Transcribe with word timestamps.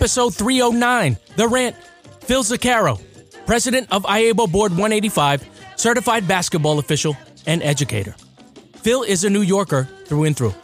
episode 0.00 0.34
309, 0.34 1.18
The 1.36 1.46
Rant. 1.46 1.76
Phil 2.22 2.42
Zuccaro, 2.42 2.98
president 3.44 3.86
of 3.90 4.04
IAABO 4.04 4.50
Board 4.50 4.72
185, 4.72 5.46
certified 5.76 6.26
basketball 6.26 6.78
official 6.78 7.14
and 7.46 7.62
educator. 7.62 8.14
Phil 8.76 9.02
is 9.02 9.24
a 9.24 9.30
New 9.30 9.42
Yorker 9.42 9.86
through 10.06 10.24
and 10.24 10.34
through. 10.34 10.54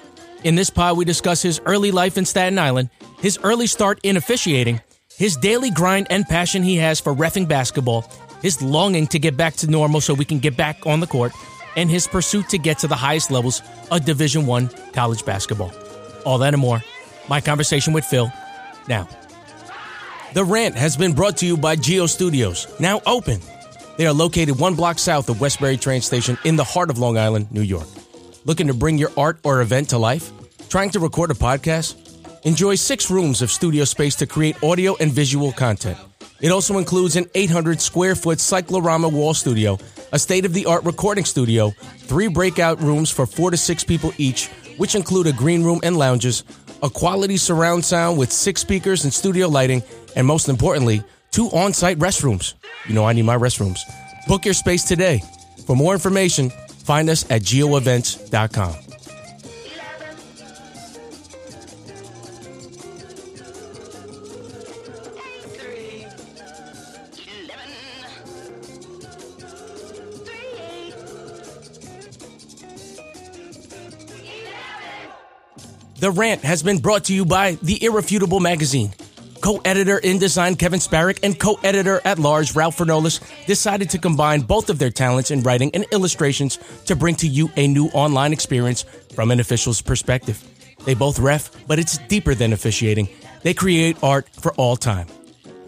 In 0.42 0.54
this 0.54 0.70
pod, 0.70 0.96
we 0.96 1.04
discuss 1.04 1.42
his 1.42 1.60
early 1.66 1.90
life 1.90 2.16
in 2.16 2.24
Staten 2.24 2.58
Island, 2.58 2.88
his 3.18 3.38
early 3.42 3.66
start 3.66 4.00
in 4.02 4.16
officiating, 4.16 4.80
his 5.18 5.36
daily 5.36 5.68
grind 5.68 6.06
and 6.08 6.24
passion 6.24 6.62
he 6.62 6.76
has 6.76 6.98
for 6.98 7.14
refing 7.14 7.46
basketball, 7.46 8.10
his 8.40 8.62
longing 8.62 9.06
to 9.08 9.18
get 9.18 9.36
back 9.36 9.52
to 9.56 9.66
normal 9.66 10.00
so 10.00 10.14
we 10.14 10.24
can 10.24 10.38
get 10.38 10.56
back 10.56 10.86
on 10.86 11.00
the 11.00 11.06
court, 11.06 11.32
and 11.76 11.90
his 11.90 12.06
pursuit 12.06 12.48
to 12.48 12.56
get 12.56 12.78
to 12.78 12.86
the 12.86 12.96
highest 12.96 13.30
levels 13.30 13.60
of 13.90 14.06
Division 14.06 14.46
One 14.46 14.70
college 14.94 15.26
basketball. 15.26 15.72
All 16.24 16.38
that 16.38 16.54
and 16.54 16.60
more. 16.62 16.82
My 17.28 17.42
conversation 17.42 17.92
with 17.92 18.06
Phil 18.06 18.32
now. 18.88 19.06
The 20.36 20.44
Rant 20.44 20.74
has 20.74 20.98
been 20.98 21.14
brought 21.14 21.38
to 21.38 21.46
you 21.46 21.56
by 21.56 21.76
Geo 21.76 22.04
Studios, 22.04 22.66
now 22.78 23.00
open. 23.06 23.40
They 23.96 24.06
are 24.06 24.12
located 24.12 24.58
one 24.58 24.74
block 24.74 24.98
south 24.98 25.30
of 25.30 25.40
Westbury 25.40 25.78
train 25.78 26.02
station 26.02 26.36
in 26.44 26.56
the 26.56 26.62
heart 26.62 26.90
of 26.90 26.98
Long 26.98 27.16
Island, 27.16 27.50
New 27.50 27.62
York. 27.62 27.86
Looking 28.44 28.66
to 28.66 28.74
bring 28.74 28.98
your 28.98 29.10
art 29.16 29.38
or 29.44 29.62
event 29.62 29.88
to 29.88 29.98
life? 29.98 30.30
Trying 30.68 30.90
to 30.90 31.00
record 31.00 31.30
a 31.30 31.34
podcast? 31.34 31.96
Enjoy 32.44 32.74
six 32.74 33.10
rooms 33.10 33.40
of 33.40 33.50
studio 33.50 33.84
space 33.84 34.14
to 34.16 34.26
create 34.26 34.62
audio 34.62 34.94
and 34.96 35.10
visual 35.10 35.52
content. 35.52 35.96
It 36.42 36.52
also 36.52 36.76
includes 36.76 37.16
an 37.16 37.30
800 37.34 37.80
square 37.80 38.14
foot 38.14 38.38
cyclorama 38.38 39.08
wall 39.08 39.32
studio, 39.32 39.78
a 40.12 40.18
state 40.18 40.44
of 40.44 40.52
the 40.52 40.66
art 40.66 40.84
recording 40.84 41.24
studio, 41.24 41.70
three 41.96 42.28
breakout 42.28 42.78
rooms 42.82 43.10
for 43.10 43.24
four 43.24 43.50
to 43.52 43.56
six 43.56 43.84
people 43.84 44.12
each, 44.18 44.48
which 44.76 44.96
include 44.96 45.28
a 45.28 45.32
green 45.32 45.64
room 45.64 45.80
and 45.82 45.96
lounges, 45.96 46.44
a 46.82 46.90
quality 46.90 47.38
surround 47.38 47.86
sound 47.86 48.18
with 48.18 48.30
six 48.30 48.60
speakers 48.60 49.04
and 49.04 49.14
studio 49.14 49.48
lighting, 49.48 49.82
and 50.16 50.26
most 50.26 50.48
importantly, 50.48 51.02
two 51.30 51.46
on 51.50 51.72
site 51.72 51.98
restrooms. 51.98 52.54
You 52.88 52.94
know, 52.94 53.04
I 53.04 53.12
need 53.12 53.22
my 53.22 53.36
restrooms. 53.36 53.80
Book 54.26 54.44
your 54.44 54.54
space 54.54 54.82
today. 54.82 55.22
For 55.66 55.76
more 55.76 55.92
information, 55.92 56.50
find 56.50 57.08
us 57.08 57.30
at 57.30 57.42
geoevents.com. 57.42 58.74
The 75.98 76.10
Rant 76.10 76.42
has 76.42 76.62
been 76.62 76.78
brought 76.78 77.04
to 77.04 77.14
you 77.14 77.24
by 77.24 77.52
The 77.62 77.82
Irrefutable 77.82 78.38
Magazine. 78.38 78.92
Co-editor 79.46 79.98
in 79.98 80.18
design 80.18 80.56
Kevin 80.56 80.80
Sparrick 80.80 81.20
and 81.22 81.38
co-editor 81.38 82.00
at 82.04 82.18
large 82.18 82.56
Ralph 82.56 82.78
Fernolis 82.78 83.20
decided 83.46 83.90
to 83.90 83.98
combine 83.98 84.40
both 84.40 84.70
of 84.70 84.80
their 84.80 84.90
talents 84.90 85.30
in 85.30 85.44
writing 85.44 85.70
and 85.72 85.86
illustrations 85.92 86.58
to 86.86 86.96
bring 86.96 87.14
to 87.14 87.28
you 87.28 87.48
a 87.54 87.68
new 87.68 87.86
online 87.90 88.32
experience 88.32 88.82
from 89.14 89.30
an 89.30 89.38
official's 89.38 89.80
perspective. 89.80 90.42
They 90.84 90.94
both 90.94 91.20
ref, 91.20 91.48
but 91.68 91.78
it's 91.78 91.96
deeper 92.08 92.34
than 92.34 92.52
officiating. 92.52 93.08
They 93.44 93.54
create 93.54 94.02
art 94.02 94.28
for 94.32 94.52
all 94.54 94.74
time. 94.74 95.06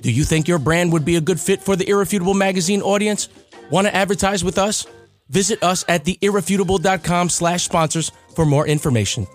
Do 0.01 0.11
you 0.11 0.25
think 0.25 0.49
your 0.49 0.59
brand 0.59 0.93
would 0.93 1.05
be 1.05 1.15
a 1.15 1.21
good 1.21 1.39
fit 1.39 1.63
for 1.63 1.77
the 1.77 1.89
Irrefutable 1.89 2.35
Magazine 2.35 2.83
audience? 2.83 3.29
Want 3.71 3.87
to 3.87 3.95
advertise 3.95 4.43
with 4.43 4.59
us? 4.59 4.89
Visit 5.29 5.63
us 5.63 5.85
at 5.87 6.05
theirrefutable.com 6.05 7.29
slash 7.29 7.63
sponsors 7.63 8.11
for 8.35 8.45
more 8.45 8.67
information. 8.67 9.29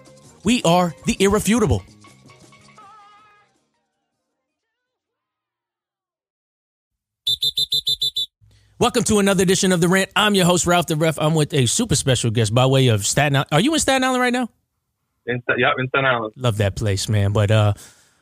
We 0.43 0.61
are 0.63 0.93
the 1.05 1.15
Irrefutable. 1.17 1.81
Welcome 8.83 9.05
to 9.05 9.19
another 9.19 9.43
edition 9.43 9.71
of 9.71 9.79
The 9.79 9.87
Rant. 9.87 10.09
I'm 10.13 10.35
your 10.35 10.45
host, 10.45 10.67
Ralph 10.67 10.87
the 10.87 10.97
Ref. 10.97 11.17
I'm 11.17 11.35
with 11.35 11.53
a 11.53 11.67
super 11.67 11.95
special 11.95 12.31
guest 12.31 12.53
by 12.53 12.65
way 12.65 12.89
of 12.89 13.05
Staten 13.05 13.37
Island. 13.37 13.47
Are 13.53 13.61
you 13.61 13.73
in 13.73 13.79
Staten 13.79 14.03
Island 14.03 14.19
right 14.19 14.33
now? 14.33 14.49
In, 15.25 15.41
yep, 15.57 15.75
in 15.77 15.87
Staten 15.87 16.05
Island. 16.05 16.33
Love 16.35 16.57
that 16.57 16.75
place, 16.75 17.07
man. 17.07 17.31
But 17.31 17.49
uh, 17.49 17.75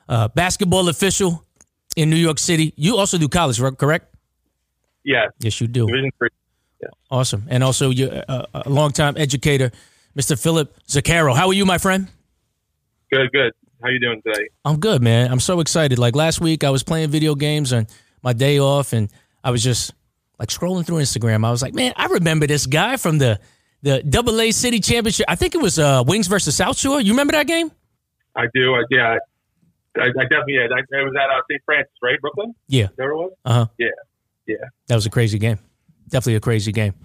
uh, 0.07 0.27
basketball 0.27 0.87
official 0.87 1.43
in 1.95 2.11
New 2.11 2.15
York 2.15 2.37
City. 2.37 2.75
You 2.77 2.97
also 2.97 3.17
do 3.17 3.27
college, 3.27 3.59
correct? 3.79 4.13
Yes. 5.03 5.31
Yes, 5.39 5.59
you 5.59 5.65
do. 5.65 5.87
Division 5.87 6.11
three. 6.19 6.29
Awesome. 7.09 7.47
And 7.49 7.63
also, 7.63 7.89
you're 7.89 8.21
uh, 8.27 8.45
a 8.53 8.69
longtime 8.69 9.15
educator, 9.17 9.71
Mr. 10.15 10.39
Philip 10.39 10.77
Zuccaro. 10.85 11.35
How 11.35 11.47
are 11.47 11.53
you, 11.53 11.65
my 11.65 11.79
friend? 11.79 12.07
Good, 13.11 13.31
good. 13.31 13.53
How 13.81 13.89
you 13.89 13.99
doing 13.99 14.21
today? 14.23 14.49
I'm 14.63 14.79
good, 14.79 15.01
man. 15.01 15.31
I'm 15.31 15.39
so 15.39 15.59
excited. 15.59 15.97
Like 15.97 16.15
last 16.15 16.39
week, 16.39 16.63
I 16.63 16.69
was 16.69 16.83
playing 16.83 17.09
video 17.09 17.33
games 17.33 17.73
on 17.73 17.87
my 18.21 18.33
day 18.33 18.59
off, 18.59 18.93
and 18.93 19.09
I 19.43 19.49
was 19.49 19.63
just 19.63 19.91
like 20.41 20.49
scrolling 20.49 20.83
through 20.83 20.97
Instagram. 20.97 21.45
I 21.45 21.51
was 21.51 21.61
like, 21.61 21.75
man, 21.75 21.93
I 21.95 22.07
remember 22.07 22.47
this 22.47 22.65
guy 22.65 22.97
from 22.97 23.19
the 23.19 23.39
the 23.83 24.01
Double 24.01 24.41
A 24.41 24.49
City 24.51 24.79
Championship. 24.79 25.25
I 25.29 25.35
think 25.35 25.53
it 25.53 25.61
was 25.61 25.77
uh, 25.77 26.03
Wings 26.05 26.27
versus 26.27 26.55
South 26.55 26.77
Shore. 26.77 26.99
You 26.99 27.13
remember 27.13 27.33
that 27.33 27.47
game? 27.47 27.71
I 28.35 28.45
do. 28.53 28.73
I, 28.73 28.83
yeah, 28.89 29.17
I, 29.97 30.01
I 30.01 30.23
definitely 30.23 30.53
did. 30.53 30.71
I, 30.71 30.79
it 30.79 31.03
was 31.03 31.13
at 31.15 31.29
uh, 31.29 31.41
St. 31.49 31.61
Francis, 31.63 31.93
right, 32.01 32.19
Brooklyn. 32.19 32.55
Yeah, 32.67 32.87
there 32.97 33.11
it 33.11 33.15
was. 33.15 33.31
Uh 33.45 33.53
huh. 33.53 33.65
Yeah, 33.77 33.87
yeah. 34.47 34.55
That 34.87 34.95
was 34.95 35.05
a 35.05 35.11
crazy 35.11 35.37
game. 35.37 35.59
Definitely 36.09 36.35
a 36.35 36.41
crazy 36.41 36.71
game. 36.71 36.95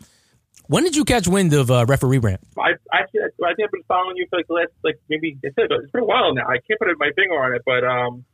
When 0.69 0.83
did 0.83 0.97
you 0.97 1.05
catch 1.05 1.29
wind 1.29 1.53
of 1.53 1.71
uh, 1.71 1.85
referee 1.87 2.19
rant? 2.19 2.41
I 2.59 2.71
actually, 2.93 3.21
I 3.21 3.55
think 3.55 3.67
I've 3.67 3.71
been 3.71 3.83
following 3.87 4.17
you 4.17 4.27
for 4.31 4.39
like 4.39 4.49
the 4.49 4.55
last, 4.55 4.73
like 4.83 4.99
maybe 5.11 5.39
it's 5.43 5.55
been 5.55 5.69
a 5.71 6.05
while 6.05 6.35
now. 6.35 6.47
I 6.47 6.57
can't 6.67 6.81
put 6.81 6.89
my 6.99 7.11
finger 7.15 7.35
on 7.35 7.55
it, 7.55 7.63
but 7.67 7.85
um, 7.85 8.25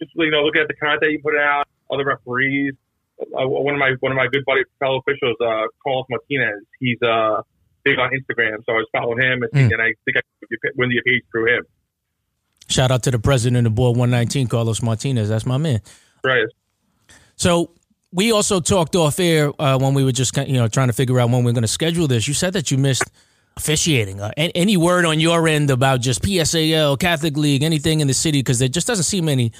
just 0.00 0.12
you 0.14 0.30
know, 0.30 0.40
looking 0.40 0.62
at 0.62 0.68
the 0.68 0.74
content 0.74 1.12
you 1.12 1.20
put 1.22 1.36
out, 1.36 1.68
other 1.90 2.06
referees. 2.06 2.74
Uh, 3.20 3.48
one 3.48 3.74
of 3.74 3.80
my 3.80 3.92
one 4.00 4.12
of 4.12 4.16
my 4.16 4.26
good 4.30 4.44
buddy 4.44 4.62
fellow 4.78 4.98
officials, 4.98 5.36
uh, 5.40 5.66
Carlos 5.82 6.06
Martinez. 6.10 6.64
He's 6.80 7.00
uh 7.02 7.42
big 7.84 7.98
on 7.98 8.10
Instagram, 8.10 8.58
so 8.66 8.72
I 8.72 8.76
was 8.76 8.88
following 8.92 9.22
him, 9.22 9.42
and, 9.42 9.52
mm. 9.52 9.72
and 9.72 9.80
I 9.80 9.94
think 10.04 10.16
I 10.16 10.22
win 10.76 10.90
the 10.90 11.00
page 11.06 11.22
through 11.30 11.56
him. 11.56 11.64
Shout 12.68 12.90
out 12.90 13.04
to 13.04 13.12
the 13.12 13.18
president 13.18 13.66
of 13.66 13.74
board 13.76 13.96
119, 13.96 14.48
Carlos 14.48 14.82
Martinez. 14.82 15.28
That's 15.28 15.46
my 15.46 15.56
man. 15.56 15.80
Right. 16.24 16.46
So 17.36 17.70
we 18.12 18.32
also 18.32 18.60
talked 18.60 18.96
off 18.96 19.20
air 19.20 19.52
uh, 19.60 19.78
when 19.78 19.94
we 19.94 20.02
were 20.02 20.12
just 20.12 20.36
you 20.36 20.54
know 20.54 20.68
trying 20.68 20.88
to 20.88 20.92
figure 20.92 21.20
out 21.20 21.30
when 21.30 21.44
we 21.44 21.50
are 21.50 21.54
going 21.54 21.62
to 21.62 21.68
schedule 21.68 22.08
this. 22.08 22.26
You 22.26 22.34
said 22.34 22.54
that 22.54 22.70
you 22.70 22.78
missed 22.78 23.04
officiating. 23.56 24.20
Uh, 24.20 24.32
any 24.36 24.76
word 24.76 25.04
on 25.04 25.20
your 25.20 25.46
end 25.46 25.70
about 25.70 26.00
just 26.00 26.22
PSAL, 26.22 26.98
Catholic 26.98 27.36
League, 27.36 27.62
anything 27.62 28.00
in 28.00 28.08
the 28.08 28.14
city? 28.14 28.40
Because 28.40 28.58
there 28.58 28.68
just 28.68 28.86
doesn't 28.86 29.04
seem 29.04 29.28
any 29.28 29.52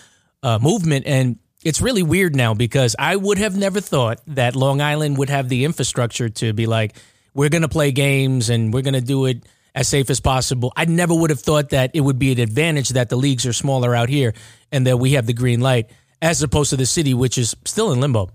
uh, 0.43 0.59
movement, 0.59 1.07
and 1.07 1.39
it's 1.67 1.81
really 1.81 2.05
weird 2.05 2.37
now 2.37 2.55
because 2.55 2.95
I 2.97 3.17
would 3.17 3.39
have 3.39 3.57
never 3.57 3.81
thought 3.81 4.21
that 4.29 4.55
Long 4.55 4.81
Island 4.81 5.19
would 5.19 5.31
have 5.31 5.49
the 5.49 5.65
infrastructure 5.65 6.29
to 6.29 6.53
be 6.53 6.67
like, 6.67 6.95
we're 7.35 7.49
going 7.49 7.63
to 7.63 7.69
play 7.69 7.91
games 7.91 8.51
and 8.51 8.73
we're 8.73 8.83
going 8.83 8.95
to 8.95 9.01
do 9.01 9.27
it 9.27 9.45
as 9.75 9.89
safe 9.89 10.09
as 10.09 10.21
possible. 10.21 10.73
I 10.77 10.85
never 10.85 11.13
would 11.13 11.31
have 11.31 11.41
thought 11.41 11.71
that 11.71 11.91
it 11.93 12.03
would 12.03 12.21
be 12.21 12.31
an 12.31 12.39
advantage 12.39 12.91
that 12.91 13.09
the 13.09 13.17
leagues 13.17 13.47
are 13.47 13.53
smaller 13.53 13.97
out 13.97 14.09
here 14.09 14.33
and 14.71 14.87
that 14.87 14.99
we 14.99 15.15
have 15.15 15.27
the 15.27 15.33
green 15.33 15.59
light 15.59 15.91
as 16.23 16.41
opposed 16.41 16.71
to 16.71 16.77
the 16.77 16.87
city, 16.87 17.15
which 17.15 17.37
is 17.37 17.57
still 17.65 17.93
in 17.93 18.01
limbo. 18.01 18.31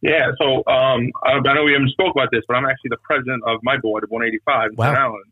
Yeah, 0.00 0.30
so 0.40 0.64
um, 0.66 1.12
I, 1.22 1.32
I 1.32 1.54
know 1.54 1.64
we 1.64 1.72
haven't 1.72 1.90
spoke 1.90 2.16
about 2.16 2.30
this, 2.32 2.40
but 2.48 2.56
I'm 2.56 2.64
actually 2.64 2.88
the 2.88 3.02
president 3.04 3.42
of 3.46 3.60
my 3.62 3.76
board 3.76 4.02
of 4.02 4.10
185 4.10 4.78
wow. 4.78 4.90
in 4.90 4.96
Island. 4.96 5.24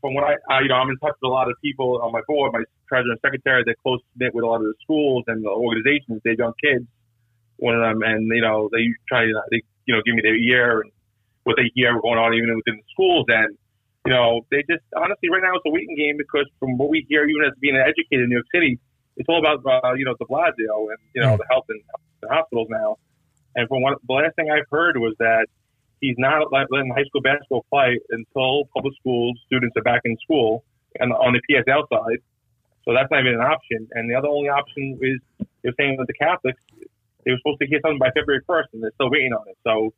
From 0.00 0.14
what 0.14 0.24
I, 0.24 0.36
I, 0.48 0.60
you 0.62 0.68
know, 0.68 0.76
I'm 0.76 0.88
in 0.88 0.96
touch 0.96 1.12
with 1.20 1.28
a 1.28 1.32
lot 1.32 1.50
of 1.50 1.56
people 1.62 2.00
on 2.02 2.10
my 2.10 2.22
board, 2.26 2.54
my 2.54 2.64
president 2.90 3.22
and 3.22 3.22
secretary. 3.22 3.62
They're 3.64 3.78
close 3.86 4.02
knit 4.18 4.34
with 4.34 4.42
a 4.42 4.50
lot 4.50 4.58
of 4.58 4.66
the 4.66 4.74
schools 4.82 5.24
and 5.30 5.46
the 5.46 5.54
organizations. 5.54 6.20
They 6.26 6.34
have 6.34 6.42
young 6.50 6.58
kids, 6.58 6.86
one 7.56 7.78
of 7.78 7.82
them, 7.86 8.02
and 8.02 8.26
you 8.26 8.42
know, 8.42 8.68
they 8.74 8.90
try 9.06 9.30
to, 9.30 9.32
they, 9.54 9.62
you 9.86 9.94
know, 9.94 10.02
give 10.04 10.18
me 10.18 10.22
their 10.26 10.34
year 10.34 10.82
and 10.82 10.90
what 11.44 11.54
they 11.56 11.70
hear 11.74 11.94
going 12.02 12.18
on 12.18 12.34
even 12.34 12.50
within 12.58 12.82
the 12.82 12.88
schools. 12.90 13.30
And 13.30 13.54
you 14.04 14.12
know, 14.12 14.42
they 14.50 14.66
just 14.66 14.82
honestly 14.98 15.30
right 15.30 15.42
now 15.42 15.54
it's 15.54 15.64
a 15.64 15.70
waiting 15.70 15.94
game 15.94 16.18
because 16.18 16.50
from 16.58 16.76
what 16.76 16.90
we 16.90 17.06
hear, 17.08 17.24
even 17.24 17.46
as 17.46 17.54
being 17.62 17.76
an 17.78 17.86
educator 17.86 18.26
in 18.26 18.28
New 18.28 18.42
York 18.42 18.50
City, 18.52 18.82
it's 19.16 19.28
all 19.28 19.38
about 19.38 19.62
uh, 19.62 19.94
you 19.94 20.04
know 20.04 20.18
de 20.18 20.26
Blasio 20.26 20.90
and 20.90 20.98
you 21.14 21.22
know 21.22 21.38
the 21.38 21.46
health 21.48 21.70
and 21.70 21.80
the 22.20 22.28
hospitals 22.28 22.68
now. 22.70 22.98
And 23.54 23.68
from 23.68 23.82
what 23.82 23.98
the 24.02 24.14
last 24.14 24.34
thing 24.36 24.50
I've 24.50 24.68
heard 24.70 24.96
was 24.96 25.14
that 25.18 25.46
he's 26.00 26.16
not 26.18 26.50
letting 26.50 26.90
high 26.94 27.04
school 27.04 27.20
basketball 27.20 27.64
play 27.70 28.00
until 28.10 28.64
public 28.74 28.94
school 28.98 29.32
students 29.46 29.76
are 29.76 29.82
back 29.82 30.02
in 30.04 30.16
school 30.22 30.64
and 30.98 31.12
on 31.12 31.34
the 31.34 31.42
PSL 31.48 31.88
side. 31.88 32.18
So 32.84 32.94
that's 32.94 33.10
not 33.10 33.20
even 33.20 33.34
an 33.34 33.40
option. 33.40 33.88
And 33.92 34.10
the 34.10 34.14
other 34.14 34.28
only 34.28 34.48
option 34.48 34.98
is 35.00 35.20
they're 35.62 35.76
saying 35.78 35.96
that 35.98 36.06
the 36.06 36.14
Catholics 36.14 36.60
they 37.24 37.32
were 37.32 37.38
supposed 37.38 37.60
to 37.60 37.66
hear 37.66 37.80
something 37.82 37.98
by 37.98 38.10
February 38.16 38.42
first, 38.46 38.70
and 38.72 38.82
they're 38.82 38.94
still 38.94 39.10
waiting 39.10 39.32
on 39.32 39.44
it. 39.48 39.56
So 39.64 39.92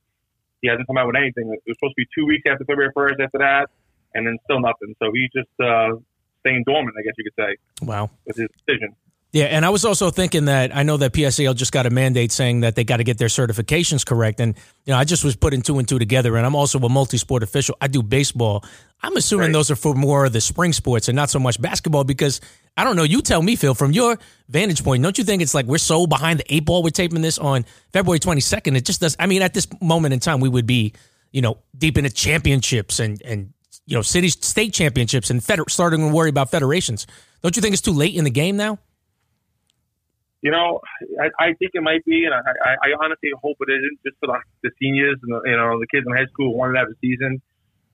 he 0.61 0.69
hasn't 0.69 0.87
come 0.87 0.97
out 0.99 1.07
with 1.07 1.17
anything. 1.17 1.53
It 1.53 1.63
was 1.67 1.77
supposed 1.79 1.95
to 1.95 2.03
be 2.03 2.09
two 2.15 2.27
weeks 2.27 2.43
after 2.51 2.65
February 2.65 2.91
first. 2.95 3.21
After 3.21 3.39
that, 3.39 3.71
and 4.15 4.27
then 4.27 4.39
still 4.45 4.61
nothing. 4.61 4.95
So 4.99 5.11
he's 5.15 5.31
just 5.31 5.53
uh, 5.61 5.99
staying 6.41 6.65
dormant, 6.67 6.97
I 6.99 7.03
guess 7.03 7.15
you 7.17 7.25
could 7.25 7.39
say. 7.39 7.57
Wow, 7.83 8.11
with 8.27 8.37
his 8.37 8.49
decision. 8.67 8.95
Yeah, 9.33 9.45
and 9.45 9.65
I 9.65 9.71
was 9.71 9.87
also 9.87 10.11
thinking 10.11 10.45
that 10.45 10.77
I 10.77 10.83
know 10.83 10.99
that 10.99 11.15
PSAL 11.15 11.57
just 11.57 11.73
got 11.73 11.87
a 11.87 11.91
mandate 11.91 12.33
saying 12.33 12.61
that 12.61 12.75
they 12.75 12.85
got 12.85 12.99
to 12.99 13.05
get 13.05 13.17
their 13.17 13.29
certifications 13.29 14.05
correct, 14.05 14.41
and 14.41 14.55
you 14.85 14.93
know 14.93 14.99
I 14.99 15.05
just 15.05 15.25
was 15.25 15.37
putting 15.37 15.63
two 15.63 15.79
and 15.79 15.89
two 15.89 15.99
together, 15.99 16.37
and 16.37 16.45
I'm 16.45 16.55
also 16.55 16.79
a 16.79 16.89
multi-sport 16.89 17.43
official. 17.43 17.75
I 17.81 17.89
do 17.89 18.03
baseball. 18.03 18.63
I'm 19.03 19.17
assuming 19.17 19.47
right. 19.47 19.53
those 19.55 19.71
are 19.71 19.77
for 19.77 19.95
more 19.95 20.27
of 20.27 20.35
the 20.35 20.41
spring 20.43 20.75
sports 20.75 21.09
and 21.09 21.17
not 21.17 21.31
so 21.31 21.39
much 21.39 21.59
basketball 21.59 22.05
because 22.05 22.43
I 22.77 22.85
don't 22.85 22.95
know. 22.95 23.05
You 23.05 23.23
tell 23.23 23.41
me, 23.41 23.57
Phil, 23.57 23.75
from 23.75 23.93
your 23.93 24.19
vantage 24.51 24.85
point, 24.85 25.03
don't 25.03 25.17
you 25.17 25.25
think 25.25 25.41
it's 25.41 25.55
like 25.55 25.65
we're 25.65 25.79
so 25.79 26.07
behind 26.07 26.41
the 26.41 26.55
eight 26.55 26.67
ball? 26.67 26.83
We're 26.83 26.91
taping 26.91 27.23
this 27.23 27.39
on 27.39 27.65
February 27.95 28.21
22nd. 28.21 28.77
It 28.77 28.85
just 28.85 29.01
does. 29.01 29.17
I 29.19 29.27
mean, 29.27 29.41
at 29.41 29.55
this 29.55 29.67
moment 29.81 30.13
in 30.13 30.21
time, 30.21 30.41
we 30.41 30.51
would 30.51 30.67
be, 30.67 30.93
you 31.33 31.41
know, 31.41 31.57
deep 31.77 31.97
into 31.97 32.11
championships 32.11 33.01
and 33.01 33.21
and 33.23 33.55
you 33.87 33.97
know, 33.97 34.03
city 34.03 34.29
state 34.29 34.75
championships 34.75 35.31
and 35.31 35.43
feder- 35.43 35.65
starting 35.69 36.01
to 36.01 36.15
worry 36.15 36.29
about 36.29 36.51
federations. 36.51 37.07
Don't 37.41 37.57
you 37.57 37.63
think 37.63 37.73
it's 37.73 37.83
too 37.83 37.95
late 37.95 38.15
in 38.15 38.25
the 38.25 38.31
game 38.31 38.59
now? 38.59 38.79
You 40.43 40.51
know, 40.51 40.81
I, 41.23 41.31
I 41.39 41.47
think 41.55 41.71
it 41.75 41.83
might 41.83 42.05
be, 42.05 42.27
and 42.27 42.35
I, 42.35 42.43
I, 42.83 42.89
honestly 42.99 43.31
hope 43.41 43.57
it 43.61 43.71
isn't 43.71 43.99
just 44.05 44.19
for 44.19 44.27
the, 44.27 44.39
the 44.67 44.71
seniors 44.83 45.17
and 45.23 45.31
the, 45.31 45.41
you 45.47 45.57
know 45.57 45.79
the 45.79 45.87
kids 45.87 46.03
in 46.05 46.11
high 46.11 46.27
school 46.27 46.51
who 46.51 46.59
wanted 46.59 46.75
to 46.75 46.79
have 46.81 46.91
a 46.91 46.99
season. 47.01 47.41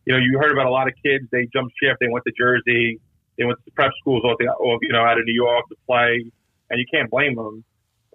You 0.06 0.16
know, 0.16 0.18
you 0.18 0.40
heard 0.40 0.50
about 0.50 0.64
a 0.64 0.72
lot 0.72 0.88
of 0.88 0.94
kids. 1.04 1.28
They 1.30 1.44
jumped 1.52 1.76
ship. 1.76 1.98
They 2.00 2.08
went 2.08 2.24
to 2.24 2.32
Jersey. 2.32 3.00
They 3.36 3.44
went 3.44 3.60
to 3.66 3.70
prep 3.72 3.92
schools, 4.00 4.22
or, 4.24 4.34
they, 4.40 4.48
or 4.48 4.80
you 4.80 4.96
know, 4.96 5.04
out 5.04 5.20
of 5.20 5.26
New 5.26 5.36
York 5.36 5.68
to 5.68 5.76
play, 5.84 6.24
and 6.72 6.80
you 6.80 6.86
can't 6.88 7.10
blame 7.10 7.36
them. 7.36 7.64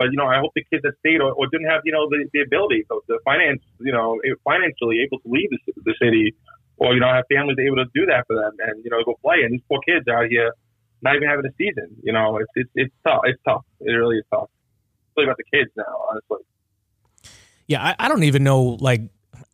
But 0.02 0.10
you 0.10 0.18
know, 0.18 0.26
I 0.26 0.42
hope 0.42 0.50
the 0.58 0.66
kids 0.66 0.82
that 0.82 0.98
stayed 1.06 1.22
or, 1.22 1.32
or 1.32 1.46
didn't 1.54 1.70
have 1.70 1.86
you 1.86 1.94
know 1.94 2.10
the, 2.10 2.26
the 2.34 2.42
ability, 2.42 2.90
the, 2.90 3.00
the 3.08 3.20
finance, 3.24 3.62
you 3.86 3.94
know, 3.94 4.18
financially 4.44 5.06
able 5.06 5.22
to 5.22 5.30
leave 5.30 5.54
the, 5.54 5.62
the 5.86 5.94
city, 6.02 6.34
or 6.78 6.98
you 6.98 7.00
know, 7.00 7.14
have 7.14 7.30
families 7.30 7.62
able 7.62 7.78
to 7.78 7.86
do 7.94 8.10
that 8.10 8.26
for 8.26 8.36
them, 8.36 8.58
and 8.66 8.84
you 8.84 8.90
know, 8.90 8.98
go 9.06 9.14
play. 9.22 9.46
And 9.46 9.54
these 9.54 9.62
poor 9.70 9.78
kids 9.86 10.10
out 10.10 10.26
here 10.26 10.58
not 11.04 11.16
even 11.16 11.28
having 11.28 11.46
a 11.46 11.54
season. 11.58 11.96
You 12.02 12.14
know, 12.14 12.38
it's 12.38 12.52
it's 12.56 12.70
it's 12.76 12.94
tough. 13.06 13.22
It's 13.26 13.40
tough. 13.46 13.64
It 13.82 13.92
really 13.92 14.18
is 14.18 14.26
tough. 14.34 14.50
It's 15.16 15.24
about 15.24 15.38
the 15.38 15.44
kids 15.54 15.70
now, 15.76 15.84
honestly. 16.10 16.46
Yeah, 17.68 17.84
I, 17.84 17.96
I 18.00 18.08
don't 18.10 18.24
even 18.24 18.44
know. 18.44 18.78
Like, 18.80 19.02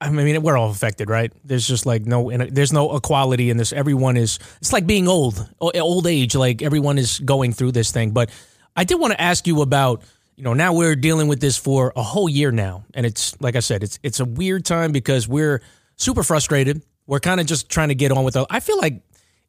I 0.01 0.09
mean, 0.09 0.41
we're 0.41 0.57
all 0.57 0.71
affected, 0.71 1.09
right? 1.09 1.31
There's 1.43 1.67
just 1.67 1.85
like 1.85 2.05
no, 2.05 2.31
there's 2.31 2.73
no 2.73 2.95
equality 2.95 3.49
in 3.49 3.57
this. 3.57 3.73
Everyone 3.73 4.17
is. 4.17 4.39
It's 4.61 4.71
like 4.73 4.87
being 4.87 5.07
old, 5.07 5.47
old 5.59 6.07
age. 6.07 6.35
Like 6.35 6.61
everyone 6.61 6.97
is 6.97 7.19
going 7.19 7.53
through 7.53 7.73
this 7.73 7.91
thing. 7.91 8.11
But 8.11 8.29
I 8.75 8.83
did 8.83 8.99
want 8.99 9.13
to 9.13 9.21
ask 9.21 9.47
you 9.47 9.61
about. 9.61 10.03
You 10.35 10.45
know, 10.45 10.53
now 10.53 10.71
we're 10.71 10.95
dealing 10.95 11.27
with 11.27 11.41
this 11.41 11.57
for 11.57 11.91
a 11.97 12.01
whole 12.01 12.29
year 12.29 12.49
now, 12.49 12.85
and 12.93 13.05
it's 13.05 13.39
like 13.41 13.57
I 13.57 13.59
said, 13.59 13.83
it's 13.83 13.99
it's 14.03 14.21
a 14.21 14.25
weird 14.25 14.63
time 14.63 14.93
because 14.93 15.27
we're 15.27 15.61
super 15.97 16.23
frustrated. 16.23 16.81
We're 17.07 17.19
kind 17.19 17.41
of 17.41 17.45
just 17.45 17.69
trying 17.69 17.89
to 17.89 17.95
get 17.95 18.13
on 18.13 18.23
with 18.23 18.37
it. 18.37 18.47
I 18.49 18.61
feel 18.61 18.77
like 18.77 19.01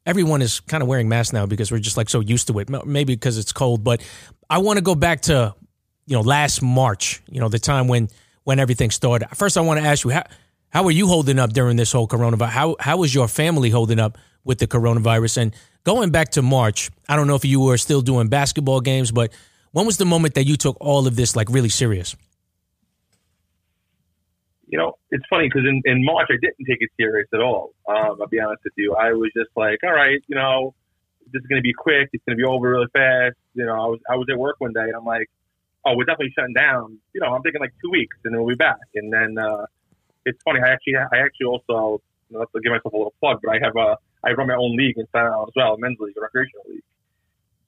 everyone 0.05 0.41
is 0.41 0.59
kind 0.61 0.81
of 0.81 0.89
wearing 0.89 1.09
masks 1.09 1.33
now 1.33 1.45
because 1.45 1.71
we're 1.71 1.79
just 1.79 1.97
like 1.97 2.09
so 2.09 2.19
used 2.19 2.47
to 2.47 2.59
it. 2.59 2.69
Maybe 2.85 3.15
because 3.15 3.37
it's 3.37 3.51
cold, 3.51 3.83
but 3.83 4.01
I 4.49 4.59
want 4.59 4.77
to 4.77 4.83
go 4.83 4.95
back 4.95 5.21
to 5.21 5.53
you 6.05 6.15
know 6.15 6.21
last 6.21 6.61
March. 6.61 7.21
You 7.29 7.39
know 7.39 7.49
the 7.49 7.59
time 7.59 7.87
when 7.87 8.09
when 8.43 8.59
everything 8.59 8.91
started. 8.91 9.29
First, 9.35 9.57
I 9.57 9.61
want 9.61 9.79
to 9.79 9.85
ask 9.85 10.03
you 10.03 10.11
how 10.11 10.23
how 10.69 10.85
are 10.85 10.91
you 10.91 11.07
holding 11.07 11.39
up 11.39 11.53
during 11.53 11.77
this 11.77 11.91
whole 11.91 12.07
coronavirus? 12.07 12.49
How 12.49 12.75
how 12.79 12.97
was 12.97 13.13
your 13.13 13.27
family 13.27 13.69
holding 13.69 13.99
up 13.99 14.17
with 14.43 14.59
the 14.59 14.67
coronavirus? 14.67 15.37
And 15.37 15.55
going 15.83 16.11
back 16.11 16.31
to 16.31 16.41
March, 16.41 16.89
I 17.07 17.15
don't 17.15 17.27
know 17.27 17.35
if 17.35 17.45
you 17.45 17.59
were 17.59 17.77
still 17.77 18.01
doing 18.01 18.27
basketball 18.27 18.81
games, 18.81 19.11
but 19.11 19.31
when 19.71 19.85
was 19.85 19.97
the 19.97 20.05
moment 20.05 20.33
that 20.35 20.45
you 20.45 20.57
took 20.57 20.77
all 20.79 21.07
of 21.07 21.15
this 21.15 21.35
like 21.35 21.49
really 21.49 21.69
serious? 21.69 22.15
You 24.71 24.77
know, 24.77 24.97
it's 25.11 25.25
funny 25.29 25.49
because 25.49 25.67
in, 25.67 25.81
in 25.83 26.03
March 26.03 26.27
I 26.31 26.39
didn't 26.41 26.65
take 26.65 26.79
it 26.79 26.89
serious 26.97 27.27
at 27.33 27.41
all. 27.41 27.73
Um, 27.87 28.17
I'll 28.21 28.27
be 28.27 28.39
honest 28.39 28.63
with 28.63 28.73
you. 28.77 28.95
I 28.95 29.11
was 29.11 29.29
just 29.35 29.49
like, 29.55 29.79
all 29.83 29.91
right, 29.91 30.19
you 30.27 30.35
know, 30.35 30.73
this 31.31 31.41
is 31.41 31.47
going 31.47 31.59
to 31.59 31.63
be 31.63 31.73
quick. 31.73 32.09
It's 32.13 32.23
going 32.25 32.37
to 32.37 32.41
be 32.41 32.47
over 32.47 32.69
really 32.69 32.87
fast. 32.93 33.35
You 33.53 33.65
know, 33.65 33.73
I 33.73 33.87
was 33.87 33.99
I 34.09 34.15
was 34.15 34.27
at 34.31 34.39
work 34.39 34.55
one 34.59 34.71
day 34.71 34.87
and 34.87 34.95
I'm 34.95 35.03
like, 35.03 35.29
oh, 35.85 35.95
we're 35.95 36.05
definitely 36.05 36.33
shutting 36.37 36.53
down. 36.53 36.97
You 37.13 37.19
know, 37.19 37.35
I'm 37.35 37.41
thinking 37.41 37.59
like 37.59 37.73
two 37.83 37.91
weeks 37.91 38.15
and 38.23 38.33
then 38.33 38.41
we'll 38.41 38.55
be 38.55 38.55
back. 38.55 38.79
And 38.95 39.11
then 39.11 39.37
uh, 39.37 39.65
it's 40.25 40.41
funny. 40.43 40.61
I 40.63 40.69
actually 40.71 40.95
I 40.95 41.19
actually 41.19 41.47
also 41.47 42.01
not 42.29 42.47
to 42.55 42.61
give 42.61 42.71
myself 42.71 42.93
a 42.93 42.97
little 42.97 43.13
plug, 43.19 43.39
but 43.43 43.51
I 43.51 43.59
have 43.61 43.75
a 43.75 43.97
I 44.23 44.31
run 44.31 44.47
my 44.47 44.55
own 44.55 44.77
league 44.77 44.97
in 44.97 45.05
Staten 45.07 45.33
Island 45.33 45.51
as 45.51 45.55
well, 45.55 45.73
a 45.73 45.79
men's 45.79 45.99
league, 45.99 46.15
a 46.15 46.21
recreational 46.21 46.63
league. 46.69 46.87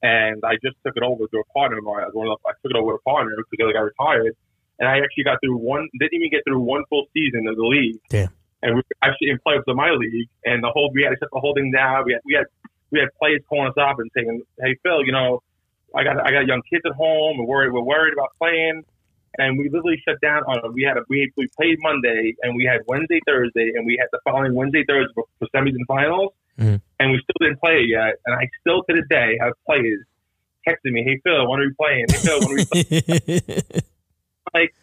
And 0.03 0.43
I 0.45 0.55
just 0.63 0.79
took 0.85 0.95
it 0.95 1.03
over 1.03 1.27
to 1.27 1.37
a 1.37 1.47
partner 1.51 1.79
of 1.79 1.83
mine. 1.83 2.03
I, 2.03 2.07
was 2.07 2.15
one 2.15 2.27
of 2.27 2.39
the, 2.39 2.47
I 2.47 2.55
took 2.63 2.71
it 2.71 2.79
over 2.79 2.91
to 2.91 2.95
a 2.95 3.03
partner 3.03 3.35
because 3.35 3.51
the 3.51 3.73
guy 3.73 3.79
retired 3.79 4.35
and 4.83 4.91
I 4.91 4.99
actually 4.99 5.23
got 5.23 5.39
through 5.39 5.57
one. 5.57 5.87
Didn't 5.97 6.13
even 6.13 6.29
get 6.29 6.43
through 6.45 6.59
one 6.59 6.83
full 6.89 7.05
season 7.13 7.47
of 7.47 7.55
the 7.55 7.63
league. 7.63 7.99
Damn. 8.09 8.27
And 8.61 8.75
we 8.75 8.81
actually 9.01 9.29
in 9.29 9.39
playoffs 9.39 9.63
of 9.67 9.77
my 9.77 9.91
league, 9.91 10.27
and 10.43 10.61
the 10.61 10.69
whole 10.69 10.91
we 10.93 11.03
had 11.03 11.11
to 11.11 11.17
shut 11.19 11.29
the 11.31 11.39
whole 11.39 11.53
thing 11.53 11.71
down. 11.71 12.03
We 12.05 12.13
had 12.13 12.21
we 12.25 12.33
had 12.33 12.45
we 12.91 12.99
had 12.99 13.07
players 13.17 13.41
calling 13.47 13.69
us 13.69 13.79
up 13.79 13.99
and 13.99 14.11
saying, 14.15 14.41
"Hey 14.59 14.75
Phil, 14.83 15.05
you 15.05 15.13
know, 15.13 15.41
I 15.95 16.03
got 16.03 16.19
I 16.19 16.31
got 16.31 16.47
young 16.47 16.61
kids 16.69 16.83
at 16.85 16.95
home. 16.95 17.37
We're 17.37 17.45
worried. 17.45 17.71
We're 17.71 17.81
worried 17.81 18.13
about 18.13 18.29
playing." 18.37 18.83
And 19.39 19.57
we 19.57 19.67
literally 19.67 19.99
shut 20.07 20.21
down 20.21 20.43
on. 20.43 20.73
We 20.73 20.83
had 20.83 20.97
a 20.97 21.01
we 21.09 21.31
we 21.37 21.47
played 21.55 21.77
Monday, 21.79 22.35
and 22.43 22.55
we 22.55 22.65
had 22.65 22.81
Wednesday, 22.87 23.19
Thursday, 23.25 23.71
and 23.75 23.85
we 23.85 23.97
had 23.99 24.07
the 24.11 24.19
following 24.23 24.53
Wednesday, 24.53 24.83
Thursday 24.87 25.11
for, 25.15 25.25
for 25.39 25.47
semis 25.55 25.75
and 25.75 25.87
finals, 25.87 26.31
mm-hmm. 26.59 26.75
and 26.99 27.11
we 27.11 27.19
still 27.23 27.39
didn't 27.47 27.59
play 27.59 27.83
it 27.83 27.89
yet. 27.89 28.15
And 28.25 28.35
I 28.35 28.47
still 28.61 28.83
to 28.83 28.95
this 28.95 29.07
day 29.09 29.37
have 29.39 29.53
players 29.65 30.03
texting 30.67 30.91
me, 30.91 31.03
"Hey 31.03 31.19
Phil, 31.23 31.49
when 31.49 31.61
are 31.61 31.67
we 31.67 31.73
playing? 31.73 32.05
Hey 32.09 32.17
Phil, 32.17 32.39
when 32.39 32.51
are 32.51 32.55
we 32.55 32.65
playing?" 32.65 33.81
like, 34.53 34.73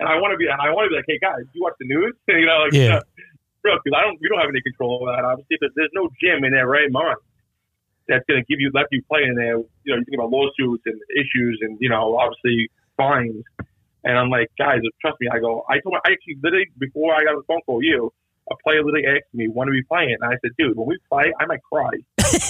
and 0.00 0.08
I 0.08 0.16
want 0.22 0.32
to 0.32 0.38
be, 0.38 0.46
and 0.46 0.60
I 0.60 0.70
want 0.70 0.86
to 0.86 0.90
be 0.90 0.96
like, 0.96 1.08
hey 1.08 1.18
guys, 1.18 1.42
you 1.52 1.62
watch 1.62 1.74
the 1.78 1.86
news? 1.86 2.14
you 2.28 2.46
know, 2.46 2.66
like, 2.66 2.72
yeah. 2.72 3.00
bro, 3.62 3.76
because 3.82 3.96
I 3.96 4.02
don't, 4.02 4.18
we 4.20 4.28
don't 4.28 4.38
have 4.38 4.50
any 4.50 4.62
control 4.62 5.02
over 5.02 5.10
that. 5.10 5.24
Obviously, 5.24 5.58
but 5.60 5.70
there's 5.74 5.94
no 5.94 6.08
gym 6.22 6.44
in 6.44 6.52
their 6.52 6.66
right 6.66 6.90
mind 6.90 7.18
that's 8.08 8.24
going 8.26 8.40
to 8.40 8.46
give 8.48 8.58
you, 8.58 8.70
let 8.72 8.86
you 8.90 9.02
play 9.04 9.24
in 9.24 9.34
there. 9.34 9.60
You 9.84 9.90
know, 9.92 10.00
you 10.00 10.04
think 10.04 10.16
about 10.16 10.30
lawsuits 10.30 10.82
and 10.86 10.96
issues, 11.12 11.60
and 11.62 11.76
you 11.80 11.88
know, 11.88 12.16
obviously 12.16 12.70
fines. 12.96 13.44
And 14.04 14.16
I'm 14.16 14.30
like, 14.30 14.48
guys, 14.56 14.80
trust 15.00 15.18
me. 15.20 15.28
I 15.28 15.38
go, 15.38 15.66
I 15.68 15.80
told, 15.80 15.98
my, 15.98 16.00
I 16.06 16.14
actually 16.14 16.38
literally 16.42 16.70
before 16.78 17.14
I 17.14 17.24
got 17.24 17.36
the 17.36 17.44
phone 17.46 17.60
call, 17.66 17.82
you, 17.82 18.12
a 18.50 18.56
player 18.64 18.82
literally 18.82 19.06
asked 19.06 19.34
me, 19.34 19.48
when 19.48 19.68
are 19.68 19.72
we 19.72 19.82
playing? 19.82 20.16
And 20.20 20.32
I 20.32 20.38
said, 20.40 20.52
dude, 20.56 20.76
when 20.76 20.88
we 20.88 20.96
play, 21.10 21.32
I 21.38 21.44
might 21.46 21.62
cry. 21.62 21.90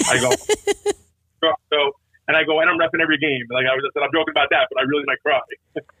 I 0.07 0.15
go, 0.21 0.31
so, 1.41 1.79
and 2.27 2.37
I 2.37 2.43
go, 2.45 2.59
and 2.61 2.69
I'm 2.69 2.77
repping 2.77 3.01
every 3.01 3.17
game. 3.17 3.43
Like 3.49 3.65
I 3.65 3.75
was 3.75 3.83
just, 3.83 3.97
I'm 3.97 4.13
joking 4.13 4.31
about 4.31 4.49
that, 4.51 4.69
but 4.71 4.79
I 4.79 4.85
really 4.87 5.03
might 5.05 5.21
cry. 5.21 5.41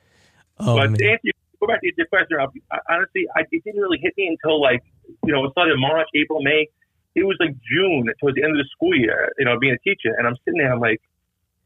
Oh, 0.59 0.75
but 0.75 0.91
man. 0.91 0.99
to 0.99 1.09
answer, 1.09 1.31
go 1.59 1.67
back 1.67 1.81
to 1.81 1.91
your 1.95 2.07
question, 2.07 2.37
I, 2.39 2.77
honestly, 2.89 3.27
I, 3.35 3.41
it 3.51 3.63
didn't 3.63 3.81
really 3.81 3.99
hit 4.01 4.13
me 4.17 4.27
until 4.27 4.61
like, 4.61 4.83
you 5.25 5.33
know, 5.33 5.45
it 5.45 5.51
started 5.51 5.77
March, 5.77 6.07
April, 6.15 6.41
May. 6.41 6.67
It 7.15 7.23
was 7.23 7.37
like 7.39 7.55
June 7.67 8.07
towards 8.19 8.35
the 8.35 8.43
end 8.43 8.51
of 8.51 8.63
the 8.63 8.69
school 8.71 8.95
year, 8.95 9.31
you 9.37 9.45
know, 9.45 9.57
being 9.59 9.73
a 9.73 9.79
teacher. 9.79 10.13
And 10.17 10.27
I'm 10.27 10.35
sitting 10.45 10.59
there, 10.59 10.71
I'm 10.71 10.79
like, 10.79 11.01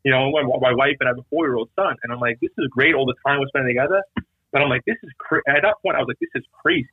you 0.04 0.12
know, 0.12 0.32
my, 0.32 0.44
my 0.44 0.74
wife 0.74 0.98
and 1.00 1.08
I 1.08 1.12
have 1.12 1.20
a 1.20 1.28
four 1.30 1.46
year 1.46 1.56
old 1.56 1.70
son. 1.76 1.96
And 2.04 2.12
I'm 2.12 2.20
like, 2.20 2.40
this 2.40 2.52
is 2.58 2.68
great 2.70 2.96
all 2.96 3.06
the 3.06 3.16
time 3.26 3.40
we're 3.40 3.48
spending 3.48 3.76
together. 3.76 4.02
But 4.52 4.62
I'm 4.62 4.70
like, 4.70 4.86
this 4.86 4.98
is 5.04 5.10
crazy. 5.18 5.44
At 5.48 5.64
that 5.64 5.82
point, 5.82 5.96
I 5.96 6.00
was 6.00 6.08
like, 6.08 6.20
this 6.20 6.34
is 6.36 6.44
crazy. 6.62 6.88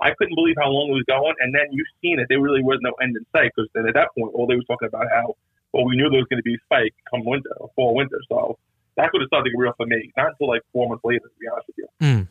I 0.00 0.12
couldn't 0.18 0.34
believe 0.34 0.56
how 0.58 0.68
long 0.68 0.90
it 0.90 0.94
was 0.94 1.06
going. 1.06 1.34
And 1.40 1.54
then 1.54 1.70
you've 1.70 1.90
seen 2.02 2.18
it. 2.18 2.26
There 2.28 2.40
really 2.40 2.62
was 2.62 2.78
no 2.82 2.92
end 3.00 3.16
in 3.16 3.24
sight 3.32 3.52
because 3.54 3.70
then 3.74 3.86
at 3.86 3.94
that 3.94 4.08
point, 4.18 4.34
all 4.34 4.46
they 4.46 4.56
were 4.56 4.66
talking 4.66 4.88
about 4.88 5.06
how, 5.10 5.36
well, 5.72 5.86
we 5.86 5.96
knew 5.96 6.10
there 6.10 6.20
was 6.20 6.28
going 6.28 6.42
to 6.42 6.46
be 6.46 6.54
a 6.54 6.62
spike 6.66 6.94
come 7.10 7.24
winter, 7.24 7.54
fall, 7.76 7.94
winter. 7.94 8.20
So 8.28 8.58
that's 8.96 9.12
when 9.12 9.22
it 9.22 9.26
started 9.26 9.44
to 9.44 9.50
get 9.50 9.58
real 9.58 9.72
for 9.76 9.86
me. 9.86 10.12
Not 10.16 10.28
until 10.32 10.48
like 10.48 10.62
four 10.72 10.88
months 10.88 11.04
later, 11.04 11.20
to 11.20 11.38
be 11.40 11.46
honest 11.48 11.66
with 11.68 11.76
you. 11.78 11.88
Mm. 12.00 12.28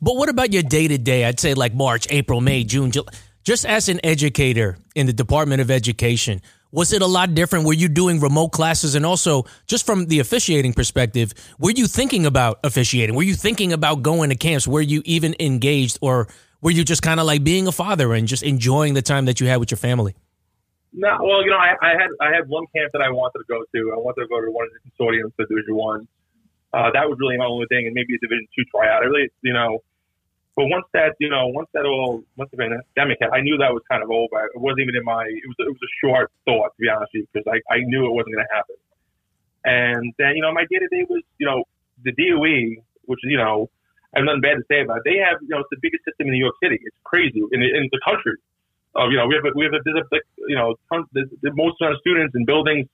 But 0.00 0.16
what 0.16 0.28
about 0.28 0.52
your 0.52 0.62
day 0.62 0.88
to 0.88 0.98
day? 0.98 1.24
I'd 1.24 1.40
say 1.40 1.54
like 1.54 1.74
March, 1.74 2.06
April, 2.10 2.40
May, 2.40 2.64
June, 2.64 2.90
July. 2.90 3.12
Just 3.42 3.66
as 3.66 3.88
an 3.90 4.00
educator 4.02 4.78
in 4.94 5.06
the 5.06 5.12
Department 5.12 5.60
of 5.60 5.70
Education, 5.70 6.40
was 6.72 6.92
it 6.92 7.02
a 7.02 7.06
lot 7.06 7.34
different? 7.34 7.66
Were 7.66 7.74
you 7.74 7.88
doing 7.88 8.18
remote 8.18 8.48
classes? 8.48 8.94
And 8.94 9.04
also, 9.04 9.44
just 9.66 9.84
from 9.84 10.06
the 10.06 10.18
officiating 10.18 10.72
perspective, 10.72 11.34
were 11.58 11.70
you 11.70 11.86
thinking 11.86 12.26
about 12.26 12.58
officiating? 12.64 13.14
Were 13.14 13.22
you 13.22 13.34
thinking 13.34 13.72
about 13.72 14.02
going 14.02 14.30
to 14.30 14.36
camps? 14.36 14.66
Were 14.66 14.80
you 14.80 15.02
even 15.04 15.36
engaged? 15.38 15.98
Or 16.00 16.26
were 16.62 16.70
you 16.70 16.82
just 16.84 17.02
kind 17.02 17.20
of 17.20 17.26
like 17.26 17.44
being 17.44 17.66
a 17.66 17.72
father 17.72 18.14
and 18.14 18.26
just 18.26 18.42
enjoying 18.42 18.94
the 18.94 19.02
time 19.02 19.26
that 19.26 19.40
you 19.40 19.46
had 19.46 19.58
with 19.58 19.70
your 19.70 19.78
family? 19.78 20.14
No, 20.94 21.18
well, 21.20 21.42
you 21.42 21.50
know, 21.50 21.58
I, 21.58 21.74
I 21.82 21.90
had 21.98 22.10
I 22.20 22.30
had 22.30 22.48
one 22.48 22.66
camp 22.70 22.92
that 22.94 23.02
I 23.02 23.10
wanted 23.10 23.42
to 23.42 23.44
go 23.50 23.58
to. 23.58 23.80
I 23.92 23.98
wanted 23.98 24.22
to 24.22 24.28
go 24.28 24.38
to 24.40 24.50
one 24.50 24.70
of 24.70 24.72
the 24.78 24.82
consortiums 24.86 25.34
for 25.34 25.44
Division 25.46 25.74
One. 25.74 26.06
Uh, 26.72 26.90
that 26.94 27.10
was 27.10 27.18
really 27.18 27.36
my 27.36 27.46
only 27.46 27.66
thing, 27.66 27.86
and 27.86 27.94
maybe 27.94 28.14
a 28.14 28.20
Division 28.22 28.46
Two 28.54 28.62
tryout. 28.70 29.02
I 29.02 29.06
really, 29.10 29.26
you 29.42 29.52
know, 29.52 29.82
but 30.54 30.70
once 30.70 30.86
that, 30.94 31.18
you 31.18 31.28
know, 31.28 31.50
once 31.50 31.66
that 31.74 31.84
all 31.84 32.22
once 32.38 32.50
the 32.54 32.58
pandemic 32.58 33.18
hit, 33.18 33.30
I 33.34 33.42
knew 33.42 33.58
that 33.58 33.74
was 33.74 33.82
kind 33.90 34.06
of 34.06 34.10
over. 34.10 34.38
It 34.54 34.60
wasn't 34.62 34.86
even 34.86 34.94
in 34.94 35.04
my. 35.04 35.26
It 35.26 35.42
was 35.50 35.58
it 35.58 35.74
was 35.74 35.82
a 35.82 35.92
short 35.98 36.30
thought 36.46 36.70
to 36.70 36.78
be 36.78 36.86
honest 36.88 37.10
with 37.10 37.26
you, 37.26 37.28
because 37.34 37.46
I 37.50 37.58
I 37.74 37.82
knew 37.82 38.06
it 38.06 38.14
wasn't 38.14 38.38
going 38.38 38.46
to 38.46 38.54
happen. 38.54 38.78
And 39.66 40.14
then 40.14 40.38
you 40.38 40.42
know, 40.42 40.54
my 40.54 40.62
day 40.70 40.78
to 40.78 40.86
day 40.94 41.02
was 41.10 41.26
you 41.42 41.46
know 41.46 41.66
the 42.06 42.14
DOE, 42.14 42.78
which 43.10 43.18
you 43.26 43.36
know, 43.36 43.66
I 44.14 44.22
have 44.22 44.26
nothing 44.30 44.46
bad 44.46 44.62
to 44.62 44.66
say 44.70 44.86
about. 44.86 45.02
It. 45.02 45.10
They 45.10 45.18
have 45.18 45.42
you 45.42 45.50
know 45.50 45.66
it's 45.66 45.74
the 45.74 45.82
biggest 45.82 46.06
system 46.06 46.30
in 46.30 46.38
New 46.38 46.44
York 46.46 46.54
City. 46.62 46.78
It's 46.78 47.02
crazy 47.02 47.42
in 47.50 47.58
in 47.58 47.90
the 47.90 47.98
country. 48.06 48.38
Uh, 48.96 49.08
you 49.08 49.16
know, 49.16 49.26
we 49.26 49.34
have 49.34 49.44
a, 49.44 49.52
we 49.54 49.64
have 49.64 49.74
a, 49.74 49.82
a 49.82 50.20
you 50.48 50.56
know 50.56 50.74
tons, 50.92 51.06
the, 51.12 51.26
the 51.42 51.52
most 51.54 51.80
amount 51.80 51.94
of 51.94 52.00
students 52.00 52.34
and 52.34 52.46
buildings. 52.46 52.86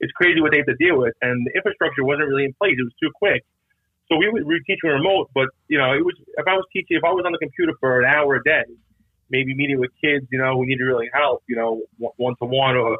It's 0.00 0.12
crazy 0.12 0.40
what 0.40 0.52
they 0.52 0.58
have 0.58 0.66
to 0.66 0.76
deal 0.76 0.98
with, 0.98 1.14
and 1.22 1.46
the 1.46 1.52
infrastructure 1.56 2.04
wasn't 2.04 2.28
really 2.28 2.44
in 2.44 2.52
place. 2.52 2.76
It 2.76 2.84
was 2.84 2.92
too 3.00 3.10
quick. 3.14 3.44
So 4.08 4.16
we 4.16 4.28
would 4.28 4.44
we 4.44 4.60
teaching 4.60 4.90
remote, 4.90 5.30
but 5.34 5.48
you 5.68 5.78
know, 5.78 5.92
it 5.94 6.04
was 6.04 6.14
if 6.20 6.46
I 6.46 6.54
was 6.54 6.64
teaching, 6.72 6.96
if 6.96 7.04
I 7.04 7.10
was 7.10 7.24
on 7.24 7.32
the 7.32 7.38
computer 7.38 7.72
for 7.80 8.00
an 8.00 8.06
hour 8.06 8.36
a 8.36 8.42
day, 8.44 8.68
maybe 9.30 9.54
meeting 9.54 9.80
with 9.80 9.90
kids, 10.02 10.26
you 10.30 10.38
know, 10.38 10.54
who 10.54 10.66
needed 10.66 10.84
really 10.84 11.08
help, 11.12 11.42
you 11.48 11.56
know, 11.56 11.82
one 11.98 12.34
to 12.38 12.46
one, 12.46 12.76
or 12.76 12.98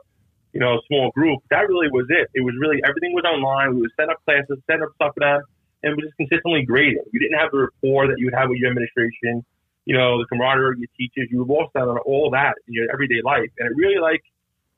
you 0.53 0.61
know, 0.61 0.79
a 0.79 0.81
small 0.89 1.11
group. 1.13 1.41
That 1.51 1.69
really 1.69 1.89
was 1.93 2.07
it. 2.09 2.31
It 2.35 2.41
was 2.41 2.55
really 2.59 2.81
everything 2.83 3.13
was 3.13 3.25
online. 3.25 3.75
We 3.75 3.83
would 3.83 3.95
set 3.99 4.09
up 4.09 4.25
classes, 4.25 4.59
set 4.67 4.81
up 4.83 4.89
stuff 4.97 5.13
for 5.15 5.21
them, 5.21 5.43
and 5.83 5.95
we 5.97 6.03
just 6.03 6.17
consistently 6.17 6.65
grading. 6.65 7.05
You 7.13 7.21
didn't 7.21 7.39
have 7.39 7.53
the 7.53 7.69
rapport 7.69 8.09
that 8.09 8.17
you 8.19 8.27
would 8.27 8.35
have 8.35 8.49
with 8.49 8.59
your 8.59 8.71
administration, 8.71 9.45
you 9.87 9.97
know, 9.97 10.19
the 10.19 10.27
camaraderie 10.27 10.77
your 10.79 10.91
teachers. 10.99 11.29
You 11.31 11.45
lost 11.45 11.75
out 11.77 11.89
on 11.89 11.99
all 11.99 12.31
that 12.31 12.55
in 12.69 12.75
your 12.75 12.93
everyday 12.93 13.23
life, 13.25 13.51
and 13.59 13.71
it 13.71 13.75
really 13.77 13.99
like 13.99 14.23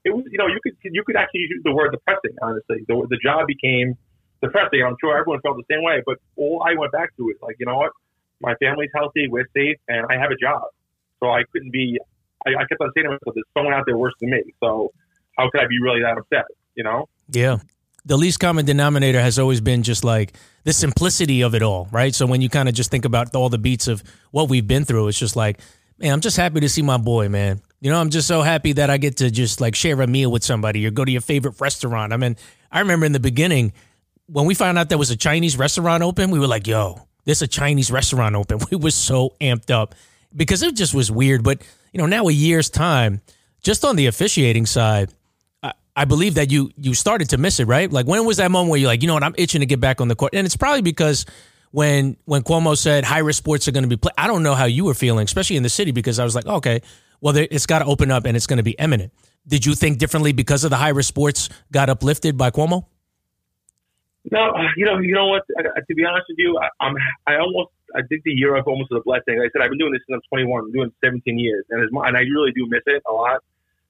it 0.05 0.11
was. 0.11 0.25
You 0.31 0.38
know, 0.38 0.47
you 0.47 0.61
could 0.62 0.77
you 0.85 1.03
could 1.05 1.17
actually 1.17 1.49
use 1.49 1.62
the 1.65 1.73
word 1.73 1.91
depressing. 1.91 2.37
Honestly, 2.41 2.85
the 2.87 2.95
the 3.09 3.19
job 3.19 3.49
became 3.49 3.97
depressing. 4.43 4.85
I'm 4.87 4.97
sure 5.00 5.19
everyone 5.19 5.41
felt 5.41 5.57
the 5.57 5.75
same 5.75 5.83
way, 5.83 6.03
but 6.07 6.19
all 6.37 6.62
I 6.65 6.79
went 6.79 6.93
back 6.93 7.17
to 7.17 7.29
is 7.31 7.37
like, 7.43 7.57
you 7.59 7.67
know 7.67 7.77
what, 7.77 7.93
my 8.41 8.55
family's 8.62 8.91
healthy, 8.95 9.27
we're 9.29 9.49
safe, 9.57 9.79
and 9.88 10.07
I 10.11 10.21
have 10.21 10.31
a 10.31 10.37
job. 10.37 10.62
So 11.21 11.31
I 11.31 11.43
couldn't 11.53 11.73
be. 11.73 11.99
I, 12.47 12.50
I 12.50 12.65
kept 12.69 12.81
on 12.81 12.93
saying 12.95 13.07
to 13.07 13.11
myself, 13.17 13.35
"There's 13.35 13.49
someone 13.57 13.75
out 13.75 13.85
there 13.87 13.97
worse 13.97 14.15
than 14.21 14.31
me." 14.31 14.43
So 14.62 14.93
how 15.37 15.50
could 15.50 15.61
I 15.61 15.67
be 15.67 15.81
really 15.81 16.03
that 16.03 16.19
upset? 16.19 16.45
You 16.75 16.85
know? 16.85 17.09
Yeah. 17.31 17.59
The 18.09 18.17
least 18.17 18.41
common 18.41 18.65
denominator 18.65 19.21
has 19.21 19.38
always 19.38 19.61
been 19.61 19.83
just 19.83 20.03
like 20.03 20.33
the 20.65 20.73
simplicity 20.73 21.43
of 21.43 21.55
it 21.55 21.62
all, 21.62 21.88
right? 21.93 22.15
So 22.15 22.25
when 22.25 22.41
you 22.41 22.49
kind 22.49 22.67
of 22.67 22.75
just 22.75 22.91
think 22.91 23.05
about 23.05 23.35
all 23.35 23.50
the 23.50 23.59
beats 23.59 23.87
of 23.87 24.03
what 24.31 24.49
we've 24.49 24.67
been 24.67 24.87
through, 24.87 25.09
it's 25.09 25.19
just 25.19 25.37
like, 25.37 25.61
man, 25.99 26.15
I'm 26.15 26.21
just 26.23 26.38
happy 26.38 26.61
to 26.61 26.71
see 26.71 26.81
my 26.81 26.97
boy, 26.97 27.29
man. 27.29 27.61
You 27.83 27.91
know, 27.91 28.00
I'm 28.00 28.09
just 28.09 28.27
so 28.27 28.41
happy 28.41 28.73
that 28.73 28.88
I 28.88 28.97
get 28.97 29.19
to 29.19 29.31
just 29.31 29.61
like 29.61 29.75
share 29.75 30.00
a 30.00 30.07
meal 30.07 30.33
with 30.33 30.43
somebody 30.43 30.87
or 30.87 30.91
go 30.91 31.05
to 31.05 31.12
your 31.12 31.21
favorite 31.21 31.61
restaurant. 31.61 32.15
I 32.15 32.17
mean, 32.17 32.37
I 32.73 32.81
remember 32.81 33.05
in 33.05 33.12
the 33.12 33.21
beginning 33.21 33.75
when 34.27 34.47
we 34.47 34.55
found 34.55 34.79
out 34.79 34.88
there 34.88 34.97
was 34.97 35.11
a 35.11 35.17
Chinese 35.17 35.59
restaurant 35.59 36.03
open, 36.03 36.31
we 36.31 36.38
were 36.38 36.47
like, 36.47 36.67
yo, 36.67 37.07
there's 37.27 37.43
a 37.43 37.47
Chinese 37.47 37.91
restaurant 37.91 38.35
open. 38.35 38.59
We 38.71 38.79
were 38.79 38.91
so 38.91 39.35
amped 39.38 39.71
up 39.71 39.95
because 40.35 40.62
it 40.62 40.77
just 40.77 40.95
was 40.95 41.12
weird. 41.12 41.45
But, 41.45 41.61
you 41.93 41.99
know, 41.99 42.07
now 42.07 42.29
a 42.29 42.33
year's 42.33 42.71
time, 42.71 43.21
just 43.62 43.85
on 43.85 43.97
the 43.97 44.07
officiating 44.07 44.65
side, 44.65 45.12
I 45.99 46.05
believe 46.05 46.35
that 46.35 46.49
you 46.52 46.71
you 46.76 46.95
started 46.95 47.31
to 47.31 47.38
miss 47.38 47.59
it, 47.59 47.67
right? 47.67 47.90
Like 47.90 48.07
when 48.07 48.25
was 48.25 48.37
that 48.37 48.52
moment 48.52 48.71
where 48.71 48.78
you're 48.78 48.87
like, 48.87 49.02
you 49.02 49.09
know 49.09 49.14
what, 49.14 49.25
I'm 49.25 49.35
itching 49.37 49.62
to 49.62 49.67
get 49.67 49.81
back 49.81 50.00
on 50.00 50.07
the 50.07 50.14
court, 50.14 50.33
and 50.33 50.47
it's 50.47 50.57
probably 50.57 50.81
because 50.81 51.26
when 51.73 52.17
when 52.25 52.43
Cuomo 52.43 52.78
said 52.78 53.05
high 53.05 53.19
risk 53.19 53.38
sports 53.38 53.67
are 53.67 53.73
going 53.73 53.83
to 53.83 53.88
be 53.88 53.97
play, 53.97 54.12
I 54.17 54.28
don't 54.28 54.45
know 54.45 54.55
how 54.55 54.67
you 54.67 54.85
were 54.85 54.95
feeling, 54.95 55.25
especially 55.25 55.57
in 55.57 55.64
the 55.64 55.69
city, 55.69 55.90
because 55.90 56.21
I 56.21 56.25
was 56.25 56.37
like, 56.37 56.47
okay, 56.47 56.83
well, 57.21 57.37
it's 57.37 57.67
got 57.67 57.81
to 57.81 57.85
open 57.85 58.12
up 58.12 58.26
and 58.26 58.37
it's 58.37 58.47
going 58.47 58.59
to 58.59 58.62
be 58.62 58.76
imminent. 58.78 59.12
Did 59.45 59.67
you 59.67 59.75
think 59.75 59.99
differently 59.99 60.33
because 60.33 60.62
of 60.62 60.71
the 60.71 60.76
high 60.76 60.90
risk 60.90 61.09
sports 61.09 61.49
got 61.73 61.90
uplifted 61.90 62.37
by 62.37 62.52
Cuomo? 62.52 62.87
No, 64.31 64.52
you 64.76 64.85
know, 64.85 64.99
you 64.99 65.14
know 65.14 65.26
what? 65.26 65.43
to 65.49 65.95
be 65.97 66.05
honest 66.05 66.26
with 66.28 66.38
you, 66.38 66.59
I, 66.59 66.69
I'm 66.85 66.95
I 67.26 67.38
almost 67.38 67.71
I 67.97 68.02
think 68.02 68.23
the 68.23 68.31
year 68.31 68.57
off 68.57 68.69
almost 68.69 68.93
was 68.93 69.00
a 69.00 69.02
blessing. 69.02 69.40
Like 69.40 69.49
I 69.49 69.50
said 69.52 69.64
I've 69.64 69.71
been 69.71 69.78
doing 69.78 69.93
this 69.93 70.02
since 70.07 70.21
I'm 70.23 70.38
21. 70.38 70.64
I'm 70.64 70.73
doing 70.73 70.93
17 71.02 71.38
years, 71.40 71.64
and 71.71 71.83
it's, 71.83 71.93
and 71.93 72.17
I 72.17 72.21
really 72.21 72.52
do 72.52 72.69
miss 72.69 72.83
it 72.87 73.02
a 73.09 73.12
lot. 73.12 73.43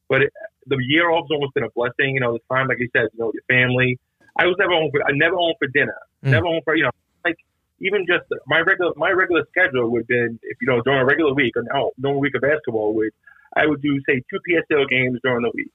But 0.08 0.22
it, 0.22 0.32
the 0.68 0.78
year 0.86 1.10
off 1.10 1.24
has 1.24 1.34
almost 1.34 1.54
been 1.54 1.64
a 1.64 1.72
blessing. 1.74 2.14
You 2.14 2.20
know, 2.20 2.32
the 2.34 2.54
time, 2.54 2.68
like 2.68 2.78
you 2.78 2.88
said, 2.92 3.08
you 3.12 3.18
know, 3.18 3.32
your 3.32 3.44
family. 3.48 3.98
I 4.38 4.46
was 4.46 4.54
never 4.58 4.72
home 4.72 4.90
for. 4.92 5.02
I 5.02 5.12
never 5.12 5.34
home 5.34 5.54
for 5.58 5.66
dinner. 5.68 5.98
Mm. 6.24 6.30
Never 6.30 6.46
home 6.46 6.60
for 6.64 6.76
you 6.76 6.84
know, 6.84 6.94
like 7.24 7.36
even 7.80 8.06
just 8.06 8.26
my 8.46 8.60
regular 8.60 8.92
my 8.96 9.10
regular 9.10 9.42
schedule 9.50 9.90
would 9.90 10.06
have 10.06 10.08
been 10.08 10.38
if 10.42 10.58
you 10.60 10.68
know 10.68 10.82
during 10.82 11.00
a 11.00 11.06
regular 11.06 11.34
week 11.34 11.56
or 11.56 11.62
no 11.62 11.90
during 12.00 12.16
a 12.16 12.20
week 12.20 12.34
of 12.34 12.42
basketball 12.42 12.94
would 12.94 13.10
I 13.56 13.66
would 13.66 13.82
do 13.82 13.98
say 14.06 14.22
two 14.30 14.38
PSL 14.46 14.88
games 14.88 15.18
during 15.22 15.42
the 15.42 15.50
week, 15.54 15.72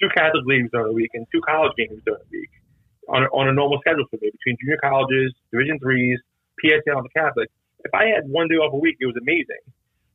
two 0.00 0.08
Catholic 0.14 0.44
leagues 0.44 0.70
during 0.72 0.88
the 0.88 0.92
week, 0.92 1.10
and 1.14 1.26
two 1.32 1.40
college 1.40 1.72
games 1.76 2.00
during 2.04 2.20
the 2.20 2.32
week 2.32 2.50
on 3.08 3.22
a, 3.24 3.26
on 3.26 3.48
a 3.48 3.52
normal 3.52 3.78
schedule 3.80 4.04
for 4.10 4.16
me 4.20 4.30
between 4.32 4.56
junior 4.60 4.78
colleges, 4.82 5.32
Division 5.52 5.78
threes, 5.78 6.18
PSL, 6.62 6.98
and 6.98 7.04
the 7.04 7.14
Catholic. 7.14 7.50
If 7.84 7.92
I 7.94 8.06
had 8.06 8.28
one 8.28 8.48
day 8.48 8.56
off 8.56 8.72
a 8.72 8.78
week, 8.78 8.96
it 9.00 9.06
was 9.06 9.16
amazing. 9.20 9.60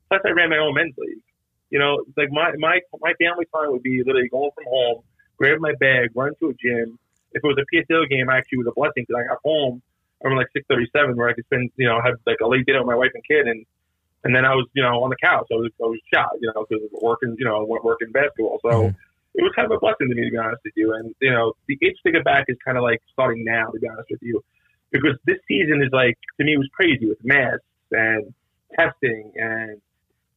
Plus, 0.10 0.22
I 0.26 0.32
ran 0.32 0.50
my 0.50 0.58
own 0.58 0.74
men's 0.74 0.98
league. 0.98 1.22
You 1.70 1.80
know, 1.80 2.04
like 2.18 2.32
my 2.32 2.52
my 2.58 2.80
my 3.00 3.14
family 3.22 3.46
time 3.54 3.72
would 3.72 3.84
be 3.84 4.02
literally 4.06 4.30
going 4.30 4.52
from 4.56 4.66
home, 4.68 5.04
grab 5.38 5.60
my 5.60 5.74
bag, 5.80 6.10
run 6.16 6.34
to 6.40 6.50
a 6.50 6.54
gym. 6.54 6.98
If 7.32 7.44
it 7.44 7.48
was 7.48 7.58
a 7.58 7.76
PSL 7.76 8.10
game, 8.10 8.30
I 8.30 8.38
actually 8.38 8.60
was 8.60 8.68
a 8.68 8.74
blessing 8.74 9.06
because 9.08 9.22
I 9.24 9.28
got 9.28 9.38
home 9.44 9.82
around 10.24 10.38
like 10.38 10.48
six 10.54 10.66
thirty 10.68 10.88
seven, 10.96 11.16
where 11.16 11.30
I 11.30 11.34
could 11.34 11.46
spend 11.46 11.70
you 11.78 11.88
know 11.88 12.02
have 12.04 12.16
like 12.26 12.38
a 12.42 12.48
late 12.48 12.66
dinner 12.66 12.80
with 12.80 12.88
my 12.88 12.96
wife 12.96 13.12
and 13.14 13.24
kid, 13.24 13.48
and 13.48 13.66
and 14.24 14.36
then 14.36 14.46
I 14.46 14.56
was 14.56 14.68
you 14.74 14.82
know 14.82 15.04
on 15.04 15.10
the 15.10 15.18
couch. 15.22 15.48
I 15.52 15.56
was 15.56 15.72
I 15.80 15.86
was 15.86 16.00
shot, 16.12 16.32
you 16.42 16.52
know, 16.54 16.66
because 16.68 16.84
working 17.02 17.36
you 17.38 17.46
know 17.46 17.66
working 17.66 18.12
basketball. 18.12 18.60
So. 18.62 18.70
Mm-hmm. 18.70 18.98
It 19.36 19.44
was 19.44 19.52
kind 19.56 19.72
of 19.72 19.78
a 19.78 19.80
blessing 19.80 20.10
to 20.10 20.16
me, 20.16 20.26
to 20.26 20.32
be 20.32 20.38
honest 20.38 20.62
with 20.66 20.74
you. 20.76 20.92
And, 20.92 21.14
you 21.22 21.30
know, 21.30 21.54
the 21.68 21.78
itch 21.82 21.98
to 22.04 22.12
get 22.12 22.26
back 22.26 22.46
is 22.48 22.58
kind 22.66 22.80
of 22.80 22.84
like 22.84 23.00
starting 23.14 23.46
now, 23.46 23.68
to 23.68 23.80
be 23.80 23.88
honest 23.88 24.10
with 24.10 24.24
you. 24.24 24.44
Because 24.92 25.18
this 25.24 25.38
season 25.48 25.84
is 25.84 25.90
like, 25.94 26.18
to 26.40 26.44
me, 26.44 26.56
it 26.56 26.58
was 26.58 26.68
crazy 26.74 27.08
with 27.08 27.24
masks 27.24 27.64
and 27.92 28.34
testing 28.76 29.32
and 29.36 29.80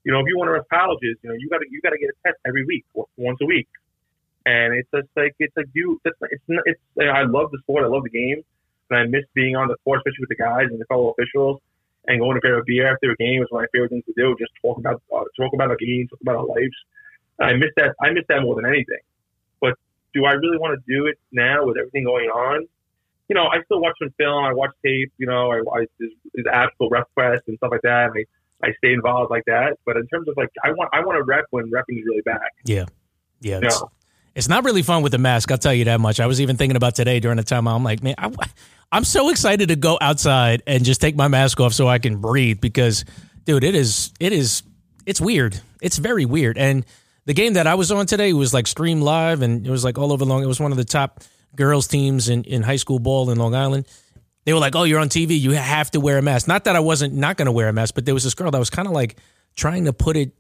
you 0.05 0.13
know, 0.13 0.21
if 0.21 0.27
you 0.27 0.37
want 0.37 0.51
to 0.51 0.65
colleges, 0.75 1.17
you 1.23 1.31
know, 1.31 1.37
you 1.39 1.49
got 1.49 1.59
to 1.59 1.67
you 1.71 1.81
got 1.81 1.91
to 1.91 1.99
get 1.99 2.11
a 2.11 2.17
test 2.27 2.39
every 2.47 2.65
week, 2.65 2.85
once 3.17 3.39
a 3.41 3.47
week, 3.47 3.69
and 4.47 4.75
it's 4.75 4.89
just 4.95 5.09
like 5.17 5.35
it's 5.39 5.57
like 5.57 5.69
you. 5.75 6.01
It's 6.05 6.17
it's 6.23 6.43
it's. 6.67 6.81
I 6.99 7.23
love 7.23 7.51
the 7.51 7.59
sport. 7.63 7.85
I 7.85 7.89
love 7.89 8.03
the 8.03 8.11
game, 8.11 8.43
and 8.91 8.99
I 8.99 9.05
miss 9.07 9.25
being 9.35 9.57
on 9.57 9.69
the 9.69 9.77
court, 9.85 10.01
especially 10.01 10.27
with 10.27 10.31
the 10.31 10.43
guys 10.43 10.67
and 10.71 10.81
the 10.81 10.87
fellow 10.87 11.11
officials, 11.11 11.61
and 12.07 12.19
going 12.19 12.35
to 12.35 12.41
grab 12.41 12.59
a 12.59 12.65
beer 12.65 12.93
after 12.93 13.11
a 13.13 13.17
game 13.17 13.43
is 13.43 13.49
one 13.51 13.65
of 13.65 13.69
my 13.69 13.79
favorite 13.79 13.91
things 13.91 14.05
to 14.07 14.15
do. 14.17 14.35
Just 14.39 14.53
talk 14.61 14.79
about 14.79 15.03
uh, 15.15 15.25
talk 15.39 15.53
about 15.55 15.71
our 15.71 15.77
games, 15.77 16.11
talk 16.11 16.21
about 16.21 16.37
our 16.37 16.47
lives. 16.47 16.75
And 17.39 17.51
I 17.51 17.55
miss 17.55 17.71
that. 17.77 17.95
I 18.01 18.11
miss 18.11 18.25
that 18.29 18.43
more 18.43 18.57
than 18.57 18.67
anything. 18.67 19.03
But 19.61 19.79
do 20.15 20.25
I 20.25 20.33
really 20.33 20.59
want 20.59 20.79
to 20.79 20.93
do 20.93 21.07
it 21.07 21.19
now 21.31 21.65
with 21.65 21.79
everything 21.79 22.05
going 22.05 22.29
on? 22.29 22.67
You 23.29 23.35
know, 23.35 23.47
I 23.47 23.63
still 23.65 23.81
watch 23.81 23.95
some 24.03 24.13
film. 24.19 24.45
I 24.45 24.53
watch 24.53 24.73
tape. 24.85 25.13
You 25.17 25.27
know, 25.27 25.53
I, 25.53 25.59
I 25.59 25.87
there's, 25.99 26.13
there's 26.35 26.47
apps 26.47 26.71
called 26.77 26.93
and 26.93 27.57
stuff 27.57 27.71
like 27.71 27.83
that. 27.83 28.11
And 28.11 28.19
I 28.19 28.25
I 28.63 28.69
stay 28.79 28.93
involved 28.93 29.31
like 29.31 29.45
that. 29.47 29.79
But 29.85 29.97
in 29.97 30.07
terms 30.07 30.29
of 30.29 30.37
like, 30.37 30.49
I 30.65 30.71
want 30.73 30.91
I 30.93 31.05
want 31.05 31.17
to 31.17 31.23
rep 31.25 31.45
when 31.51 31.71
repping 31.71 31.99
is 31.99 32.05
really 32.07 32.23
back. 32.23 32.53
Yeah, 32.65 32.87
yeah. 33.41 33.61
It's, 33.63 33.83
it's 34.35 34.49
not 34.49 34.65
really 34.65 34.83
fun 34.83 35.03
with 35.03 35.13
the 35.13 35.19
mask. 35.19 35.51
I'll 35.51 35.59
tell 35.59 35.75
you 35.75 35.85
that 35.85 36.01
much. 36.01 36.21
I 36.21 36.27
was 36.27 36.41
even 36.41 36.57
thinking 36.57 36.77
about 36.77 36.95
today 36.95 37.21
during 37.21 37.37
the 37.37 37.43
time. 37.43 37.69
I'm 37.69 37.85
like, 37.85 38.03
man, 38.03 38.15
I, 38.17 38.31
I'm 38.91 39.05
so 39.05 39.29
excited 39.29 39.69
to 39.69 39.77
go 39.77 39.99
outside 40.01 40.63
and 40.67 40.85
just 40.85 41.01
take 41.01 41.17
my 41.17 41.29
mask 41.29 41.61
off 41.61 41.75
so 41.75 41.87
I 41.87 41.99
can 41.99 42.17
breathe 42.17 42.61
because, 42.61 43.05
dude, 43.45 43.65
it 43.65 43.75
is 43.75 44.13
it 44.21 44.33
is 44.33 44.63
it's 45.07 45.21
weird. 45.21 45.61
It's 45.81 45.99
very 45.99 46.25
weird. 46.25 46.57
And 46.57 46.87
the 47.25 47.35
game 47.35 47.55
that 47.55 47.67
I 47.67 47.75
was 47.75 47.91
on 47.93 48.07
today 48.07 48.33
was 48.33 48.55
like 48.55 48.67
stream 48.67 49.01
live 49.01 49.43
and 49.43 49.67
it 49.67 49.71
was 49.71 49.85
like 49.85 49.99
all 49.99 50.13
over 50.13 50.25
long. 50.25 50.43
It 50.43 50.47
was 50.47 50.61
one 50.61 50.73
of 50.73 50.79
the 50.79 50.85
top 50.85 51.23
girls 51.55 51.87
teams 51.87 52.29
in, 52.29 52.45
in 52.45 52.63
high 52.63 52.77
school 52.77 52.99
ball 52.99 53.31
in 53.31 53.39
Long 53.39 53.55
Island 53.55 53.87
they 54.45 54.53
were 54.53 54.59
like, 54.59 54.75
"Oh, 54.75 54.85
you're 54.85 55.01
on 55.01 55.09
TV. 55.09 55.39
You 55.39 55.53
have 55.53 55.91
to 55.93 56.01
wear 56.01 56.19
a 56.19 56.23
mask." 56.23 56.49
Not 56.49 56.65
that 56.65 56.77
I 56.77 56.81
wasn't 56.81 57.15
not 57.15 57.37
going 57.37 57.47
to 57.47 57.53
wear 57.53 57.69
a 57.69 57.73
mask, 57.73 57.95
but 57.95 58.05
there 58.05 58.15
was 58.15 58.25
this 58.25 58.35
girl 58.35 58.51
that 58.51 58.59
was 58.59 58.71
kind 58.71 58.89
of 58.89 58.95
like 58.95 59.17
trying 59.57 59.85
to 59.85 59.93
put 59.93 60.17
it 60.17 60.33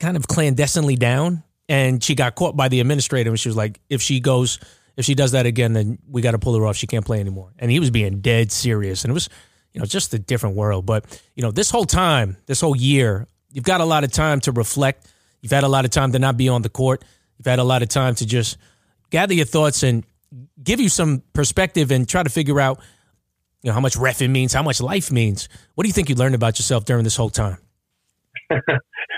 kind 0.00 0.16
of 0.16 0.26
clandestinely 0.26 0.96
down, 0.96 1.42
and 1.68 2.02
she 2.02 2.14
got 2.14 2.34
caught 2.34 2.56
by 2.56 2.68
the 2.68 2.80
administrator, 2.80 3.30
and 3.30 3.38
she 3.38 3.48
was 3.48 3.56
like, 3.56 3.80
"If 3.88 4.02
she 4.02 4.20
goes, 4.20 4.58
if 4.96 5.04
she 5.04 5.14
does 5.14 5.32
that 5.32 5.46
again, 5.46 5.72
then 5.72 5.98
we 6.08 6.22
got 6.22 6.32
to 6.32 6.38
pull 6.38 6.56
her 6.56 6.66
off. 6.66 6.76
She 6.76 6.86
can't 6.86 7.04
play 7.04 7.20
anymore." 7.20 7.52
And 7.58 7.70
he 7.70 7.80
was 7.80 7.90
being 7.90 8.20
dead 8.20 8.50
serious, 8.50 9.04
and 9.04 9.10
it 9.10 9.14
was, 9.14 9.28
you 9.72 9.80
know, 9.80 9.86
just 9.86 10.14
a 10.14 10.18
different 10.18 10.56
world. 10.56 10.86
But 10.86 11.04
you 11.34 11.42
know, 11.42 11.50
this 11.50 11.70
whole 11.70 11.84
time, 11.84 12.36
this 12.46 12.60
whole 12.60 12.76
year, 12.76 13.26
you've 13.52 13.64
got 13.64 13.80
a 13.80 13.84
lot 13.84 14.04
of 14.04 14.12
time 14.12 14.40
to 14.40 14.52
reflect. 14.52 15.06
You've 15.42 15.52
had 15.52 15.64
a 15.64 15.68
lot 15.68 15.84
of 15.84 15.90
time 15.90 16.12
to 16.12 16.18
not 16.18 16.36
be 16.36 16.48
on 16.48 16.62
the 16.62 16.68
court. 16.68 17.04
You've 17.36 17.46
had 17.46 17.58
a 17.58 17.64
lot 17.64 17.82
of 17.82 17.88
time 17.88 18.14
to 18.16 18.26
just 18.26 18.56
gather 19.10 19.34
your 19.34 19.44
thoughts 19.44 19.82
and 19.82 20.04
give 20.62 20.80
you 20.80 20.88
some 20.88 21.22
perspective 21.32 21.90
and 21.90 22.08
try 22.08 22.22
to 22.22 22.30
figure 22.30 22.60
out 22.60 22.80
you 23.62 23.68
know, 23.68 23.74
how 23.74 23.80
much 23.80 23.94
refing 23.94 24.30
means, 24.30 24.52
how 24.52 24.62
much 24.62 24.80
life 24.80 25.10
means. 25.10 25.48
What 25.74 25.84
do 25.84 25.88
you 25.88 25.92
think 25.92 26.08
you 26.08 26.14
learned 26.14 26.34
about 26.34 26.58
yourself 26.58 26.84
during 26.84 27.04
this 27.04 27.16
whole 27.16 27.30
time? 27.30 27.58
you 28.50 28.58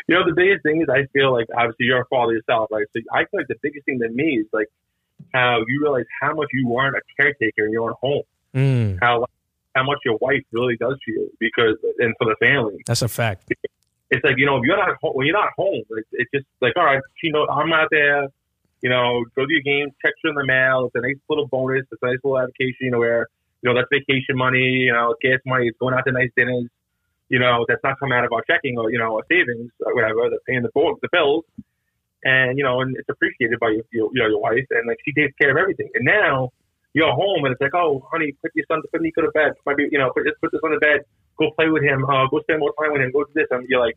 know, 0.09 0.25
the 0.27 0.35
biggest 0.37 0.63
thing 0.63 0.83
is 0.83 0.89
I 0.89 1.07
feel 1.13 1.33
like 1.33 1.47
obviously 1.57 1.87
you're 1.87 2.03
a 2.03 2.07
father 2.07 2.33
yourself, 2.33 2.69
right? 2.71 2.87
So 2.95 3.01
I 3.13 3.21
feel 3.25 3.41
like 3.41 3.49
the 3.49 3.57
biggest 3.63 3.87
thing 3.87 3.99
to 4.01 4.09
me 4.11 4.39
is 4.41 4.47
like 4.53 4.69
how 5.33 5.61
you 5.67 5.81
realize 5.81 6.05
how 6.21 6.35
much 6.35 6.49
you 6.53 6.69
weren't 6.69 6.97
a 6.97 7.01
caretaker 7.17 7.65
in 7.67 7.73
your 7.73 7.91
own 7.91 7.95
home. 8.01 8.23
Mm. 8.55 8.99
How 9.01 9.27
how 9.75 9.83
much 9.83 9.99
your 10.05 10.19
wife 10.21 10.43
really 10.53 10.77
does 10.77 10.97
for 11.05 11.11
you 11.11 11.31
because 11.41 11.77
and 11.99 12.15
for 12.19 12.27
the 12.27 12.37
family. 12.41 12.83
That's 12.87 13.03
a 13.03 13.09
fact. 13.09 13.53
It's 14.11 14.23
like 14.23 14.35
you 14.37 14.47
know 14.47 14.59
if 14.59 14.63
you're 14.65 14.77
not 14.77 14.97
home, 15.03 15.15
when 15.15 15.27
you're 15.27 15.37
not 15.37 15.51
home, 15.57 15.83
it's, 15.91 16.09
it's 16.13 16.31
just 16.33 16.47
like 16.61 16.75
all 16.77 16.85
right, 16.85 17.01
she 17.17 17.31
knows 17.31 17.49
I'm 17.51 17.71
not 17.71 17.89
there. 17.91 18.29
You 18.83 18.91
know, 18.91 19.25
go 19.35 19.47
to 19.47 19.53
your 19.53 19.63
game, 19.63 19.91
check 20.03 20.13
her 20.23 20.29
in 20.29 20.35
the 20.35 20.45
mail. 20.45 20.87
It's 20.87 20.95
a 20.95 21.01
nice 21.01 21.17
little 21.29 21.49
bonus. 21.49 21.87
It's 21.91 22.03
a 22.03 22.07
nice 22.07 22.19
little 22.23 22.39
application. 22.39 22.77
You 22.81 22.91
know 22.91 22.99
where 22.99 23.29
you 23.65 23.73
know, 23.73 23.81
that's 23.81 23.89
vacation 23.89 24.37
money, 24.37 24.85
you 24.85 24.93
know, 24.93 25.17
gas 25.23 25.41
money, 25.47 25.69
it's 25.69 25.79
going 25.79 25.95
out 25.95 26.05
to 26.05 26.13
nice 26.13 26.29
dinners, 26.37 26.69
you 27.31 27.39
know, 27.39 27.65
that's 27.67 27.81
not 27.83 27.99
coming 27.99 28.13
out 28.13 28.25
of 28.25 28.33
our 28.33 28.45
checking 28.45 28.77
or, 28.77 28.93
you 28.93 28.99
know, 28.99 29.17
our 29.17 29.25
savings 29.25 29.73
or 29.81 29.95
whatever, 29.95 30.29
that's 30.29 30.45
paying 30.47 30.61
the, 30.61 30.69
the 30.75 31.09
bills. 31.11 31.45
And, 32.25 32.59
you 32.59 32.65
know, 32.65 32.83
and 32.83 32.95
it's 32.95 33.09
appreciated 33.09 33.59
by 33.59 33.71
your, 33.71 33.85
your, 33.91 34.11
you 34.13 34.21
know, 34.21 34.29
your 34.29 34.41
wife 34.41 34.69
and 34.69 34.87
like 34.87 34.99
she 35.05 35.13
takes 35.17 35.33
care 35.41 35.51
of 35.51 35.57
everything. 35.57 35.89
And 35.95 36.05
now 36.05 36.53
you're 36.93 37.13
home 37.13 37.49
and 37.49 37.53
it's 37.53 37.61
like, 37.61 37.75
oh, 37.75 38.07
honey, 38.13 38.37
put 38.43 38.53
your 38.55 38.67
son, 38.69 38.83
put 38.93 39.01
me 39.01 39.11
to 39.17 39.33
bed, 39.33 39.53
maybe, 39.65 39.89
you 39.91 39.99
know, 39.99 40.13
put, 40.13 40.29
put 40.43 40.53
this 40.53 40.61
on 40.63 40.73
the 40.73 40.79
bed, 40.79 41.01
go 41.39 41.51
play 41.57 41.69
with 41.69 41.83
him, 41.83 42.05
uh, 42.05 42.29
go 42.29 42.41
spend 42.45 42.61
more 42.61 42.73
time 42.77 42.93
with 42.93 43.01
him, 43.01 43.13
go 43.13 43.25
do 43.25 43.33
this. 43.33 43.49
And 43.51 43.67
you're 43.67 43.81
like, 43.81 43.97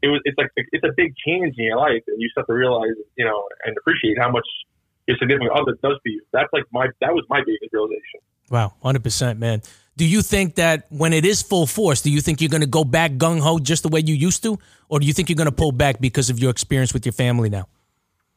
it 0.00 0.08
was, 0.08 0.20
it's 0.24 0.36
like, 0.38 0.48
it's 0.56 0.84
a 0.84 0.92
big 0.96 1.12
change 1.20 1.56
in 1.58 1.64
your 1.64 1.76
life 1.76 2.02
and 2.08 2.16
you 2.20 2.28
start 2.30 2.46
to 2.46 2.54
realize, 2.54 2.96
you 3.16 3.24
know, 3.24 3.48
and 3.64 3.76
appreciate 3.76 4.16
how 4.18 4.32
much 4.32 4.48
your 5.06 5.16
significant 5.20 5.52
other 5.52 5.76
does 5.84 6.00
for 6.00 6.08
you. 6.08 6.22
That's 6.32 6.48
like 6.54 6.64
my, 6.72 6.88
that 7.00 7.12
was 7.12 7.24
my 7.28 7.40
biggest 7.44 7.72
realization. 7.72 8.24
Wow, 8.50 8.74
100%, 8.84 9.38
man. 9.38 9.62
Do 9.96 10.04
you 10.04 10.22
think 10.22 10.56
that 10.56 10.86
when 10.90 11.12
it 11.12 11.24
is 11.24 11.42
full 11.42 11.66
force, 11.66 12.02
do 12.02 12.10
you 12.10 12.20
think 12.20 12.40
you're 12.40 12.50
going 12.50 12.62
to 12.62 12.66
go 12.66 12.84
back 12.84 13.12
gung 13.12 13.40
ho 13.40 13.58
just 13.58 13.84
the 13.84 13.88
way 13.88 14.00
you 14.00 14.14
used 14.14 14.42
to? 14.42 14.58
Or 14.88 14.98
do 14.98 15.06
you 15.06 15.12
think 15.12 15.28
you're 15.28 15.36
going 15.36 15.48
to 15.48 15.54
pull 15.54 15.72
back 15.72 16.00
because 16.00 16.30
of 16.30 16.38
your 16.38 16.50
experience 16.50 16.92
with 16.92 17.06
your 17.06 17.12
family 17.12 17.48
now? 17.48 17.68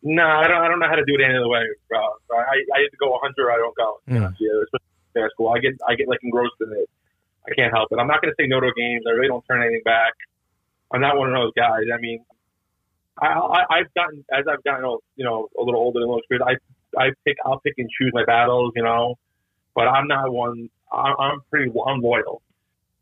No, 0.03 0.23
I 0.23 0.47
don't. 0.47 0.61
I 0.61 0.67
don't 0.67 0.79
know 0.79 0.87
how 0.87 0.95
to 0.95 1.05
do 1.05 1.15
it 1.15 1.21
any 1.25 1.35
other 1.35 1.49
way, 1.49 1.65
bro. 1.89 1.99
I 2.31 2.37
I 2.37 2.79
have 2.85 2.91
to 2.91 2.97
go 2.99 3.09
100. 3.11 3.51
I 3.51 3.57
don't 3.57 3.75
go. 3.75 3.99
Mm. 4.07 4.35
Yeah, 4.39 4.63
especially 4.63 4.87
basketball. 5.15 5.55
I 5.55 5.59
get 5.59 5.73
I 5.87 5.95
get 5.95 6.07
like 6.07 6.19
engrossed 6.21 6.61
in 6.61 6.71
it. 6.71 6.89
I 7.49 7.55
can't 7.55 7.73
help 7.73 7.89
it. 7.91 7.97
I'm 7.99 8.07
not 8.07 8.21
going 8.21 8.31
to 8.31 8.35
say 8.39 8.47
no 8.47 8.59
to 8.59 8.71
games. 8.77 9.03
I 9.07 9.11
really 9.11 9.27
don't 9.27 9.43
turn 9.49 9.61
anything 9.61 9.81
back. 9.83 10.13
I'm 10.91 11.01
not 11.01 11.17
one 11.17 11.33
of 11.33 11.35
those 11.35 11.53
guys. 11.57 11.89
I 11.91 11.99
mean, 11.99 12.23
I, 13.19 13.27
I 13.27 13.79
I've 13.79 13.93
gotten 13.95 14.23
as 14.31 14.45
I've 14.47 14.63
gotten 14.63 14.85
you 15.15 15.25
know 15.25 15.49
a 15.57 15.63
little 15.63 15.81
older 15.81 15.99
and 15.99 16.05
a 16.05 16.07
little 16.07 16.19
experienced. 16.19 16.61
I 16.95 17.01
I 17.01 17.09
pick 17.25 17.37
I'll 17.43 17.59
pick 17.59 17.73
and 17.77 17.89
choose 17.89 18.11
my 18.13 18.23
battles. 18.23 18.73
You 18.75 18.83
know, 18.83 19.15
but 19.77 19.88
I'm 19.88 20.07
not 20.07 20.34
one. 20.34 20.69
I'm, 20.91 21.13
I'm 21.19 21.39
pretty. 21.51 21.72
I'm 21.86 22.01
loyal. 22.01 22.41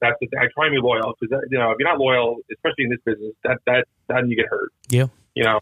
That's 0.01 0.17
the 0.20 0.27
thing. 0.27 0.39
I 0.39 0.48
try 0.53 0.67
and 0.67 0.75
be 0.75 0.82
loyal 0.82 1.15
because 1.17 1.34
uh, 1.34 1.39
you 1.50 1.58
know 1.58 1.72
if 1.72 1.77
you're 1.79 1.88
not 1.88 1.98
loyal, 1.98 2.36
especially 2.51 2.84
in 2.84 2.89
this 2.89 3.00
business, 3.05 3.34
that 3.46 3.60
that 3.65 3.86
then 4.10 4.29
you 4.29 4.36
get 4.36 4.48
hurt. 4.50 4.72
Yeah. 4.89 5.05
You 5.36 5.46
know. 5.46 5.60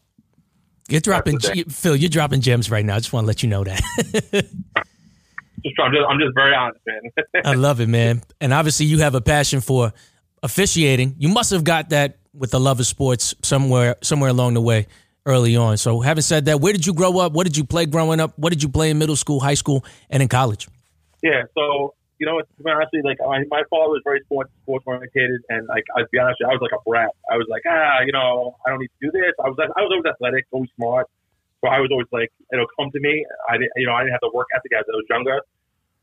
You're 0.90 1.02
dropping, 1.02 1.36
That's 1.36 1.50
the 1.50 1.58
you- 1.60 1.66
Phil. 1.66 1.96
You're 1.96 2.10
dropping 2.10 2.42
gems 2.42 2.70
right 2.70 2.84
now. 2.84 2.96
I 2.96 2.98
just 2.98 3.14
want 3.14 3.24
to 3.24 3.28
let 3.28 3.42
you 3.44 3.48
know 3.50 3.64
that. 3.64 3.80
Just 5.66 5.80
I'm 5.80 5.94
just 5.94 6.04
I'm 6.10 6.20
just 6.20 6.36
very 6.36 6.54
honest, 6.54 6.82
man. 6.86 7.44
I 7.46 7.54
love 7.54 7.80
it, 7.80 7.88
man. 7.88 8.22
And 8.42 8.52
obviously, 8.52 8.86
you 8.86 9.00
have 9.00 9.16
a 9.16 9.22
passion 9.22 9.62
for 9.62 9.94
officiating. 10.42 11.16
You 11.20 11.30
must 11.30 11.52
have 11.52 11.64
got 11.64 11.92
that 11.92 12.18
with 12.34 12.52
the 12.52 12.60
love 12.60 12.82
of 12.82 12.86
sports 12.86 13.34
somewhere, 13.44 13.96
somewhere 14.02 14.30
along 14.30 14.56
the 14.56 14.62
way, 14.62 14.88
early 15.26 15.56
on. 15.56 15.78
So, 15.78 16.02
having 16.02 16.22
said 16.22 16.44
that, 16.46 16.60
where 16.60 16.74
did 16.74 16.86
you 16.86 16.94
grow 16.94 17.18
up? 17.20 17.32
What 17.32 17.46
did 17.46 17.56
you 17.56 17.64
play 17.64 17.86
growing 17.86 18.20
up? 18.20 18.38
What 18.38 18.52
did 18.52 18.62
you 18.62 18.68
play 18.68 18.90
in 18.90 18.98
middle 18.98 19.16
school, 19.16 19.40
high 19.40 19.54
school, 19.54 19.86
and 20.10 20.22
in 20.22 20.28
college? 20.28 20.68
Yeah, 21.24 21.44
so 21.56 21.96
you 22.20 22.28
know, 22.28 22.40
to 22.42 22.64
be 22.64 22.72
honestly, 22.72 23.02
like 23.04 23.18
my, 23.20 23.44
my 23.50 23.64
father 23.70 23.92
was 23.92 24.02
very 24.06 24.22
sports 24.26 24.52
sports 24.64 24.86
orientated, 24.88 25.42
and 25.50 25.68
like 25.68 25.86
I'd 25.98 26.10
be 26.12 26.20
honest, 26.20 26.40
I 26.46 26.54
was 26.54 26.62
like 26.62 26.76
a 26.76 26.84
brat. 26.88 27.12
I 27.32 27.38
was 27.38 27.48
like, 27.50 27.64
ah, 27.68 28.02
you 28.06 28.14
know, 28.14 28.58
I 28.68 28.72
don't 28.72 28.80
need 28.80 28.92
to 29.02 29.10
do 29.10 29.12
this. 29.12 29.34
I 29.44 29.50
was 29.50 29.58
I 29.60 29.82
was 29.82 29.92
always 29.92 30.06
athletic, 30.08 30.46
always 30.52 30.70
smart, 30.78 31.08
so 31.62 31.70
I 31.72 31.80
was 31.80 31.90
always 31.92 32.08
like, 32.14 32.32
it'll 32.54 32.70
come 32.80 32.92
to 32.92 33.02
me. 33.02 33.26
I 33.50 33.58
didn't, 33.58 33.74
you 33.78 33.88
know, 33.88 33.96
I 33.96 34.04
didn't 34.04 34.14
have 34.14 34.26
the 34.26 34.32
work 34.36 34.48
ethic 34.56 34.72
as 34.78 34.86
I 34.88 34.96
was 34.96 35.08
younger, 35.10 35.42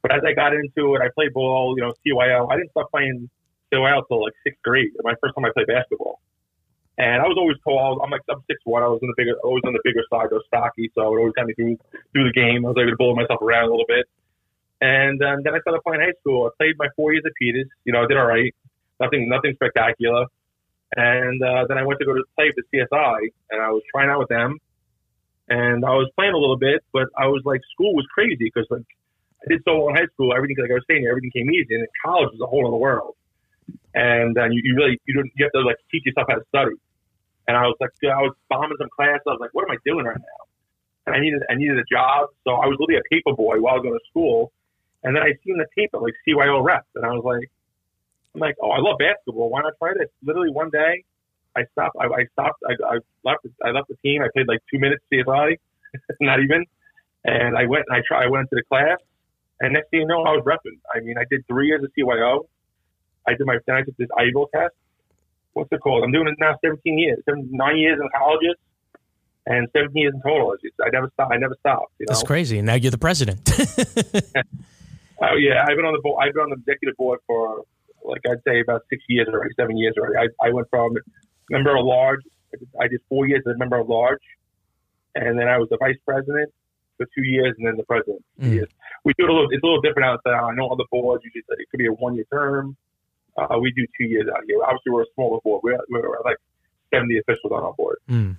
but 0.02 0.12
as 0.12 0.22
I 0.26 0.32
got 0.34 0.54
into 0.54 0.96
it, 0.96 1.02
I 1.02 1.08
played 1.14 1.34
ball, 1.34 1.74
you 1.78 1.82
know, 1.84 1.92
CYO. 2.04 2.50
I 2.52 2.56
didn't 2.56 2.72
start 2.72 2.90
playing 2.90 3.30
CYO 3.72 4.00
until 4.02 4.24
like 4.24 4.34
sixth 4.44 4.62
grade. 4.62 4.90
My 5.04 5.14
first 5.22 5.34
time 5.36 5.44
I 5.46 5.52
played 5.54 5.68
basketball. 5.68 6.20
And 6.98 7.22
I 7.22 7.26
was 7.28 7.36
always 7.38 7.56
tall. 7.64 8.02
I'm 8.04 8.10
like 8.10 8.22
I'm 8.30 8.42
six 8.50 8.60
one. 8.64 8.82
I 8.84 8.88
was 8.88 9.00
on 9.02 9.08
the 9.08 9.16
bigger, 9.16 9.36
always 9.44 9.64
on 9.66 9.72
the 9.72 9.80
bigger 9.84 10.04
side. 10.10 10.28
I 10.32 10.34
was 10.36 10.44
stocky, 10.48 10.90
so 10.94 11.02
it 11.14 11.18
always 11.18 11.32
got 11.34 11.46
me 11.46 11.54
through 11.54 11.78
through 12.12 12.26
the 12.28 12.36
game. 12.36 12.64
I 12.66 12.70
was 12.70 12.76
able 12.78 12.90
to 12.92 12.96
bully 12.96 13.14
myself 13.16 13.40
around 13.40 13.64
a 13.68 13.70
little 13.72 13.88
bit. 13.88 14.06
And 14.80 15.22
um, 15.22 15.42
then 15.44 15.54
I 15.54 15.60
started 15.60 15.82
playing 15.84 16.00
high 16.00 16.16
school. 16.20 16.48
I 16.48 16.50
played 16.56 16.76
my 16.78 16.88
four 16.96 17.12
years 17.12 17.24
at 17.26 17.32
Peters. 17.40 17.68
You 17.84 17.92
know, 17.92 18.04
I 18.04 18.06
did 18.06 18.16
all 18.16 18.26
right. 18.26 18.54
Nothing, 18.98 19.28
nothing 19.28 19.54
spectacular. 19.54 20.26
And 20.96 21.42
uh, 21.42 21.66
then 21.68 21.78
I 21.78 21.84
went 21.84 22.00
to 22.00 22.06
go 22.06 22.14
to 22.14 22.24
play 22.36 22.50
with 22.54 22.64
CSI, 22.72 23.18
and 23.50 23.62
I 23.62 23.70
was 23.70 23.82
trying 23.92 24.10
out 24.10 24.18
with 24.18 24.28
them. 24.28 24.58
And 25.48 25.84
I 25.84 25.90
was 25.90 26.10
playing 26.16 26.32
a 26.32 26.38
little 26.38 26.56
bit, 26.56 26.82
but 26.92 27.08
I 27.18 27.26
was 27.26 27.42
like, 27.44 27.60
school 27.72 27.94
was 27.94 28.06
crazy 28.14 28.50
because 28.52 28.66
like 28.70 28.86
I 29.42 29.50
did 29.50 29.62
so 29.64 29.78
well 29.78 29.88
in 29.90 29.96
high 29.96 30.06
school. 30.14 30.32
Everything, 30.34 30.56
like 30.60 30.70
I 30.70 30.74
was 30.74 30.86
saying, 30.88 31.06
everything 31.06 31.30
came 31.34 31.50
easy. 31.50 31.74
And 31.74 31.86
college 32.04 32.30
was 32.32 32.40
a 32.40 32.46
whole 32.46 32.66
other 32.66 32.76
world. 32.76 33.16
And 33.94 34.38
uh, 34.38 34.46
you, 34.46 34.62
you 34.62 34.76
really, 34.76 35.00
you 35.06 35.14
don't, 35.14 35.30
you 35.34 35.44
have 35.44 35.52
to 35.52 35.60
like 35.66 35.76
teach 35.90 36.06
yourself 36.06 36.28
how 36.30 36.36
to 36.36 36.46
study. 36.48 36.78
And 37.48 37.56
I 37.56 37.66
was 37.66 37.74
like, 37.80 37.90
I 38.04 38.22
was 38.22 38.34
bombing 38.48 38.78
some 38.78 38.90
class. 38.94 39.18
I 39.26 39.34
was 39.34 39.40
like, 39.40 39.50
what 39.52 39.64
am 39.64 39.72
I 39.72 39.78
doing 39.84 40.04
right 40.06 40.18
now? 40.18 40.40
And 41.06 41.16
I 41.16 41.20
needed, 41.20 41.42
I 41.50 41.54
needed 41.54 41.78
a 41.78 41.88
job. 41.90 42.30
So 42.46 42.54
I 42.54 42.66
was 42.70 42.78
literally 42.78 43.00
a 43.00 43.06
paper 43.10 43.34
boy 43.34 43.58
while 43.58 43.74
I 43.74 43.76
was 43.78 43.82
going 43.82 43.98
to 43.98 44.06
school. 44.10 44.52
And 45.02 45.16
then 45.16 45.22
I 45.22 45.32
seen 45.44 45.56
the 45.56 45.66
paper, 45.76 45.98
like 45.98 46.14
CYO 46.26 46.62
rep. 46.62 46.84
And 46.94 47.04
I 47.04 47.10
was 47.10 47.24
like, 47.24 47.50
I'm 48.34 48.40
like, 48.40 48.56
oh, 48.62 48.70
I 48.70 48.80
love 48.80 48.98
basketball. 48.98 49.50
Why 49.50 49.62
not 49.62 49.72
try 49.78 49.92
this? 49.98 50.08
Literally 50.22 50.50
one 50.50 50.70
day, 50.70 51.04
I 51.56 51.64
stopped. 51.72 51.96
I, 52.00 52.06
I 52.06 52.24
stopped. 52.32 52.62
I, 52.66 52.74
I 52.84 52.98
left. 53.24 53.46
I 53.64 53.70
left 53.70 53.88
the 53.88 53.96
team. 54.04 54.22
I 54.22 54.28
played 54.32 54.46
like 54.46 54.60
two 54.72 54.78
minutes 54.78 55.02
CSI, 55.12 55.56
not 56.20 56.40
even. 56.40 56.64
And 57.24 57.56
I 57.56 57.66
went. 57.66 57.84
And 57.88 57.96
I 57.96 58.02
tried. 58.06 58.24
I 58.24 58.28
went 58.28 58.42
into 58.42 58.56
the 58.56 58.62
class, 58.68 58.98
and 59.60 59.72
next 59.72 59.90
thing 59.90 60.00
you 60.00 60.06
know, 60.06 60.22
I 60.22 60.30
was 60.30 60.44
repping. 60.44 60.78
I 60.94 61.00
mean, 61.00 61.18
I 61.18 61.24
did 61.28 61.46
three 61.48 61.66
years 61.66 61.82
of 61.82 61.90
CYO. 61.98 62.46
I 63.26 63.32
did 63.32 63.46
my. 63.46 63.58
Then 63.66 63.76
I 63.76 63.82
took 63.82 63.96
this 63.96 64.08
IAABO 64.16 64.46
test. 64.54 64.74
What's 65.52 65.72
it 65.72 65.80
called? 65.80 66.04
I'm 66.04 66.12
doing 66.12 66.28
it 66.28 66.36
now 66.38 66.54
17 66.64 66.98
years, 66.98 67.18
seven, 67.24 67.48
nine 67.50 67.76
years 67.76 67.98
in 68.00 68.08
colleges, 68.16 68.54
and 69.46 69.66
17 69.72 70.00
years 70.00 70.14
in 70.14 70.22
total. 70.22 70.52
It's 70.52 70.62
just, 70.62 70.74
I 70.80 70.90
never 70.90 71.10
stopped. 71.12 71.34
I 71.34 71.38
never 71.38 71.56
stopped. 71.58 71.92
You 71.98 72.06
know. 72.06 72.14
That's 72.14 72.22
crazy. 72.22 72.58
And 72.58 72.66
now 72.66 72.74
you're 72.74 72.92
the 72.92 72.98
president. 72.98 73.50
Oh 75.22 75.36
yeah, 75.36 75.62
I've 75.62 75.76
been 75.76 75.84
on 75.84 75.92
the 75.92 76.00
board. 76.02 76.24
I've 76.24 76.32
been 76.34 76.44
on 76.44 76.50
the 76.50 76.56
executive 76.56 76.96
board 76.96 77.20
for 77.26 77.64
like 78.04 78.22
I'd 78.26 78.42
say 78.46 78.60
about 78.60 78.82
six 78.88 79.02
years 79.08 79.28
already, 79.28 79.52
seven 79.58 79.76
years 79.76 79.94
already. 79.98 80.16
I, 80.16 80.48
I 80.48 80.50
went 80.52 80.68
from 80.70 80.96
member 81.50 81.76
of 81.76 81.84
large. 81.84 82.20
I 82.54 82.56
did, 82.58 82.68
I 82.80 82.88
did 82.88 83.00
four 83.08 83.28
years 83.28 83.42
as 83.46 83.54
a 83.54 83.58
member 83.58 83.78
of 83.78 83.88
large, 83.88 84.22
and 85.14 85.38
then 85.38 85.48
I 85.48 85.58
was 85.58 85.68
the 85.70 85.76
vice 85.78 85.98
president 86.06 86.50
for 86.96 87.06
two 87.14 87.22
years, 87.24 87.54
and 87.58 87.66
then 87.66 87.76
the 87.76 87.84
president 87.84 88.24
Mm. 88.40 88.52
years. 88.54 88.68
We 89.04 89.12
do 89.18 89.24
it 89.24 89.30
a 89.30 89.32
little. 89.32 89.48
It's 89.50 89.62
a 89.62 89.66
little 89.66 89.80
different 89.82 90.06
out 90.06 90.20
there. 90.24 90.34
I 90.34 90.54
know 90.54 90.68
other 90.68 90.84
boards 90.90 91.22
usually 91.24 91.42
say 91.42 91.56
it 91.58 91.68
could 91.70 91.78
be 91.78 91.86
a 91.86 91.92
one 91.92 92.14
year 92.14 92.24
term. 92.32 92.76
Uh, 93.36 93.58
we 93.60 93.72
do 93.72 93.86
two 93.98 94.04
years 94.04 94.26
out 94.28 94.42
here. 94.46 94.58
Obviously, 94.62 94.92
we're 94.92 95.02
a 95.02 95.12
smaller 95.14 95.38
board. 95.44 95.60
We're, 95.62 95.78
we're 95.90 96.20
like 96.24 96.36
seventy 96.92 97.18
officials 97.18 97.52
on 97.52 97.62
our 97.62 97.72
board. 97.74 97.96
Mm. 98.08 98.36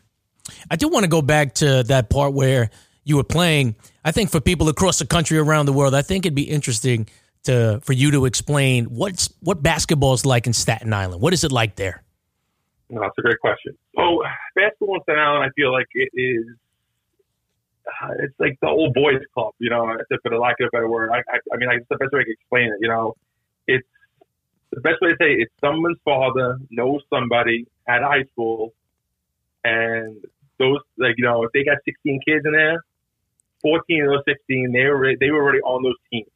I 0.70 0.76
do 0.76 0.88
want 0.89 1.04
to 1.04 1.10
go 1.10 1.22
back 1.22 1.54
to 1.56 1.84
that 1.84 2.10
part 2.10 2.34
where 2.34 2.70
you 3.04 3.16
were 3.16 3.24
playing. 3.24 3.76
I 4.04 4.12
think 4.12 4.30
for 4.30 4.40
people 4.40 4.70
across 4.70 5.00
the 5.00 5.06
country, 5.06 5.38
around 5.38 5.66
the 5.66 5.74
world, 5.74 5.96
I 5.96 6.02
think 6.02 6.26
it'd 6.26 6.36
be 6.36 6.50
interesting 6.50 7.08
to 7.44 7.80
for 7.84 7.94
you 7.94 8.12
to 8.12 8.26
explain 8.26 8.86
what's 8.86 9.34
what 9.40 9.64
basketball 9.64 10.14
is 10.14 10.26
like 10.26 10.48
in 10.48 10.54
Staten 10.54 10.94
Island. 10.94 11.22
What 11.22 11.34
is 11.34 11.44
it 11.44 11.52
like 11.52 11.76
there? 11.76 12.04
No, 12.90 13.02
that's 13.02 13.18
a 13.18 13.22
great 13.22 13.40
question. 13.40 13.78
So 13.96 14.22
basketball 14.56 14.96
in 14.96 15.02
Staten 15.04 15.22
Island, 15.22 15.44
I 15.46 15.50
feel 15.56 15.72
like 15.72 15.88
it 15.94 16.10
is. 16.14 16.46
Uh, 17.88 18.14
it's 18.20 18.36
like 18.40 18.58
the 18.62 18.68
old 18.68 18.94
boys 18.94 19.22
club, 19.34 19.54
you 19.58 19.70
know, 19.70 19.98
for 20.22 20.30
the 20.30 20.38
lack 20.38 20.56
of 20.60 20.68
a 20.68 20.70
better 20.72 20.88
word. 20.88 21.10
I, 21.12 21.18
I, 21.18 21.40
I 21.54 21.58
mean, 21.58 21.70
it's 21.72 21.86
the 21.90 21.98
best 21.98 22.14
way 22.14 22.22
I 22.22 22.24
can 22.24 22.34
explain 22.34 22.66
it. 22.66 22.78
You 22.80 22.90
know, 22.90 23.16
it's 23.68 23.88
the 24.72 24.82
best 24.82 25.02
way 25.02 25.10
to 25.10 25.18
say 25.20 25.32
it, 25.32 25.42
it's 25.42 25.54
someone's 25.60 25.98
father 26.06 26.58
knows 26.70 27.02
somebody 27.10 27.66
at 27.88 28.04
high 28.04 28.24
school, 28.32 28.74
and 29.64 30.18
those 30.60 30.80
like 30.98 31.16
you 31.18 31.26
know, 31.26 31.44
if 31.44 31.52
they 31.54 31.64
got 31.64 31.78
16 31.86 32.20
kids 32.26 32.46
in 32.46 32.52
there, 32.52 32.84
14 33.62 34.04
of 34.04 34.10
those 34.10 34.24
16 34.28 34.71
they 34.71 34.86
were 34.86 35.15
they 35.19 35.32
were 35.32 35.41
already 35.41 35.62
on 35.62 35.84
those 35.84 36.00
teams 36.12 36.30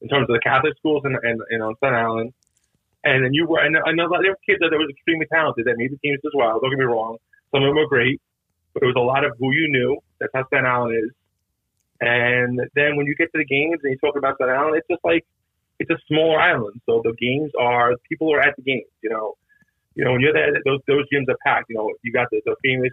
in 0.00 0.08
terms 0.08 0.28
of 0.28 0.34
the 0.34 0.40
Catholic 0.42 0.76
schools 0.78 1.02
and 1.04 1.16
and, 1.22 1.40
and 1.50 1.62
on 1.62 1.76
Staten 1.76 1.98
Island. 1.98 2.32
And 3.04 3.24
then 3.24 3.34
you 3.34 3.46
were, 3.46 3.58
and 3.58 3.76
I 3.76 3.90
know 3.92 4.08
there 4.08 4.30
were 4.30 4.46
kids 4.46 4.60
that 4.60 4.70
were 4.70 4.88
extremely 4.88 5.26
talented 5.26 5.66
that 5.66 5.74
made 5.76 5.90
the 5.90 5.98
teams 5.98 6.20
as 6.24 6.30
well. 6.34 6.60
Don't 6.60 6.70
get 6.70 6.78
me 6.78 6.84
wrong. 6.84 7.18
Some 7.50 7.64
of 7.64 7.68
them 7.68 7.76
were 7.76 7.88
great, 7.88 8.20
but 8.74 8.82
it 8.82 8.86
was 8.86 8.94
a 8.96 9.02
lot 9.02 9.24
of 9.24 9.32
who 9.38 9.52
you 9.52 9.66
knew. 9.70 9.98
That's 10.20 10.30
how 10.32 10.46
Staten 10.46 10.66
Island 10.66 11.04
is. 11.04 11.10
And 12.00 12.60
then 12.74 12.96
when 12.96 13.06
you 13.06 13.14
get 13.16 13.32
to 13.32 13.38
the 13.38 13.44
games 13.44 13.80
and 13.82 13.92
you 13.92 13.98
talk 13.98 14.16
about 14.16 14.36
Staten 14.36 14.54
Island, 14.54 14.76
it's 14.76 14.88
just 14.88 15.04
like, 15.04 15.26
it's 15.78 15.90
a 15.90 15.98
smaller 16.06 16.38
island. 16.38 16.80
So 16.86 17.02
the 17.02 17.14
games 17.18 17.50
are, 17.58 17.94
people 18.08 18.32
are 18.32 18.40
at 18.40 18.54
the 18.56 18.62
games, 18.62 18.90
you 19.02 19.10
know. 19.10 19.34
You 19.94 20.04
know, 20.04 20.12
when 20.12 20.20
you're 20.20 20.32
there, 20.32 20.52
those, 20.64 20.80
those 20.86 21.04
gyms 21.12 21.28
are 21.28 21.36
packed. 21.44 21.66
You 21.68 21.76
know, 21.76 21.90
you 22.02 22.12
got 22.12 22.28
the, 22.30 22.40
the 22.46 22.56
famous, 22.64 22.92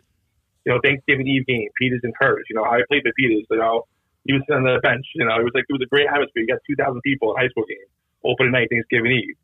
you 0.70 0.78
know, 0.78 0.80
Thanksgiving 0.86 1.26
Eve 1.26 1.50
game, 1.50 1.68
Peters 1.82 2.06
and 2.06 2.14
Curtis. 2.14 2.46
You 2.50 2.56
know, 2.56 2.64
I 2.64 2.86
played 2.88 3.02
for 3.02 3.12
Peters, 3.18 3.50
you 3.50 3.58
know, 3.58 3.90
he 4.26 4.34
was 4.34 4.46
on 4.54 4.62
the 4.62 4.78
bench. 4.84 5.06
You 5.16 5.26
know, 5.26 5.42
it 5.42 5.44
was 5.44 5.58
like, 5.58 5.66
it 5.66 5.74
was 5.74 5.82
a 5.82 5.90
great 5.90 6.06
atmosphere. 6.06 6.46
You 6.46 6.54
got 6.54 6.62
2,000 6.70 7.02
people 7.02 7.34
at 7.34 7.42
high 7.42 7.50
school 7.50 7.66
game, 7.66 7.90
opening 8.24 8.54
night, 8.54 8.70
Thanksgiving 8.70 9.12
Eve 9.12 9.36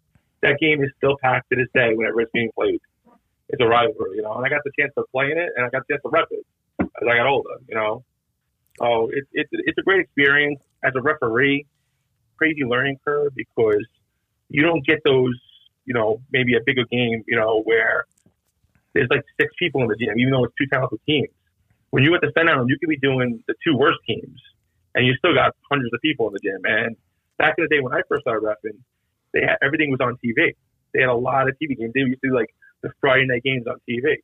that 0.46 0.60
game 0.60 0.84
is 0.84 0.92
still 0.98 1.18
packed 1.22 1.50
to 1.50 1.56
this 1.56 1.68
day 1.74 1.94
whenever 1.94 2.22
it's 2.22 2.32
being 2.32 2.52
played. 2.56 2.80
It's 3.50 3.62
a 3.62 3.68
rivalry, 3.68 4.18
you 4.18 4.22
know, 4.22 4.34
and 4.34 4.46
I 4.46 4.50
got 4.50 4.62
the 4.64 4.72
chance 4.80 4.92
to 4.98 5.04
play 5.12 5.32
in 5.32 5.38
it 5.38 5.50
and 5.56 5.66
I 5.66 5.70
got 5.70 5.84
the 5.88 5.94
chance 5.94 6.02
to 6.04 6.10
rep 6.10 6.28
it 6.32 6.46
as 6.80 7.08
I 7.08 7.18
got 7.18 7.28
older, 7.28 7.58
you 7.68 7.76
know. 7.76 8.04
So 8.80 9.10
it's 9.14 9.28
it's 9.34 9.50
it's 9.52 9.78
a 9.78 9.82
great 9.84 10.02
experience 10.02 10.60
as 10.84 10.94
a 10.96 11.02
referee. 11.02 11.66
Crazy 12.38 12.64
learning 12.64 12.98
curve 13.06 13.34
because 13.36 13.86
you 14.50 14.62
don't 14.62 14.86
get 14.86 15.00
those, 15.06 15.40
you 15.86 15.94
know, 15.94 16.22
maybe 16.32 16.56
a 16.56 16.60
bigger 16.66 16.84
game, 16.92 17.24
you 17.28 17.38
know, 17.38 17.62
where 17.64 18.06
there's 18.96 19.10
like 19.12 19.24
six 19.40 19.54
people 19.60 19.82
in 19.82 19.88
the 19.88 19.96
gym, 19.96 20.18
even 20.18 20.32
though 20.32 20.46
it's 20.46 20.56
two 20.58 20.66
talented 20.72 21.00
teams. 21.06 21.30
When 21.92 22.04
you 22.04 22.16
at 22.16 22.22
the 22.22 22.32
Island, 22.36 22.70
you 22.70 22.80
could 22.80 22.90
be 22.90 22.98
doing 22.98 23.44
the 23.48 23.54
two 23.64 23.78
worst 23.78 24.00
teams, 24.08 24.40
and 24.96 25.06
you 25.06 25.14
still 25.20 25.36
got 25.36 25.54
hundreds 25.70 25.94
of 25.94 26.02
people 26.02 26.28
in 26.28 26.34
the 26.34 26.40
gym. 26.40 26.62
And 26.64 26.96
back 27.38 27.56
in 27.58 27.66
the 27.66 27.70
day 27.70 27.82
when 27.82 27.94
I 27.94 28.02
first 28.08 28.22
started 28.22 28.44
repping, 28.44 28.80
they 29.34 29.42
had 29.42 29.58
everything 29.62 29.92
was 29.92 30.00
on 30.02 30.18
TV. 30.24 30.56
They 30.94 31.02
had 31.02 31.10
a 31.10 31.14
lot 31.16 31.48
of 31.48 31.56
TV 31.62 31.78
games. 31.78 31.92
They 31.94 32.02
used 32.02 32.22
to 32.24 32.30
do 32.30 32.36
like 32.36 32.56
the 32.82 32.90
Friday 33.02 33.28
night 33.28 33.44
games 33.44 33.68
on 33.68 33.76
TV. 33.88 34.24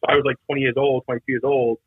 So 0.00 0.06
I 0.08 0.16
was 0.16 0.24
like 0.26 0.36
20 0.46 0.60
years 0.60 0.74
old, 0.76 1.04
22 1.06 1.32
years 1.32 1.42
old, 1.44 1.78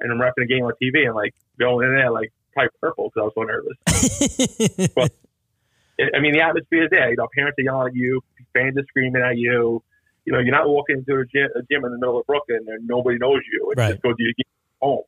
and 0.00 0.12
I'm 0.12 0.18
repping 0.18 0.44
a 0.44 0.46
game 0.46 0.64
on 0.64 0.72
TV 0.82 1.06
and 1.06 1.14
like 1.14 1.34
going 1.58 1.86
in 1.86 1.94
there 1.94 2.10
like 2.10 2.32
probably 2.52 2.70
purple 2.80 3.10
because 3.14 3.20
I 3.20 3.24
was 3.24 3.34
so 3.38 3.42
nervous. 3.46 4.90
but 4.94 5.12
I 6.14 6.18
mean, 6.18 6.32
the 6.32 6.40
atmosphere 6.40 6.84
is 6.84 6.90
there. 6.90 7.10
You 7.10 7.16
know, 7.16 7.28
parents 7.32 7.58
are 7.58 7.62
yelling 7.62 7.88
at 7.88 7.94
you, 7.94 8.22
fans 8.52 8.76
are 8.76 8.84
screaming 8.88 9.22
at 9.22 9.36
you. 9.36 9.82
You 10.24 10.32
know, 10.32 10.38
you're 10.38 10.54
not 10.54 10.68
walking 10.68 10.98
into 10.98 11.18
a 11.18 11.24
gym, 11.26 11.48
a 11.56 11.62
gym 11.62 11.84
in 11.84 11.92
the 11.92 11.98
middle 11.98 12.18
of 12.20 12.26
Brooklyn 12.26 12.66
and 12.68 12.86
nobody 12.86 13.18
knows 13.18 13.40
you. 13.50 13.70
It's 13.70 13.78
Right. 13.78 13.90
just 13.92 14.02
go 14.02 14.12
to 14.12 14.22
your 14.22 14.32
game 14.36 14.52
home. 14.80 15.04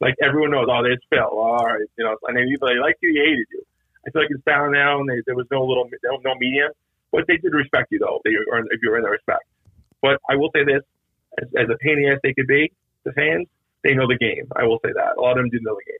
Like 0.00 0.14
everyone 0.22 0.50
knows, 0.50 0.66
oh, 0.70 0.82
there's 0.82 1.02
Phil. 1.10 1.20
Oh, 1.22 1.38
all 1.38 1.66
right, 1.66 1.80
you 1.96 2.04
know, 2.04 2.16
and 2.28 2.36
they 2.36 2.42
either 2.42 2.66
they 2.66 2.80
liked 2.80 2.98
you, 3.02 3.12
they 3.14 3.20
hated 3.20 3.46
you. 3.50 3.62
I 4.06 4.10
feel 4.10 4.22
like 4.22 4.30
it's 4.30 4.44
down 4.44 4.72
now, 4.72 5.00
and 5.00 5.08
they, 5.08 5.22
there 5.26 5.34
was 5.34 5.46
no 5.50 5.64
little, 5.64 5.88
no, 6.04 6.18
no 6.24 6.34
medium. 6.36 6.72
But 7.10 7.26
they 7.26 7.36
did 7.36 7.52
respect 7.52 7.92
you 7.92 8.00
though. 8.00 8.20
They 8.24 8.32
earned, 8.52 8.68
if 8.70 8.80
you 8.82 8.90
were 8.90 8.96
in 8.98 9.02
their 9.02 9.12
respect. 9.12 9.44
But 10.02 10.20
I 10.28 10.36
will 10.36 10.50
say 10.54 10.64
this: 10.64 10.82
as, 11.40 11.48
as 11.56 11.68
a 11.70 11.78
pain 11.78 11.98
in 11.98 12.02
the 12.02 12.08
ass 12.10 12.18
they 12.22 12.34
could 12.34 12.46
be, 12.46 12.72
the 13.04 13.12
fans, 13.12 13.46
they 13.82 13.94
know 13.94 14.06
the 14.06 14.18
game. 14.18 14.46
I 14.56 14.64
will 14.64 14.80
say 14.84 14.92
that 14.92 15.16
a 15.16 15.20
lot 15.20 15.32
of 15.32 15.36
them 15.38 15.50
do 15.50 15.58
know 15.62 15.76
the 15.76 15.84
game. 15.84 15.98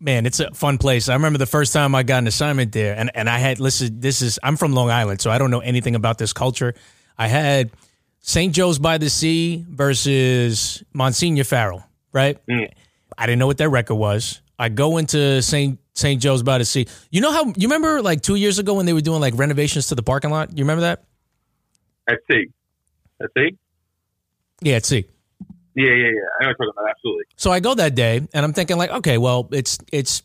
Man, 0.00 0.26
it's 0.26 0.40
a 0.40 0.52
fun 0.52 0.76
place. 0.76 1.08
I 1.08 1.14
remember 1.14 1.38
the 1.38 1.46
first 1.46 1.72
time 1.72 1.94
I 1.94 2.02
got 2.02 2.18
an 2.18 2.26
assignment 2.26 2.72
there, 2.72 2.94
and, 2.98 3.10
and 3.14 3.30
I 3.30 3.38
had 3.38 3.60
listen. 3.60 4.00
This 4.00 4.20
is 4.20 4.38
I'm 4.42 4.56
from 4.56 4.72
Long 4.72 4.90
Island, 4.90 5.20
so 5.20 5.30
I 5.30 5.38
don't 5.38 5.50
know 5.50 5.60
anything 5.60 5.94
about 5.94 6.18
this 6.18 6.32
culture. 6.32 6.74
I 7.18 7.28
had 7.28 7.70
St. 8.20 8.54
Joe's 8.54 8.78
by 8.78 8.98
the 8.98 9.10
Sea 9.10 9.64
versus 9.68 10.82
Monsignor 10.92 11.44
Farrell, 11.44 11.84
right? 12.12 12.38
Mm. 12.46 12.70
I 13.16 13.26
didn't 13.26 13.38
know 13.38 13.46
what 13.46 13.58
their 13.58 13.70
record 13.70 13.96
was. 13.96 14.40
I 14.58 14.68
go 14.68 14.96
into 14.98 15.42
St. 15.42 15.78
St. 15.94 16.20
Joe's 16.20 16.42
by 16.42 16.58
the 16.58 16.64
Sea. 16.64 16.86
You 17.10 17.20
know 17.20 17.32
how 17.32 17.46
you 17.56 17.68
remember 17.68 18.02
like 18.02 18.20
two 18.20 18.34
years 18.34 18.58
ago 18.58 18.74
when 18.74 18.86
they 18.86 18.92
were 18.92 19.00
doing 19.00 19.20
like 19.20 19.34
renovations 19.36 19.88
to 19.88 19.94
the 19.94 20.02
parking 20.02 20.30
lot? 20.30 20.56
You 20.56 20.64
remember 20.64 20.82
that? 20.82 21.04
At 22.08 22.18
sea, 22.30 22.46
at 23.22 23.30
sea. 23.36 23.56
Yeah, 24.60 24.76
at 24.76 24.84
sea. 24.84 25.06
Yeah, 25.76 25.86
yeah, 25.86 25.94
yeah. 25.94 26.04
I 26.04 26.06
know 26.06 26.10
what 26.10 26.40
you're 26.40 26.54
talking 26.54 26.72
about. 26.76 26.90
Absolutely. 26.90 27.24
So 27.36 27.50
I 27.50 27.60
go 27.60 27.74
that 27.74 27.94
day, 27.94 28.16
and 28.16 28.44
I'm 28.44 28.52
thinking 28.52 28.76
like, 28.76 28.90
okay, 28.90 29.18
well, 29.18 29.48
it's 29.52 29.78
it's. 29.92 30.22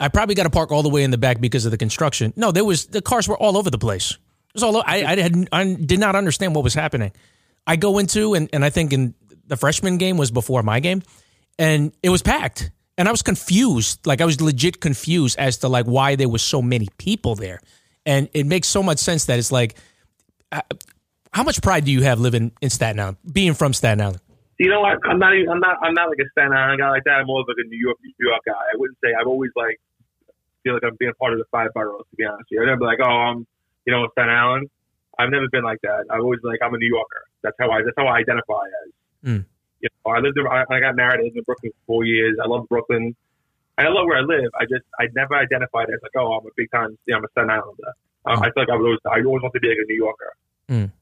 I 0.00 0.08
probably 0.08 0.36
got 0.36 0.44
to 0.44 0.50
park 0.50 0.70
all 0.70 0.82
the 0.82 0.88
way 0.88 1.02
in 1.02 1.10
the 1.10 1.18
back 1.18 1.40
because 1.40 1.64
of 1.64 1.72
the 1.72 1.78
construction. 1.78 2.32
No, 2.36 2.52
there 2.52 2.64
was 2.64 2.86
the 2.86 3.02
cars 3.02 3.26
were 3.26 3.36
all 3.36 3.56
over 3.56 3.70
the 3.70 3.78
place. 3.78 4.16
Was 4.58 4.74
all 4.74 4.76
I 4.78 5.04
I, 5.04 5.20
had, 5.20 5.48
I 5.52 5.74
did 5.74 6.00
not 6.00 6.16
understand 6.16 6.54
what 6.54 6.64
was 6.64 6.74
happening. 6.74 7.12
I 7.66 7.76
go 7.76 7.98
into 7.98 8.34
and 8.34 8.48
and 8.52 8.64
I 8.64 8.70
think 8.70 8.92
in 8.92 9.14
the 9.46 9.56
freshman 9.56 9.98
game 9.98 10.16
was 10.16 10.30
before 10.30 10.62
my 10.62 10.80
game, 10.80 11.02
and 11.58 11.92
it 12.02 12.10
was 12.10 12.22
packed, 12.22 12.70
and 12.96 13.08
I 13.08 13.10
was 13.10 13.22
confused. 13.22 14.06
Like 14.06 14.20
I 14.20 14.24
was 14.24 14.40
legit 14.40 14.80
confused 14.80 15.38
as 15.38 15.58
to 15.58 15.68
like 15.68 15.86
why 15.86 16.16
there 16.16 16.28
was 16.28 16.42
so 16.42 16.60
many 16.60 16.88
people 16.98 17.34
there, 17.34 17.60
and 18.04 18.28
it 18.32 18.46
makes 18.46 18.68
so 18.68 18.82
much 18.82 18.98
sense 18.98 19.26
that 19.26 19.38
it's 19.38 19.52
like. 19.52 19.76
Uh, 20.50 20.62
how 21.32 21.44
much 21.44 21.60
pride 21.60 21.84
do 21.84 21.92
you 21.92 22.02
have 22.02 22.20
living 22.20 22.52
in 22.60 22.70
Staten 22.70 22.98
Island, 22.98 23.18
being 23.30 23.54
from 23.54 23.74
Staten 23.74 24.00
Island? 24.00 24.20
You 24.58 24.70
know 24.70 24.80
what? 24.80 24.98
I'm 25.04 25.18
not. 25.18 25.34
Even, 25.34 25.50
I'm 25.50 25.60
not. 25.60 25.76
I'm 25.82 25.94
not 25.94 26.08
like 26.08 26.18
a 26.18 26.28
Staten 26.32 26.52
Island 26.52 26.80
guy 26.80 26.90
like 26.90 27.04
that. 27.04 27.20
I'm 27.20 27.26
more 27.26 27.40
of 27.40 27.46
like 27.46 27.62
a 27.64 27.68
New 27.68 27.78
York, 27.78 27.96
New 28.02 28.12
York 28.18 28.42
guy. 28.46 28.52
I 28.52 28.76
wouldn't 28.76 28.98
say. 29.04 29.10
I've 29.14 29.28
always 29.28 29.52
like 29.54 29.78
feel 30.64 30.74
like 30.74 30.82
I'm 30.82 30.96
being 30.98 31.12
part 31.20 31.32
of 31.32 31.38
the 31.38 31.44
five 31.50 31.70
boroughs. 31.74 32.06
To 32.10 32.16
be 32.16 32.24
honest, 32.24 32.48
with 32.50 32.58
you. 32.58 32.62
I've 32.62 32.66
never 32.66 32.84
like, 32.84 32.98
oh, 33.00 33.06
I'm, 33.06 33.46
you 33.88 33.94
know, 33.94 34.06
Staten 34.12 34.28
Island. 34.28 34.68
I've 35.18 35.30
never 35.30 35.48
been 35.50 35.64
like 35.64 35.80
that. 35.80 36.04
I've 36.10 36.20
always 36.20 36.40
been 36.42 36.50
like, 36.50 36.60
I'm 36.62 36.74
a 36.74 36.76
New 36.76 36.92
Yorker. 36.94 37.24
That's 37.42 37.56
how 37.58 37.70
I. 37.70 37.82
That's 37.82 37.96
how 37.96 38.06
I 38.06 38.18
identify 38.18 38.64
as. 38.84 38.92
Mm. 39.24 39.44
You 39.80 39.88
know, 40.04 40.12
I 40.12 40.18
lived. 40.18 40.36
In, 40.36 40.46
I, 40.46 40.64
I 40.68 40.80
got 40.80 40.94
married. 40.94 41.20
I 41.20 41.22
lived 41.24 41.38
in 41.38 41.42
Brooklyn 41.44 41.72
for 41.72 41.84
four 41.86 42.04
years. 42.04 42.36
I 42.42 42.46
love 42.46 42.68
Brooklyn. 42.68 43.16
And 43.78 43.88
I 43.88 43.90
love 43.90 44.04
where 44.04 44.18
I 44.18 44.20
live. 44.20 44.50
I 44.60 44.64
just, 44.64 44.84
I 45.00 45.06
never 45.14 45.36
identified 45.36 45.88
as 45.88 46.00
like, 46.02 46.12
oh, 46.16 46.34
I'm 46.34 46.44
a 46.44 46.50
big 46.54 46.70
time. 46.70 46.98
Yeah, 47.06 47.16
I'm 47.16 47.24
a 47.24 47.28
Staten 47.30 47.48
Islander. 47.48 47.94
Mm. 48.26 48.42
I 48.42 48.50
feel 48.50 48.52
like 48.56 48.68
I 48.68 48.76
was 48.76 48.84
always. 48.84 49.00
I 49.06 49.26
always 49.26 49.42
want 49.42 49.54
to 49.54 49.60
be 49.60 49.68
like 49.68 49.78
a 49.82 49.86
New 49.86 49.96
Yorker. 49.96 50.32
Mm. 50.68 50.92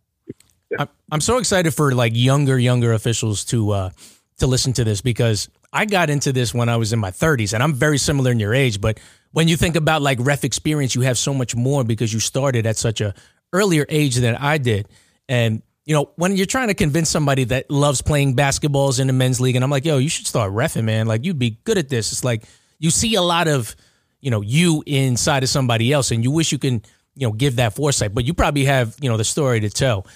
Yeah. 0.70 0.87
I'm 1.11 1.20
so 1.20 1.38
excited 1.38 1.75
for 1.75 1.92
like 1.92 2.12
younger, 2.14 2.57
younger 2.57 2.92
officials 2.92 3.44
to 3.46 3.72
uh, 3.72 3.90
to 4.38 4.46
listen 4.46 4.72
to 4.75 4.85
this 4.85 5.01
because 5.01 5.49
I 5.77 5.85
got 5.85 6.09
into 6.09 6.33
this 6.33 6.55
when 6.55 6.71
I 6.71 6.77
was 6.77 6.95
in 6.95 6.99
my 6.99 7.11
30s, 7.11 7.53
and 7.53 7.62
I'm 7.62 7.75
very 7.75 7.99
similar 7.99 8.31
in 8.31 8.41
your 8.41 8.55
age. 8.55 8.81
But 8.81 8.99
when 9.33 9.47
you 9.47 9.57
think 9.59 9.77
about 9.77 10.01
like 10.01 10.17
ref 10.23 10.43
experience, 10.43 10.95
you 10.95 11.03
have 11.03 11.19
so 11.19 11.35
much 11.35 11.55
more 11.55 11.85
because 11.85 12.15
you 12.15 12.19
started 12.19 12.65
at 12.65 12.79
such 12.79 13.03
a 13.03 13.12
earlier 13.53 13.85
age 13.91 14.17
than 14.17 14.37
I 14.37 14.57
did. 14.57 14.89
And 15.29 15.62
you 15.85 15.95
know, 15.95 16.11
when 16.17 16.35
you're 16.35 16.47
trying 16.47 16.69
to 16.69 16.75
convince 16.75 17.11
somebody 17.11 17.45
that 17.45 17.71
loves 17.71 18.01
playing 18.01 18.35
basketballs 18.37 18.99
in 18.99 19.07
the 19.07 19.12
men's 19.12 19.39
league, 19.39 19.55
and 19.55 19.62
I'm 19.62 19.71
like, 19.71 19.85
yo, 19.85 19.99
you 19.99 20.09
should 20.09 20.27
start 20.27 20.51
refing, 20.51 20.85
man. 20.85 21.07
Like 21.07 21.27
you'd 21.27 21.39
be 21.39 21.59
good 21.65 21.77
at 21.77 21.91
this. 21.91 22.11
It's 22.11 22.25
like 22.25 22.45
you 22.79 22.91
see 22.91 23.15
a 23.15 23.23
lot 23.23 23.47
of 23.47 23.77
you 24.23 24.31
know 24.31 24.41
you 24.41 24.83
inside 24.87 25.43
of 25.43 25.51
somebody 25.51 25.93
else, 25.93 26.11
and 26.11 26.25
you 26.25 26.31
wish 26.31 26.53
you 26.53 26.59
can 26.59 26.81
you 27.15 27.27
know 27.27 27.33
give 27.33 27.57
that 27.57 27.75
foresight, 27.75 28.15
but 28.15 28.25
you 28.25 28.33
probably 28.33 28.65
have 28.65 28.97
you 29.03 29.11
know 29.11 29.19
the 29.19 29.25
story 29.25 29.61
to 29.61 29.69
tell 29.69 30.07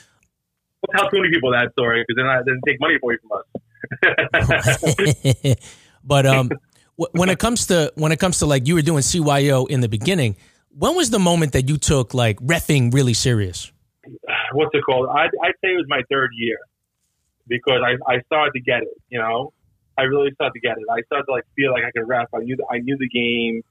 tell 0.96 1.10
too 1.10 1.18
many 1.20 1.28
people 1.28 1.52
that 1.52 1.70
story 1.72 2.02
because 2.08 2.16
then 2.16 2.26
didn't 2.46 2.62
take 2.66 2.80
money 2.80 2.96
away 3.02 3.18
from 3.20 3.38
us. 3.38 3.62
but 6.04 6.26
um, 6.26 6.50
when 6.96 7.28
it 7.28 7.38
comes 7.38 7.66
to 7.66 7.92
when 7.96 8.12
it 8.12 8.18
comes 8.18 8.38
to 8.38 8.46
like 8.46 8.66
you 8.66 8.74
were 8.74 8.82
doing 8.82 9.02
CYO 9.02 9.68
in 9.68 9.80
the 9.80 9.88
beginning, 9.88 10.36
when 10.76 10.94
was 10.94 11.10
the 11.10 11.18
moment 11.18 11.52
that 11.52 11.68
you 11.68 11.76
took 11.76 12.14
like 12.14 12.38
refing 12.40 12.92
really 12.92 13.14
serious? 13.14 13.72
What's 14.52 14.70
it 14.74 14.82
called? 14.84 15.08
I 15.08 15.26
I 15.42 15.50
say 15.62 15.72
it 15.72 15.76
was 15.76 15.86
my 15.88 16.02
third 16.10 16.30
year 16.34 16.58
because 17.46 17.82
I 17.84 17.96
I 18.10 18.20
started 18.22 18.52
to 18.52 18.60
get 18.60 18.82
it. 18.82 19.00
You 19.08 19.18
know, 19.18 19.52
I 19.96 20.02
really 20.02 20.32
started 20.34 20.54
to 20.54 20.60
get 20.60 20.78
it. 20.78 20.84
I 20.90 21.02
started 21.02 21.26
to 21.26 21.32
like 21.32 21.44
feel 21.56 21.72
like 21.72 21.84
I 21.84 21.90
could 21.90 22.06
ref. 22.06 22.28
I 22.34 22.40
knew 22.40 22.56
the, 22.56 22.66
I 22.70 22.78
knew 22.78 22.96
the 22.98 23.08
game, 23.08 23.62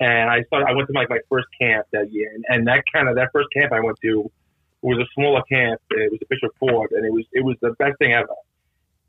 and 0.00 0.30
I 0.30 0.42
started. 0.44 0.66
I 0.68 0.74
went 0.74 0.88
to 0.88 0.94
like 0.94 1.10
my 1.10 1.20
first 1.28 1.48
camp 1.60 1.86
that 1.92 2.12
year, 2.12 2.30
and, 2.34 2.44
and 2.48 2.68
that 2.68 2.84
kind 2.92 3.08
of 3.08 3.16
that 3.16 3.30
first 3.32 3.48
camp 3.52 3.72
I 3.72 3.80
went 3.80 3.98
to 4.02 4.30
was 4.82 4.98
a 4.98 5.06
smaller 5.14 5.42
camp, 5.50 5.80
it 5.90 6.12
was 6.12 6.20
a 6.22 6.26
Bishop 6.28 6.52
Ford, 6.58 6.90
and 6.92 7.04
it 7.04 7.12
was 7.12 7.24
it 7.32 7.44
was 7.44 7.56
the 7.60 7.72
best 7.78 7.98
thing 7.98 8.12
ever 8.12 8.28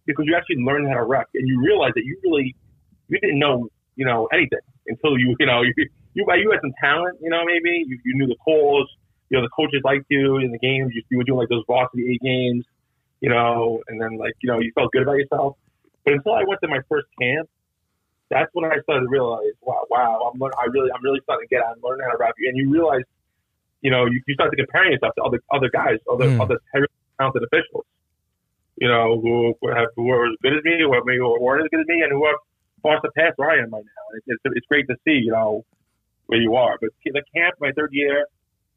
because 0.08 0.26
you 0.26 0.36
actually 0.36 0.58
learned 0.64 0.88
how 0.88 0.96
to 0.96 1.04
ref, 1.04 1.26
and 1.36 1.48
you 1.48 1.62
realize 1.62 1.92
that 1.96 2.06
you 2.06 2.18
really 2.24 2.56
you 3.10 3.20
didn't 3.20 3.40
know 3.40 3.70
you 3.96 4.06
know 4.06 4.28
anything 4.34 4.60
until 4.88 5.18
you 5.18 5.36
you 5.40 5.46
know 5.46 5.62
you 5.68 5.74
you, 6.14 6.26
you 6.26 6.52
had 6.52 6.62
some 6.62 6.74
talent, 6.82 7.20
you 7.22 7.30
know 7.30 7.46
maybe 7.46 7.84
you, 7.86 8.00
you 8.04 8.16
knew 8.16 8.28
the 8.28 8.36
calls, 8.44 8.90
you 9.30 9.38
know 9.38 9.44
the 9.44 9.50
coaches 9.50 9.82
liked 9.84 10.06
you 10.10 10.38
in 10.38 10.52
the 10.52 10.60
games, 10.60 10.92
you, 10.96 11.04
you 11.10 11.18
were 11.18 11.24
doing 11.24 11.40
like 11.40 11.50
those 11.50 11.64
varsity 11.68 12.16
A 12.16 12.26
games, 12.26 12.66
you 13.22 13.30
know, 13.30 13.84
and 13.88 14.02
then 14.02 14.18
like 14.18 14.34
you 14.42 14.52
know 14.52 14.60
you 14.60 14.72
felt 14.74 14.92
good 14.92 15.04
about 15.04 15.18
yourself. 15.18 15.58
But 16.04 16.14
until 16.14 16.34
I 16.34 16.44
went 16.48 16.62
to 16.62 16.70
my 16.70 16.80
first 16.90 17.08
camp, 17.22 17.50
that's 18.30 18.50
when 18.54 18.66
I 18.66 18.80
started 18.84 19.02
to 19.02 19.10
realize, 19.10 19.52
wow, 19.62 19.84
wow, 19.90 20.32
I'm 20.34 20.42
I 20.42 20.66
really 20.72 20.90
I'm 20.92 21.04
really 21.04 21.20
starting 21.24 21.48
to 21.48 21.54
get 21.54 21.64
out 21.64 21.74
and 21.74 21.84
learn 21.84 22.00
how 22.00 22.12
to 22.12 22.18
ref, 22.18 22.34
and 22.40 22.58
you 22.58 22.72
realize 22.72 23.04
you 23.82 23.92
know, 23.92 24.06
you, 24.06 24.22
you 24.28 24.34
start 24.34 24.52
to 24.52 24.58
comparing 24.58 24.92
yourself 24.92 25.14
to 25.16 25.24
other 25.24 25.40
other 25.52 25.70
guys, 25.70 25.98
other 26.12 26.26
mm. 26.26 26.42
other 26.42 26.60
talented 27.20 27.44
officials. 27.44 27.86
You 28.78 28.88
know, 28.88 29.20
who 29.20 29.56
have 29.70 29.90
who 29.96 30.10
are 30.12 30.28
as 30.28 30.36
good 30.42 30.54
as 30.54 30.64
me, 30.64 30.84
or 30.84 31.02
maybe 31.04 31.20
or 31.20 31.42
weren't 31.42 31.64
as 31.64 31.70
good 31.70 31.82
as 31.82 31.88
me, 31.88 32.02
and 32.02 32.12
who 32.12 32.26
are 32.26 32.38
far 32.84 33.00
surpassed 33.02 33.38
where 33.38 33.50
I 33.50 33.58
am 33.58 33.72
right 33.72 33.84
now. 33.84 34.06
It's, 34.14 34.26
it's, 34.28 34.42
it's 34.58 34.68
great 34.68 34.88
to 34.88 34.96
see, 35.04 35.20
you 35.26 35.32
know, 35.32 35.66
where 36.28 36.40
you 36.40 36.56
are. 36.56 36.78
But 36.80 36.92
the 37.04 37.24
camp, 37.36 37.56
my 37.60 37.72
third 37.72 37.90
year, 37.92 38.28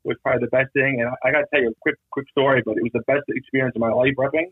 was 0.04 0.16
probably 0.22 0.46
the 0.46 0.50
best 0.50 0.72
thing. 0.72 1.00
And 1.00 1.10
I, 1.10 1.28
I 1.28 1.32
got 1.32 1.40
to 1.40 1.46
tell 1.52 1.60
you 1.60 1.70
a 1.70 1.74
quick 1.80 1.96
quick 2.10 2.28
story, 2.30 2.62
but 2.64 2.76
it 2.78 2.82
was 2.82 2.92
the 2.92 3.04
best 3.06 3.24
experience 3.28 3.76
of 3.76 3.80
my 3.80 3.92
life 3.92 4.14
repping. 4.16 4.50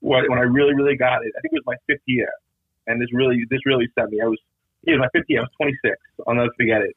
When, 0.00 0.30
when 0.30 0.38
I 0.38 0.42
really 0.42 0.74
really 0.74 0.96
got 0.96 1.24
it, 1.24 1.32
I 1.36 1.40
think 1.40 1.54
it 1.54 1.62
was 1.64 1.66
my 1.66 1.76
fifth 1.86 2.06
year, 2.06 2.30
and 2.86 3.00
this 3.00 3.08
really 3.12 3.44
this 3.50 3.60
really 3.66 3.88
set 3.98 4.10
me. 4.10 4.20
I 4.20 4.26
was 4.26 4.38
it 4.84 4.92
was 4.92 5.00
my 5.00 5.08
fifth 5.18 5.26
year. 5.28 5.40
I 5.40 5.42
was 5.42 5.50
26. 5.58 5.96
I'll 6.26 6.34
never 6.34 6.52
forget 6.56 6.82
it 6.82 6.96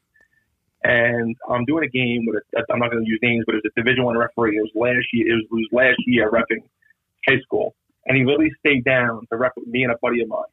and 0.84 1.36
I'm 1.50 1.66
doing 1.66 1.84
a 1.84 1.90
game 1.90 2.28
with 2.28 2.44
a, 2.56 2.72
I'm 2.72 2.80
not 2.80 2.92
going 2.92 3.04
to 3.04 3.10
use 3.10 3.20
names, 3.24 3.44
but 3.48 3.56
it 3.56 3.64
was 3.64 3.72
a 3.76 3.82
Division 3.82 4.06
One 4.06 4.16
referee. 4.16 4.58
It 4.58 4.62
was 4.62 4.72
last 4.76 5.08
year. 5.12 5.34
It 5.34 5.36
was, 5.36 5.46
it 5.50 5.54
was 5.54 5.70
last 5.72 5.98
year 6.06 6.30
repping 6.30 6.62
high 7.28 7.40
school, 7.42 7.76
and 8.06 8.18
he 8.18 8.26
literally 8.26 8.52
stayed 8.60 8.84
down 8.84 9.26
to 9.32 9.38
rep 9.38 9.54
with 9.56 9.68
me 9.68 9.84
and 9.84 9.92
a 9.92 9.98
buddy 10.02 10.22
of 10.22 10.30
mine 10.30 10.44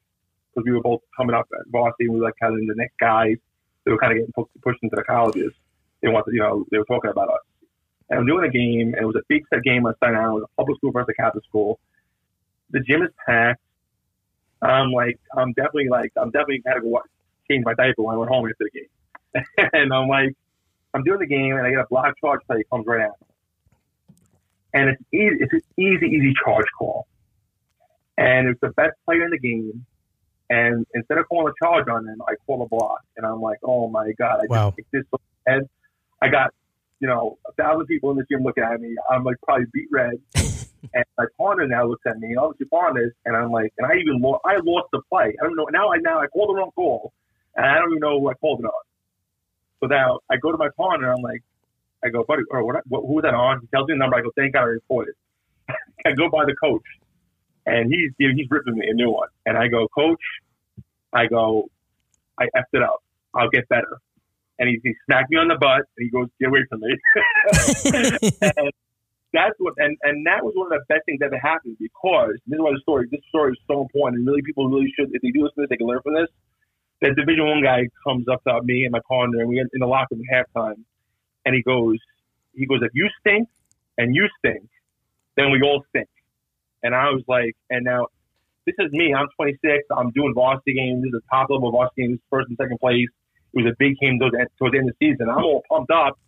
because 0.53 0.65
we 0.65 0.73
were 0.73 0.81
both 0.81 1.01
coming 1.15 1.35
up 1.35 1.47
at 1.53 1.65
varsity. 1.67 2.07
We 2.07 2.19
were 2.19 2.25
like 2.25 2.35
kind 2.41 2.53
of 2.53 2.59
the 2.59 2.75
next 2.75 2.97
guys. 2.99 3.35
They 3.85 3.91
were 3.91 3.97
kind 3.97 4.13
of 4.13 4.19
getting 4.19 4.33
pushed 4.63 4.79
into 4.81 4.95
the 4.95 5.03
colleges. 5.03 5.53
They 6.01 6.09
wanted, 6.09 6.33
you 6.33 6.39
know, 6.39 6.65
they 6.71 6.77
were 6.77 6.85
talking 6.85 7.11
about 7.11 7.29
us. 7.29 7.41
And 8.09 8.19
I'm 8.19 8.25
doing 8.25 8.45
a 8.45 8.49
game, 8.49 8.93
and 8.93 9.01
it 9.01 9.05
was 9.05 9.15
a 9.15 9.23
big 9.27 9.43
set 9.49 9.63
game 9.63 9.85
on 9.85 9.95
Staten 9.97 10.15
Island. 10.15 10.37
It 10.37 10.41
was 10.41 10.49
a 10.51 10.61
public 10.61 10.77
school 10.77 10.91
versus 10.91 11.13
a 11.17 11.21
Catholic 11.21 11.43
school. 11.45 11.79
The 12.71 12.79
gym 12.79 13.01
is 13.01 13.09
packed. 13.25 13.61
I'm 14.61 14.91
like, 14.91 15.19
I'm 15.35 15.53
definitely 15.53 15.89
like, 15.89 16.11
I'm 16.17 16.31
definitely 16.31 16.61
had 16.65 16.75
to 16.75 16.81
go 16.81 17.01
change 17.49 17.63
my 17.65 17.73
diaper 17.73 18.03
when 18.03 18.15
I 18.15 18.17
went 18.17 18.31
home 18.31 18.47
after 18.47 18.65
the 18.65 18.79
game. 18.79 19.69
and 19.73 19.93
I'm 19.93 20.07
like, 20.07 20.33
I'm 20.93 21.03
doing 21.03 21.19
the 21.19 21.27
game, 21.27 21.57
and 21.57 21.65
I 21.65 21.71
get 21.71 21.79
a 21.79 21.87
block 21.89 22.13
charge 22.19 22.41
play 22.47 22.63
comes 22.71 22.85
right 22.87 23.01
out, 23.01 23.17
and 24.75 24.89
it's 24.89 25.01
easy, 25.13 25.37
it's 25.39 25.53
an 25.53 25.61
easy, 25.77 26.05
easy 26.05 26.33
charge 26.43 26.65
call, 26.77 27.07
and 28.17 28.49
it's 28.49 28.59
the 28.59 28.69
best 28.69 28.93
player 29.05 29.23
in 29.23 29.31
the 29.31 29.39
game. 29.39 29.85
And 30.47 30.85
instead 30.93 31.17
of 31.17 31.27
calling 31.27 31.51
a 31.51 31.65
charge 31.65 31.87
on 31.87 32.05
them, 32.05 32.21
I 32.27 32.35
call 32.45 32.61
a 32.61 32.67
block, 32.67 32.99
and 33.17 33.25
I'm 33.25 33.41
like, 33.41 33.57
oh 33.63 33.89
my 33.89 34.11
god, 34.19 34.41
I 34.41 34.45
wow. 34.47 34.73
just 34.77 34.91
this 34.91 35.03
head. 35.47 35.67
I 36.21 36.27
got, 36.27 36.53
you 36.99 37.07
know, 37.07 37.39
a 37.47 37.53
thousand 37.53 37.87
people 37.87 38.11
in 38.11 38.17
this 38.17 38.27
gym 38.29 38.43
looking 38.43 38.63
at 38.63 38.79
me. 38.79 38.95
I'm 39.09 39.23
like 39.23 39.37
probably 39.41 39.65
beat 39.73 39.87
red. 39.91 40.15
and 40.93 41.05
my 41.17 41.25
partner 41.37 41.65
now 41.67 41.87
looks 41.87 42.03
at 42.05 42.19
me, 42.19 42.29
and 42.29 42.37
obviously 42.37 42.67
partners, 42.67 43.13
and 43.25 43.35
I'm 43.35 43.51
like, 43.51 43.73
and 43.77 43.87
I 43.87 43.95
even 43.95 44.21
lost, 44.21 44.41
I 44.45 44.57
lost 44.57 44.89
the 44.91 45.01
play. 45.09 45.35
I 45.39 45.43
don't 45.43 45.55
know. 45.55 45.67
Now 45.71 45.91
I 45.93 45.97
now 45.97 46.19
I 46.19 46.27
called 46.27 46.49
the 46.49 46.59
wrong 46.59 46.71
call, 46.75 47.13
and 47.55 47.65
I 47.65 47.75
don't 47.79 47.91
even 47.91 48.01
know 48.01 48.19
who 48.19 48.29
I 48.29 48.33
called 48.33 48.59
it 48.59 48.65
on. 48.65 48.83
So 49.79 49.87
now 49.87 50.19
I 50.29 50.35
go 50.35 50.51
to 50.51 50.57
my 50.57 50.69
partner. 50.75 51.13
I'm 51.13 51.21
like, 51.21 51.43
I 52.05 52.09
go, 52.09 52.23
buddy, 52.23 52.43
or 52.51 52.63
what, 52.63 52.75
what, 52.87 53.01
who 53.01 53.13
was 53.15 53.23
that 53.23 53.33
on? 53.33 53.61
He 53.61 53.67
tells 53.67 53.87
me 53.87 53.93
the 53.93 53.99
number. 53.99 54.15
I 54.15 54.21
go, 54.21 54.31
thank 54.37 54.53
God 54.53 54.61
I 54.61 54.77
reported. 54.77 55.15
I 56.05 56.11
go 56.11 56.29
by 56.29 56.45
the 56.45 56.55
coach, 56.55 56.85
and 57.65 57.91
he's 57.91 58.11
you 58.17 58.29
know, 58.29 58.33
he's 58.35 58.47
ripping 58.49 58.75
me 58.75 58.87
a 58.89 58.93
new 58.93 59.09
one. 59.09 59.29
And 59.45 59.57
I 59.57 59.67
go, 59.67 59.87
coach, 59.87 60.21
I 61.13 61.25
go, 61.25 61.69
I 62.39 62.45
effed 62.55 62.73
it 62.73 62.83
up. 62.83 63.03
I'll 63.33 63.49
get 63.49 63.67
better. 63.69 63.97
And 64.59 64.69
he, 64.69 64.79
he 64.83 64.93
smacked 65.05 65.31
me 65.31 65.37
on 65.37 65.49
the 65.49 65.55
butt, 65.55 65.83
and 65.97 66.05
he 66.05 66.09
goes, 66.09 66.27
get 66.39 66.49
away 66.49 66.63
from 66.69 66.79
me. 66.79 66.93
and 68.41 68.71
that's 69.33 69.55
what, 69.57 69.73
and, 69.77 69.97
and 70.03 70.25
that 70.25 70.45
was 70.45 70.53
one 70.55 70.71
of 70.71 70.79
the 70.79 70.85
best 70.87 71.03
things 71.05 71.19
that 71.19 71.27
ever 71.27 71.39
happened 71.39 71.75
because 71.79 72.39
this 72.47 72.55
is 72.55 72.61
why 72.61 72.71
the 72.71 72.79
story, 72.81 73.07
this 73.11 73.19
story 73.27 73.51
is 73.51 73.59
so 73.67 73.81
important, 73.81 74.19
and 74.19 74.27
really 74.27 74.41
people 74.43 74.69
really 74.69 74.93
should, 74.95 75.09
if 75.11 75.21
they 75.21 75.31
do 75.31 75.43
listen 75.43 75.55
to 75.55 75.61
this, 75.63 75.69
they 75.69 75.77
can 75.77 75.87
learn 75.87 75.99
from 76.03 76.13
this 76.13 76.29
that 77.01 77.15
Division 77.15 77.45
One 77.45 77.61
guy 77.61 77.87
comes 78.05 78.27
up 78.27 78.43
to 78.45 78.61
me 78.63 78.83
and 78.83 78.91
my 78.91 79.01
partner, 79.07 79.39
and 79.39 79.49
we 79.49 79.55
get 79.55 79.67
in 79.73 79.79
the 79.79 79.87
locker 79.87 80.15
room 80.15 80.23
at 80.31 80.47
halftime, 80.47 80.83
and 81.45 81.55
he 81.55 81.61
goes, 81.61 81.97
he 82.53 82.65
goes, 82.65 82.79
if 82.81 82.91
you 82.93 83.07
stink 83.19 83.47
and 83.97 84.15
you 84.15 84.27
stink, 84.39 84.67
then 85.37 85.51
we 85.51 85.61
all 85.61 85.83
stink. 85.89 86.09
And 86.83 86.95
I 86.95 87.09
was 87.09 87.23
like, 87.27 87.55
and 87.69 87.83
now 87.85 88.07
this 88.65 88.75
is 88.79 88.91
me. 88.91 89.13
I'm 89.13 89.27
26. 89.35 89.85
I'm 89.95 90.11
doing 90.11 90.33
varsity 90.33 90.73
games. 90.73 91.03
This 91.03 91.09
is 91.09 91.21
a 91.25 91.35
top 91.35 91.49
level 91.49 91.71
varsity 91.71 92.07
games, 92.07 92.19
first 92.29 92.49
and 92.49 92.57
second 92.59 92.79
place. 92.79 93.07
It 93.53 93.63
was 93.63 93.71
a 93.71 93.75
big 93.77 93.97
game 93.99 94.19
towards, 94.19 94.33
the 94.33 94.77
end 94.77 94.89
of 94.89 94.95
the 94.99 95.11
season. 95.11 95.29
I'm 95.29 95.43
all 95.43 95.63
pumped 95.69 95.91
up, 95.91 96.19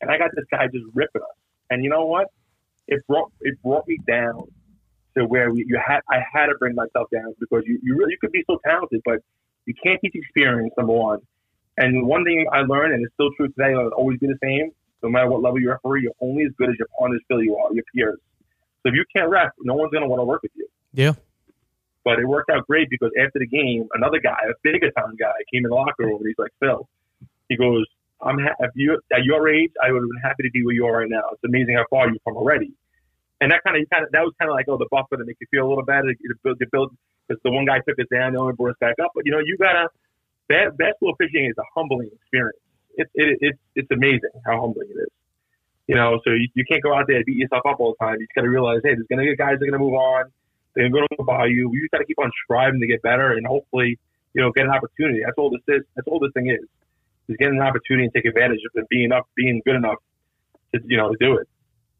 and 0.00 0.10
I 0.10 0.18
got 0.18 0.30
this 0.34 0.44
guy 0.50 0.66
just 0.66 0.84
ripping 0.94 1.22
us. 1.22 1.36
And 1.70 1.82
you 1.82 1.90
know 1.90 2.04
what? 2.06 2.28
It 2.86 3.04
brought 3.08 3.32
it 3.40 3.60
brought 3.62 3.88
me 3.88 3.98
down 4.06 4.44
to 5.16 5.24
where 5.26 5.50
we, 5.50 5.64
you 5.66 5.80
had 5.84 6.00
I 6.08 6.20
had 6.32 6.46
to 6.46 6.54
bring 6.58 6.76
myself 6.76 7.08
down 7.12 7.34
because 7.40 7.62
you 7.66 7.80
you 7.82 7.96
really 7.96 8.12
you 8.12 8.18
could 8.20 8.30
be 8.30 8.44
so 8.48 8.60
talented, 8.64 9.00
but 9.04 9.18
you 9.64 9.74
can't 9.82 10.00
teach 10.00 10.14
experience. 10.14 10.72
Number 10.78 10.92
one, 10.92 11.20
and 11.76 12.06
one 12.06 12.24
thing 12.24 12.46
I 12.52 12.60
learned, 12.60 12.94
and 12.94 13.04
it's 13.04 13.14
still 13.14 13.30
true 13.36 13.48
today, 13.48 13.72
it'll 13.72 13.88
always 13.88 14.18
be 14.18 14.26
the 14.26 14.38
same. 14.42 14.70
No 15.02 15.10
matter 15.10 15.28
what 15.28 15.42
level 15.42 15.60
you 15.60 15.70
referee, 15.70 16.02
you're 16.02 16.16
only 16.20 16.44
as 16.44 16.52
good 16.58 16.70
as 16.70 16.76
your 16.78 16.88
partners 16.98 17.20
feel 17.28 17.42
you 17.42 17.56
are, 17.56 17.72
your 17.74 17.84
peers. 17.94 18.18
So 18.82 18.88
if 18.88 18.94
you 18.94 19.04
can't 19.14 19.28
ref, 19.28 19.50
no 19.60 19.74
one's 19.74 19.92
going 19.92 20.02
to 20.02 20.08
want 20.08 20.20
to 20.20 20.24
work 20.24 20.42
with 20.42 20.52
you. 20.54 20.66
Yeah. 20.92 21.12
But 22.04 22.18
it 22.18 22.26
worked 22.26 22.50
out 22.50 22.66
great 22.66 22.88
because 22.88 23.10
after 23.18 23.38
the 23.38 23.46
game, 23.46 23.88
another 23.94 24.20
guy, 24.20 24.38
a 24.48 24.54
bigger 24.62 24.90
time 24.92 25.16
guy, 25.18 25.34
came 25.52 25.64
in 25.64 25.70
the 25.70 25.74
locker 25.74 26.04
room 26.06 26.18
and 26.18 26.26
he's 26.26 26.38
like, 26.38 26.52
Phil, 26.60 26.88
he 27.48 27.56
goes, 27.56 27.84
I'm 28.22 28.38
ha- 28.38 28.56
if 28.60 28.70
you 28.74 28.98
at 29.12 29.24
your 29.24 29.48
age, 29.48 29.72
I 29.82 29.92
would 29.92 30.00
have 30.00 30.08
been 30.08 30.22
happy 30.22 30.44
to 30.44 30.50
be 30.50 30.64
where 30.64 30.74
you 30.74 30.86
are 30.86 30.98
right 30.98 31.10
now. 31.10 31.30
It's 31.32 31.44
amazing 31.44 31.74
how 31.74 31.84
far 31.90 32.08
you've 32.08 32.24
come 32.24 32.36
already. 32.36 32.72
And 33.40 33.52
that 33.52 33.62
kind 33.64 33.76
of, 33.76 33.90
kind 33.90 34.04
of, 34.04 34.12
that 34.12 34.22
was 34.22 34.32
kind 34.40 34.48
of 34.50 34.54
like, 34.54 34.66
oh, 34.68 34.78
the 34.78 34.88
buffer 34.90 35.18
that 35.18 35.26
makes 35.26 35.38
you 35.40 35.46
feel 35.50 35.66
a 35.66 35.68
little 35.68 35.84
better 35.84 36.14
to 36.14 36.66
build, 36.72 36.96
because 37.28 37.42
the 37.44 37.50
one 37.50 37.66
guy 37.66 37.80
took 37.86 37.98
us 37.98 38.06
down, 38.10 38.32
the 38.32 38.40
other 38.40 38.54
brought 38.54 38.70
us 38.70 38.80
back 38.80 38.96
up. 39.02 39.10
But 39.14 39.26
you 39.26 39.32
know, 39.32 39.40
you 39.44 39.58
gotta, 39.60 39.88
basketball 40.48 41.14
fishing 41.18 41.46
is 41.46 41.56
a 41.58 41.66
humbling 41.74 42.10
experience. 42.12 42.58
It's 42.96 43.10
it, 43.14 43.38
it's 43.40 43.58
it's 43.74 43.90
amazing 43.90 44.34
how 44.44 44.60
humbling 44.60 44.88
it 44.90 45.00
is. 45.00 45.12
You 45.86 45.94
know, 45.94 46.18
so 46.24 46.32
you, 46.32 46.48
you 46.54 46.64
can't 46.68 46.82
go 46.82 46.94
out 46.94 47.06
there 47.06 47.16
and 47.16 47.24
beat 47.24 47.36
yourself 47.36 47.62
up 47.68 47.78
all 47.78 47.94
the 47.98 48.04
time. 48.04 48.16
You 48.18 48.26
just 48.26 48.34
got 48.34 48.42
to 48.42 48.50
realize, 48.50 48.80
hey, 48.82 48.94
there's 48.94 49.06
gonna 49.08 49.22
be 49.22 49.36
guys 49.36 49.58
that 49.58 49.62
are 49.62 49.70
gonna 49.70 49.82
move 49.82 49.94
on. 49.94 50.32
They're 50.74 50.88
gonna 50.90 51.06
go 51.16 51.24
by 51.24 51.46
you. 51.46 51.70
You 51.72 51.82
just 51.82 51.92
got 51.92 51.98
to 51.98 52.04
keep 52.04 52.18
on 52.18 52.30
striving 52.44 52.80
to 52.80 52.86
get 52.86 53.02
better, 53.02 53.32
and 53.32 53.46
hopefully, 53.46 53.98
you 54.34 54.42
know, 54.42 54.50
get 54.52 54.64
an 54.64 54.72
opportunity. 54.72 55.20
That's 55.24 55.38
all 55.38 55.50
this 55.50 55.62
is. 55.68 55.84
That's 55.94 56.08
all 56.08 56.18
this 56.18 56.32
thing 56.34 56.50
is. 56.50 56.66
Is 57.28 57.36
getting 57.38 57.56
an 57.56 57.66
opportunity 57.66 58.04
and 58.04 58.14
take 58.14 58.24
advantage 58.24 58.60
of 58.66 58.80
it, 58.80 58.88
being 58.88 59.10
up, 59.10 59.28
being 59.36 59.60
good 59.64 59.74
enough 59.74 59.98
to 60.74 60.80
you 60.86 60.96
know 60.96 61.10
to 61.10 61.16
do 61.20 61.36
it. 61.38 61.48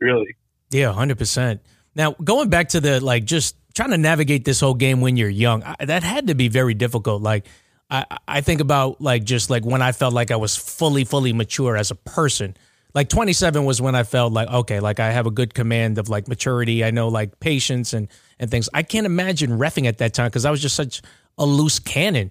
Really. 0.00 0.36
Yeah, 0.70 0.92
hundred 0.92 1.18
percent. 1.18 1.62
Now 1.94 2.12
going 2.12 2.48
back 2.48 2.70
to 2.70 2.80
the 2.80 3.00
like 3.00 3.24
just 3.24 3.56
trying 3.74 3.90
to 3.90 3.98
navigate 3.98 4.44
this 4.44 4.60
whole 4.60 4.74
game 4.74 5.00
when 5.00 5.16
you're 5.16 5.28
young, 5.28 5.62
I, 5.62 5.84
that 5.84 6.02
had 6.02 6.28
to 6.28 6.34
be 6.34 6.48
very 6.48 6.74
difficult. 6.74 7.22
Like 7.22 7.46
I, 7.90 8.04
I 8.26 8.40
think 8.40 8.60
about 8.60 9.00
like 9.00 9.24
just 9.24 9.50
like 9.50 9.64
when 9.64 9.82
I 9.82 9.92
felt 9.92 10.12
like 10.12 10.30
I 10.30 10.36
was 10.36 10.56
fully, 10.56 11.04
fully 11.04 11.32
mature 11.32 11.76
as 11.76 11.90
a 11.90 11.94
person. 11.94 12.56
Like 12.94 13.08
27 13.08 13.64
was 13.64 13.80
when 13.80 13.94
I 13.94 14.04
felt 14.04 14.32
like, 14.32 14.48
okay, 14.48 14.80
like 14.80 15.00
I 15.00 15.10
have 15.10 15.26
a 15.26 15.30
good 15.30 15.54
command 15.54 15.98
of 15.98 16.08
like 16.08 16.28
maturity. 16.28 16.82
I 16.82 16.90
know 16.90 17.08
like 17.08 17.38
patience 17.40 17.92
and, 17.92 18.08
and 18.38 18.50
things. 18.50 18.68
I 18.72 18.82
can't 18.82 19.06
imagine 19.06 19.50
refing 19.50 19.86
at 19.86 19.98
that 19.98 20.14
time 20.14 20.28
because 20.28 20.44
I 20.44 20.50
was 20.50 20.62
just 20.62 20.74
such 20.74 21.02
a 21.38 21.44
loose 21.44 21.78
cannon. 21.78 22.30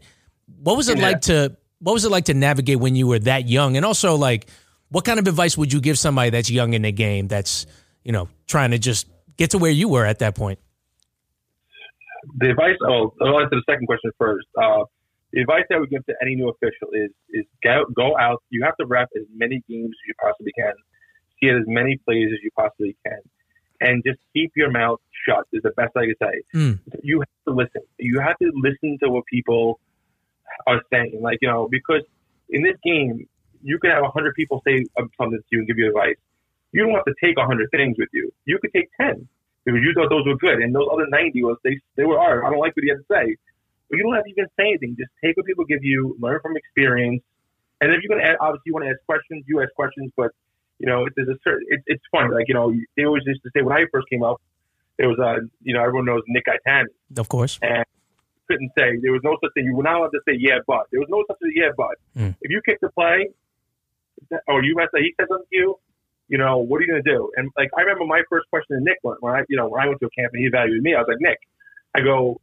What 0.62 0.76
was 0.76 0.90
it 0.90 0.98
yeah. 0.98 1.04
like 1.04 1.22
to, 1.22 1.56
what 1.80 1.94
was 1.94 2.04
it 2.04 2.10
like 2.12 2.26
to 2.26 2.34
navigate 2.34 2.80
when 2.80 2.96
you 2.96 3.08
were 3.08 3.20
that 3.20 3.48
young? 3.48 3.78
And 3.78 3.86
also 3.86 4.16
like, 4.16 4.48
what 4.90 5.06
kind 5.06 5.20
of 5.20 5.28
advice 5.28 5.58
would 5.58 5.72
you 5.72 5.82
give 5.82 6.00
somebody 6.00 6.32
that's 6.32 6.50
young 6.50 6.74
in 6.74 6.82
the 6.82 6.92
game 6.92 7.28
that's, 7.28 7.66
you 8.04 8.12
know, 8.12 8.28
trying 8.48 8.72
to 8.72 8.80
just 8.80 9.08
get 9.38 9.52
to 9.52 9.58
where 9.58 9.72
you 9.72 9.88
were 9.88 10.06
at 10.06 10.20
that 10.20 10.36
point? 10.36 10.60
The 12.38 12.50
advice, 12.50 12.76
oh, 12.88 13.14
I'll 13.22 13.40
answer 13.40 13.52
the 13.52 13.64
second 13.70 13.86
question 13.86 14.12
first. 14.18 14.48
Uh, 14.60 14.86
the 15.36 15.42
advice 15.42 15.66
I 15.72 15.78
would 15.78 15.90
give 15.90 16.06
to 16.06 16.16
any 16.22 16.36
new 16.36 16.50
official 16.50 16.88
is 16.94 17.12
is 17.30 17.46
go, 17.62 17.84
go 17.94 18.18
out. 18.18 18.42
You 18.50 18.64
have 18.64 18.78
to 18.78 18.86
rep 18.86 19.10
as 19.16 19.24
many 19.36 19.62
games 19.70 19.90
as 19.90 20.08
you 20.08 20.14
possibly 20.20 20.54
can, 20.58 20.74
see 21.40 21.50
as 21.50 21.68
many 21.68 21.98
plays 21.98 22.30
as 22.32 22.40
you 22.42 22.50
possibly 22.58 22.96
can, 23.06 23.20
and 23.82 24.02
just 24.06 24.20
keep 24.34 24.54
your 24.56 24.72
mouth 24.72 25.00
shut. 25.28 25.46
Is 25.52 25.62
the 25.62 25.72
best 25.72 25.92
I 25.98 26.06
could 26.06 26.16
say. 26.22 26.42
Mm. 26.56 26.80
You 27.04 27.20
have 27.20 27.28
to 27.50 27.54
listen. 27.54 27.82
You 28.00 28.22
have 28.22 28.38
to 28.38 28.50
listen 28.56 28.98
to 29.04 29.10
what 29.10 29.26
people 29.26 29.82
are 30.66 30.82
saying. 30.92 31.20
Like 31.22 31.40
you 31.42 31.50
know, 31.50 31.68
because 31.70 32.04
in 32.50 32.64
this 32.64 32.78
game, 32.82 33.28
you 33.62 33.78
can 33.78 33.92
have 33.92 34.04
a 34.04 34.10
hundred 34.10 34.36
people 34.36 34.62
say 34.66 34.86
something 34.96 35.38
to 35.38 35.44
you 35.52 35.60
and 35.60 35.68
give 35.68 35.78
you 35.78 35.90
advice. 35.90 36.16
You 36.72 36.86
don't 36.86 36.96
have 36.96 37.06
to 37.06 37.16
take 37.22 37.36
a 37.38 37.46
hundred 37.46 37.70
things 37.72 37.98
with 38.00 38.10
you. 38.14 38.32
You 38.46 38.58
could 38.62 38.72
take 38.72 38.88
ten 38.96 39.28
because 39.66 39.82
you 39.84 39.92
thought 39.94 40.10
those 40.10 40.26
were 40.26 40.38
good, 40.38 40.64
and 40.64 40.74
those 40.74 40.88
other 40.90 41.08
ninety 41.08 41.44
was 41.44 41.58
they 41.66 41.78
they 41.98 42.06
were. 42.06 42.18
I 42.18 42.50
don't 42.50 42.60
like 42.60 42.74
what 42.78 42.86
you 42.86 42.96
had 42.96 43.04
to 43.04 43.12
say 43.12 43.36
but 43.90 43.98
you 43.98 44.04
don't 44.04 44.16
have 44.16 44.24
to 44.24 44.30
even 44.30 44.48
say 44.58 44.70
anything. 44.70 44.96
Just 44.98 45.12
take 45.24 45.38
what 45.38 45.46
people 45.46 45.66
give 45.66 45.84
you, 45.84 46.16
learn 46.20 46.40
from 46.42 46.58
experience. 46.58 47.22
And 47.82 47.92
if 47.92 48.02
you're 48.02 48.10
going 48.10 48.24
to 48.24 48.30
add, 48.32 48.38
obviously 48.40 48.64
you 48.68 48.74
want 48.74 48.86
to 48.86 48.92
ask 48.92 49.00
questions, 49.06 49.44
you 49.48 49.62
ask 49.62 49.74
questions, 49.76 50.12
but 50.16 50.32
you 50.80 50.88
know, 50.88 51.08
there's 51.16 51.30
a 51.30 51.38
certain, 51.44 51.66
it, 51.70 51.82
it's 51.88 52.04
funny. 52.12 52.34
Like, 52.34 52.48
you 52.48 52.54
know, 52.54 52.74
they 52.98 53.06
always 53.06 53.24
used 53.26 53.44
to 53.44 53.50
say 53.56 53.62
when 53.62 53.76
I 53.76 53.86
first 53.92 54.10
came 54.10 54.24
up, 54.24 54.42
there 54.98 55.08
was 55.08 55.20
a, 55.20 55.48
you 55.62 55.74
know, 55.74 55.82
everyone 55.82 56.06
knows 56.06 56.24
Nick 56.28 56.46
Gaetani. 56.46 56.86
Of 57.18 57.30
course. 57.30 57.60
And 57.62 57.86
couldn't 58.48 58.72
say, 58.78 58.98
there 59.02 59.12
was 59.12 59.22
no 59.24 59.38
such 59.44 59.54
thing. 59.54 59.66
You 59.66 59.76
were 59.76 59.84
not 59.84 59.96
allowed 59.96 60.10
to 60.10 60.22
say, 60.28 60.36
yeah, 60.38 60.60
but. 60.68 60.88
There 60.92 61.00
was 61.00 61.10
no 61.10 61.24
such 61.28 61.38
thing, 61.40 61.54
yeah, 61.56 61.72
but. 61.76 61.96
Mm. 62.16 62.36
If 62.42 62.52
you 62.52 62.62
kick 62.66 62.80
the 62.82 62.90
play, 62.90 63.30
or 64.48 64.64
you 64.64 64.76
mess 64.76 64.88
up, 64.96 65.02
he 65.02 65.14
says 65.20 65.28
something 65.30 65.48
to 65.52 65.58
you, 65.58 65.80
you 66.28 66.38
know, 66.38 66.58
what 66.58 66.78
are 66.78 66.86
you 66.86 66.92
going 66.92 67.04
to 67.04 67.12
do? 67.12 67.32
And 67.36 67.52
like, 67.58 67.70
I 67.78 67.82
remember 67.82 68.06
my 68.06 68.24
first 68.30 68.50
question 68.50 68.78
to 68.78 68.84
Nick 68.84 68.98
when, 69.02 69.16
when 69.20 69.36
I, 69.36 69.44
you 69.50 69.58
know, 69.58 69.68
when 69.68 69.82
I 69.82 69.88
went 69.88 70.00
to 70.00 70.08
a 70.08 70.10
camp 70.10 70.34
and 70.34 70.42
he 70.42 70.48
evaluated 70.48 70.82
me, 70.82 70.96
I 70.96 71.00
was 71.00 71.08
like, 71.08 71.20
Nick, 71.20 71.40
I 71.94 72.02
go, 72.02 72.40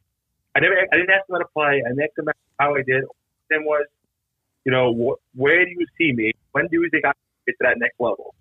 I 0.55 0.61
never, 0.61 0.77
I 0.93 0.97
didn't 0.97 1.11
ask 1.11 1.29
him 1.29 1.35
how 1.35 1.38
to 1.38 1.49
play. 1.55 1.83
I 1.85 1.91
asked 1.91 2.19
him 2.19 2.29
how 2.59 2.75
I 2.75 2.83
did. 2.87 3.05
Then 3.51 3.65
was, 3.65 3.87
you 4.65 4.73
know, 4.73 4.93
wh- 4.93 5.38
where 5.38 5.65
do 5.65 5.71
you 5.71 5.87
see 5.99 6.12
me? 6.12 6.33
When 6.53 6.67
do 6.69 6.81
you 6.81 6.88
think 6.91 7.05
I 7.05 7.12
get 7.47 7.53
to 7.53 7.65
that 7.69 7.79
next 7.79 7.99
level, 7.99 8.35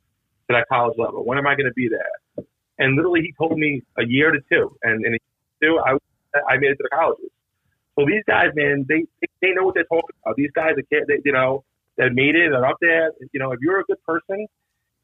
to 0.49 0.55
that 0.55 0.67
college 0.69 0.97
level? 0.97 1.23
When 1.25 1.37
am 1.37 1.47
I 1.47 1.55
going 1.55 1.67
to 1.67 1.73
be 1.73 1.89
there? 1.89 2.45
And 2.79 2.95
literally, 2.95 3.21
he 3.21 3.33
told 3.37 3.57
me 3.57 3.81
a 3.97 4.05
year 4.05 4.31
to 4.31 4.39
two, 4.51 4.75
and 4.83 5.05
in 5.05 5.17
two, 5.61 5.79
I 5.85 5.97
I 6.47 6.57
made 6.57 6.71
it 6.71 6.77
to 6.77 6.83
the 6.83 6.89
colleges. 6.95 7.29
So 7.97 8.05
these 8.05 8.23
guys, 8.27 8.47
man, 8.55 8.85
they 8.87 9.05
they 9.41 9.51
know 9.51 9.63
what 9.63 9.75
they're 9.75 9.83
talking 9.83 10.15
about. 10.23 10.35
These 10.35 10.51
guys, 10.55 10.73
are, 10.77 10.83
they, 11.07 11.19
you 11.23 11.31
know, 11.31 11.63
that 11.97 12.13
made 12.13 12.35
it, 12.35 12.49
they're 12.51 12.65
up 12.65 12.77
there. 12.81 13.11
You 13.33 13.39
know, 13.39 13.51
if 13.51 13.59
you're 13.61 13.79
a 13.79 13.83
good 13.83 14.01
person, 14.03 14.47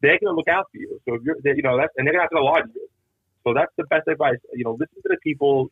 they're 0.01 0.17
going 0.19 0.31
to 0.31 0.35
look 0.35 0.47
out 0.47 0.65
for 0.71 0.77
you. 0.77 0.99
So 1.07 1.15
if 1.15 1.21
you're, 1.23 1.37
you 1.43 1.61
know, 1.61 1.77
that's 1.77 1.93
and 1.97 2.07
they're 2.07 2.13
going 2.13 2.29
to 2.33 2.43
lie 2.43 2.61
to 2.61 2.69
you. 2.73 2.87
So 3.43 3.53
that's 3.53 3.71
the 3.77 3.83
best 3.85 4.07
advice. 4.07 4.37
You 4.53 4.65
know, 4.65 4.71
listen 4.71 5.01
to 5.03 5.09
the 5.09 5.17
people 5.23 5.69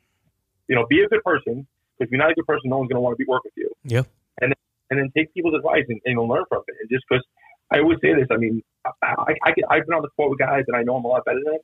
you 0.67 0.75
know, 0.75 0.85
be 0.89 1.01
a 1.01 1.07
good 1.07 1.23
person 1.23 1.67
because 1.97 2.07
if 2.07 2.11
you're 2.11 2.19
not 2.19 2.31
a 2.31 2.35
good 2.35 2.45
person, 2.45 2.69
no 2.69 2.77
one's 2.77 2.89
going 2.89 2.97
to 2.97 3.01
want 3.01 3.13
to 3.17 3.23
be 3.23 3.27
work 3.27 3.43
with 3.43 3.53
you. 3.55 3.71
Yeah. 3.83 4.03
And 4.41 4.51
then, 4.51 4.61
and 4.89 4.99
then 4.99 5.11
take 5.15 5.33
people's 5.33 5.55
advice 5.55 5.85
and, 5.87 5.99
and 6.05 6.19
learn 6.19 6.43
from 6.49 6.63
it. 6.67 6.75
And 6.81 6.89
just 6.89 7.05
because 7.09 7.23
I 7.71 7.79
always 7.79 7.99
say 8.01 8.13
this, 8.13 8.27
I 8.31 8.37
mean, 8.37 8.61
I, 8.85 8.91
I, 9.03 9.33
I 9.43 9.53
I've 9.69 9.85
been 9.85 9.95
on 9.95 10.01
the 10.01 10.09
court 10.15 10.31
with 10.31 10.39
guys 10.39 10.63
that 10.67 10.75
I 10.75 10.83
know 10.83 10.95
I'm 10.95 11.05
a 11.05 11.07
lot 11.07 11.25
better 11.25 11.41
than, 11.43 11.59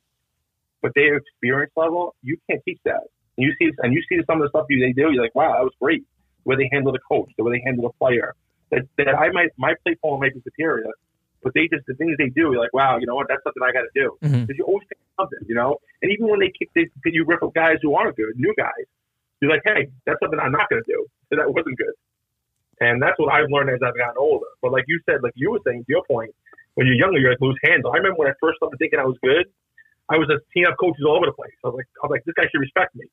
but 0.80 0.92
their 0.94 1.16
experience 1.16 1.72
level, 1.76 2.14
you 2.22 2.36
can't 2.50 2.60
teach 2.64 2.80
that. 2.84 3.02
And 3.36 3.46
you 3.46 3.52
see, 3.58 3.72
and 3.78 3.92
you 3.92 4.02
see 4.08 4.18
some 4.26 4.40
of 4.40 4.44
the 4.44 4.48
stuff 4.50 4.66
you, 4.68 4.80
they 4.80 4.92
do, 4.92 5.12
you're 5.12 5.22
like, 5.22 5.34
wow, 5.34 5.52
that 5.52 5.62
was 5.62 5.72
great. 5.80 6.04
The 6.44 6.50
way 6.50 6.56
they 6.56 6.68
handle 6.72 6.92
the 6.92 6.98
coach, 7.08 7.30
the 7.38 7.44
way 7.44 7.52
they 7.58 7.62
handle 7.64 7.84
the 7.84 7.94
player. 7.98 8.34
That, 8.70 8.82
that 8.96 9.08
I 9.08 9.30
might, 9.30 9.50
my 9.58 9.74
play 9.84 9.96
form 10.00 10.20
might 10.20 10.34
be 10.34 10.40
superior, 10.42 10.86
but 11.42 11.54
they 11.54 11.68
just 11.68 11.86
the 11.86 11.94
things 11.94 12.16
they 12.18 12.28
do, 12.28 12.54
you're 12.54 12.60
like, 12.60 12.72
wow, 12.72 12.98
you 12.98 13.06
know 13.06 13.14
what? 13.14 13.26
That's 13.28 13.42
something 13.42 13.62
I 13.62 13.72
got 13.72 13.82
to 13.82 13.94
do. 13.94 14.16
Because 14.20 14.36
mm-hmm. 14.36 14.52
you 14.56 14.64
always 14.64 14.86
think 14.88 15.00
something, 15.18 15.42
you 15.46 15.54
know. 15.54 15.78
And 16.00 16.10
even 16.10 16.28
when 16.28 16.40
they 16.40 16.52
kick, 16.54 16.70
they, 16.74 16.88
you 17.04 17.24
rip 17.26 17.42
up 17.42 17.54
guys 17.54 17.78
who 17.82 17.94
aren't 17.94 18.16
good, 18.16 18.34
new 18.36 18.54
guys. 18.56 18.86
You're 19.40 19.50
like, 19.50 19.62
hey, 19.64 19.90
that's 20.06 20.18
something 20.22 20.38
I'm 20.38 20.52
not 20.52 20.70
going 20.70 20.82
to 20.82 20.88
do. 20.90 21.06
So 21.30 21.36
that 21.36 21.52
wasn't 21.52 21.76
good. 21.76 21.94
And 22.80 23.02
that's 23.02 23.18
what 23.18 23.32
I've 23.32 23.50
learned 23.50 23.70
as 23.70 23.82
I've 23.82 23.96
gotten 23.96 24.18
older. 24.18 24.46
But 24.60 24.72
like 24.72 24.84
you 24.86 25.00
said, 25.06 25.22
like 25.22 25.34
you 25.34 25.50
were 25.50 25.60
saying, 25.66 25.84
to 25.84 25.90
your 25.90 26.04
point, 26.04 26.34
when 26.74 26.86
you're 26.86 26.96
younger, 26.96 27.18
you're 27.18 27.30
like 27.30 27.40
loose 27.40 27.58
handle. 27.62 27.92
I 27.92 27.98
remember 27.98 28.18
when 28.18 28.28
I 28.28 28.34
first 28.40 28.56
started 28.56 28.78
thinking 28.78 28.98
I 28.98 29.04
was 29.04 29.18
good, 29.22 29.46
I 30.08 30.18
was 30.18 30.28
just 30.28 30.44
teeing 30.54 30.66
up 30.66 30.74
coaches 30.78 31.04
all 31.06 31.16
over 31.16 31.26
the 31.26 31.32
place. 31.32 31.54
I 31.64 31.68
was 31.68 31.76
like, 31.78 31.90
I 32.02 32.06
was 32.06 32.10
like, 32.10 32.24
this 32.24 32.34
guy 32.34 32.46
should 32.50 32.62
respect 32.62 32.94
me. 32.94 33.06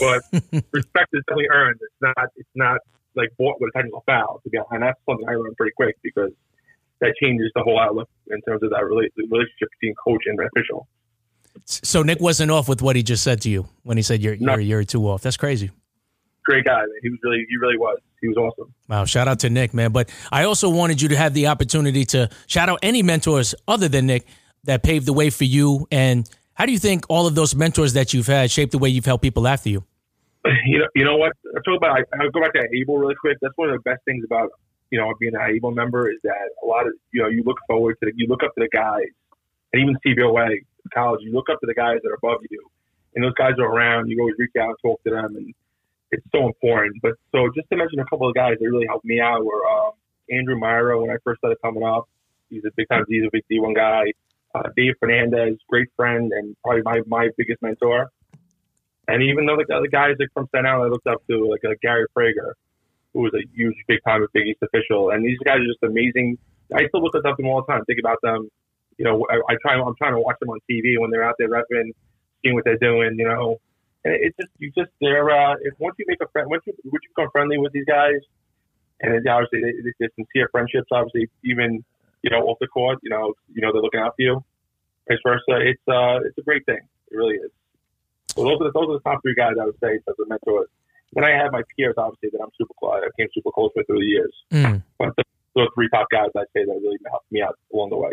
But 0.00 0.20
respect 0.72 1.12
is 1.12 1.22
definitely 1.28 1.48
earned. 1.52 1.80
It's 1.80 2.00
not, 2.00 2.28
it's 2.36 2.54
not 2.54 2.80
like 3.14 3.30
bought 3.38 3.60
with 3.60 3.70
a 3.74 3.78
technical 3.78 4.02
foul. 4.06 4.40
To 4.44 4.50
be 4.50 4.58
honest. 4.58 4.72
And 4.72 4.82
that's 4.82 5.00
something 5.06 5.28
I 5.28 5.36
learned 5.36 5.56
pretty 5.56 5.72
quick 5.76 5.96
because 6.02 6.32
that 7.00 7.14
changes 7.20 7.50
the 7.54 7.62
whole 7.62 7.78
outlook 7.78 8.08
in 8.28 8.40
terms 8.42 8.62
of 8.62 8.70
that 8.70 8.84
relationship 8.84 9.68
between 9.80 9.94
coach 10.02 10.22
and 10.26 10.38
official. 10.40 10.86
So 11.66 12.02
Nick 12.02 12.20
wasn't 12.20 12.50
off 12.50 12.68
with 12.68 12.82
what 12.82 12.96
he 12.96 13.02
just 13.02 13.22
said 13.22 13.40
to 13.42 13.50
you 13.50 13.68
when 13.82 13.96
he 13.96 14.02
said 14.02 14.22
you're 14.22 14.34
you're, 14.34 14.60
you're 14.60 14.80
a 14.80 14.84
two 14.84 15.08
off. 15.08 15.22
That's 15.22 15.36
crazy. 15.36 15.70
Great 16.44 16.64
guy. 16.64 16.80
Man. 16.80 16.88
He 17.02 17.10
was 17.10 17.18
really 17.22 17.46
he 17.48 17.56
really 17.56 17.78
was. 17.78 17.98
He 18.20 18.28
was 18.28 18.36
awesome. 18.36 18.74
Wow, 18.88 19.04
shout 19.04 19.28
out 19.28 19.40
to 19.40 19.50
Nick, 19.50 19.74
man. 19.74 19.92
But 19.92 20.10
I 20.32 20.44
also 20.44 20.68
wanted 20.70 21.00
you 21.00 21.10
to 21.10 21.16
have 21.16 21.34
the 21.34 21.48
opportunity 21.48 22.04
to 22.06 22.28
shout 22.46 22.68
out 22.68 22.80
any 22.82 23.02
mentors 23.02 23.54
other 23.68 23.88
than 23.88 24.06
Nick 24.06 24.26
that 24.64 24.82
paved 24.82 25.06
the 25.06 25.12
way 25.12 25.30
for 25.30 25.44
you. 25.44 25.86
And 25.90 26.28
how 26.54 26.66
do 26.66 26.72
you 26.72 26.78
think 26.78 27.04
all 27.08 27.26
of 27.26 27.34
those 27.34 27.54
mentors 27.54 27.92
that 27.92 28.14
you've 28.14 28.26
had 28.26 28.50
shaped 28.50 28.72
the 28.72 28.78
way 28.78 28.88
you've 28.88 29.04
helped 29.04 29.22
people 29.22 29.46
after 29.46 29.68
you? 29.68 29.84
You 30.66 30.78
know, 30.78 30.86
you 30.94 31.04
know 31.04 31.16
what? 31.16 31.32
I 31.56 31.60
talk 31.64 31.76
about. 31.76 31.98
I, 31.98 32.22
I'll 32.22 32.30
go 32.30 32.40
back 32.40 32.52
to 32.52 32.68
Able 32.74 32.98
really 32.98 33.14
quick. 33.18 33.38
That's 33.40 33.54
one 33.56 33.70
of 33.70 33.76
the 33.76 33.90
best 33.90 34.02
things 34.04 34.24
about 34.24 34.50
you 34.94 35.00
know 35.00 35.12
being 35.18 35.34
an 35.34 35.40
Able 35.42 35.72
member 35.72 36.08
is 36.08 36.18
that 36.22 36.50
a 36.62 36.66
lot 36.66 36.86
of 36.86 36.92
you 37.10 37.20
know 37.20 37.28
you 37.28 37.42
look 37.44 37.58
forward 37.66 37.96
to 38.00 38.06
the, 38.06 38.12
you 38.14 38.28
look 38.28 38.44
up 38.44 38.54
to 38.54 38.60
the 38.60 38.68
guys 38.68 39.10
and 39.72 39.82
even 39.82 39.96
CBOA 40.06 40.62
college, 40.92 41.20
you 41.24 41.32
look 41.32 41.50
up 41.50 41.58
to 41.58 41.66
the 41.66 41.74
guys 41.74 41.98
that 42.02 42.10
are 42.10 42.14
above 42.22 42.42
you, 42.48 42.62
and 43.14 43.24
those 43.24 43.34
guys 43.34 43.54
are 43.58 43.66
around. 43.66 44.08
You 44.08 44.20
always 44.20 44.36
reach 44.38 44.52
out 44.56 44.68
and 44.68 44.76
talk 44.80 45.02
to 45.02 45.10
them, 45.10 45.34
and 45.34 45.52
it's 46.12 46.24
so 46.30 46.46
important. 46.46 47.02
But 47.02 47.14
so 47.32 47.50
just 47.56 47.68
to 47.70 47.76
mention 47.76 47.98
a 47.98 48.04
couple 48.04 48.28
of 48.28 48.36
guys 48.36 48.54
that 48.60 48.64
really 48.64 48.86
helped 48.86 49.04
me 49.04 49.18
out 49.18 49.44
were 49.44 49.66
um, 49.66 49.90
Andrew 50.30 50.56
Myra 50.56 51.00
when 51.00 51.10
I 51.10 51.16
first 51.24 51.38
started 51.38 51.58
coming 51.60 51.82
up. 51.82 52.08
He's 52.50 52.64
a 52.64 52.70
big 52.76 52.88
time, 52.88 53.04
he's 53.08 53.24
a 53.24 53.30
big 53.32 53.42
D1 53.50 53.74
guy. 53.74 54.12
Uh, 54.54 54.70
Dave 54.76 54.94
Fernandez, 55.00 55.56
great 55.68 55.88
friend 55.96 56.30
and 56.32 56.54
probably 56.62 56.82
my, 56.82 57.00
my 57.08 57.28
biggest 57.36 57.60
mentor. 57.60 58.10
And 59.08 59.22
even 59.24 59.46
though 59.46 59.56
the, 59.56 59.64
the 59.66 59.88
guys 59.88 60.14
like 60.20 60.28
from 60.32 60.46
Staten 60.48 60.66
Island 60.66 60.84
I 60.84 60.88
looked 60.90 61.08
up 61.08 61.26
to, 61.28 61.48
like, 61.50 61.62
like 61.64 61.80
Gary 61.80 62.06
Prager, 62.16 62.52
who 63.14 63.20
was 63.22 63.32
a 63.34 63.46
huge 63.54 63.76
big 63.86 64.00
time 64.04 64.26
Big 64.34 64.46
East 64.48 64.58
official, 64.62 65.10
and 65.10 65.24
these 65.24 65.38
guys 65.44 65.58
are 65.58 65.66
just 65.66 65.82
amazing. 65.82 66.36
I 66.74 66.88
still 66.88 67.02
look 67.02 67.12
to 67.12 67.22
them 67.22 67.46
all 67.46 67.62
the 67.62 67.72
time, 67.72 67.84
think 67.84 68.00
about 68.00 68.18
them. 68.22 68.50
You 68.98 69.04
know, 69.04 69.24
I, 69.30 69.36
I 69.52 69.56
try. 69.62 69.74
I'm 69.74 69.94
trying 69.96 70.14
to 70.14 70.20
watch 70.20 70.36
them 70.40 70.50
on 70.50 70.58
TV 70.70 70.98
when 70.98 71.10
they're 71.10 71.24
out 71.24 71.36
there 71.38 71.48
repping, 71.48 71.90
seeing 72.42 72.54
what 72.54 72.64
they're 72.64 72.78
doing. 72.78 73.16
You 73.18 73.28
know, 73.28 73.60
and 74.04 74.14
it's 74.14 74.36
just 74.36 74.50
you 74.58 74.70
just 74.76 74.90
they're 75.00 75.30
uh, 75.30 75.54
if 75.62 75.74
once 75.78 75.96
you 75.98 76.04
make 76.08 76.20
a 76.20 76.28
friend, 76.28 76.48
once 76.50 76.62
you 76.66 76.74
once 76.84 77.02
you 77.02 77.10
become 77.14 77.30
friendly 77.32 77.58
with 77.58 77.72
these 77.72 77.86
guys, 77.86 78.20
and 79.00 79.14
it, 79.14 79.26
obviously 79.26 79.62
they, 79.62 79.92
they 79.98 80.08
sincere 80.14 80.48
friendships. 80.52 80.88
Obviously, 80.92 81.28
even 81.44 81.84
you 82.22 82.30
know 82.30 82.46
off 82.46 82.58
the 82.60 82.68
court, 82.68 82.98
you 83.02 83.10
know, 83.10 83.34
you 83.52 83.62
know 83.62 83.72
they're 83.72 83.82
looking 83.82 84.00
out 84.00 84.14
for 84.16 84.22
you. 84.22 84.44
Vice 85.08 85.18
versa, 85.24 85.60
it's 85.60 85.82
uh, 85.88 86.20
it's 86.24 86.38
a 86.38 86.42
great 86.42 86.64
thing. 86.66 86.80
It 87.10 87.16
really 87.16 87.36
is. 87.36 87.50
So 88.34 88.44
those 88.44 88.60
are 88.60 88.64
the, 88.64 88.72
those 88.74 88.88
are 88.90 88.98
the 88.98 89.04
top 89.04 89.22
three 89.22 89.34
guys 89.34 89.54
I 89.60 89.66
would 89.66 89.78
say 89.82 89.96
as 89.96 90.14
a 90.18 90.28
mentor. 90.28 90.66
Then 91.14 91.24
I 91.24 91.30
have 91.30 91.52
my 91.52 91.62
peers, 91.76 91.94
obviously, 91.96 92.30
that 92.32 92.42
I'm 92.42 92.50
super 92.58 92.74
close. 92.78 93.02
I 93.04 93.08
came 93.18 93.28
super 93.34 93.50
close 93.52 93.70
with 93.76 93.86
through 93.86 94.00
the 94.00 94.04
years. 94.04 94.34
Mm. 94.52 94.82
But 94.98 95.14
the, 95.16 95.24
those 95.54 95.68
three 95.74 95.88
top 95.88 96.08
guys, 96.10 96.28
I'd 96.36 96.46
say, 96.54 96.64
that 96.64 96.80
really 96.82 96.98
helped 97.08 97.30
me 97.30 97.42
out 97.42 97.56
along 97.72 97.90
the 97.90 97.96
way. 97.96 98.10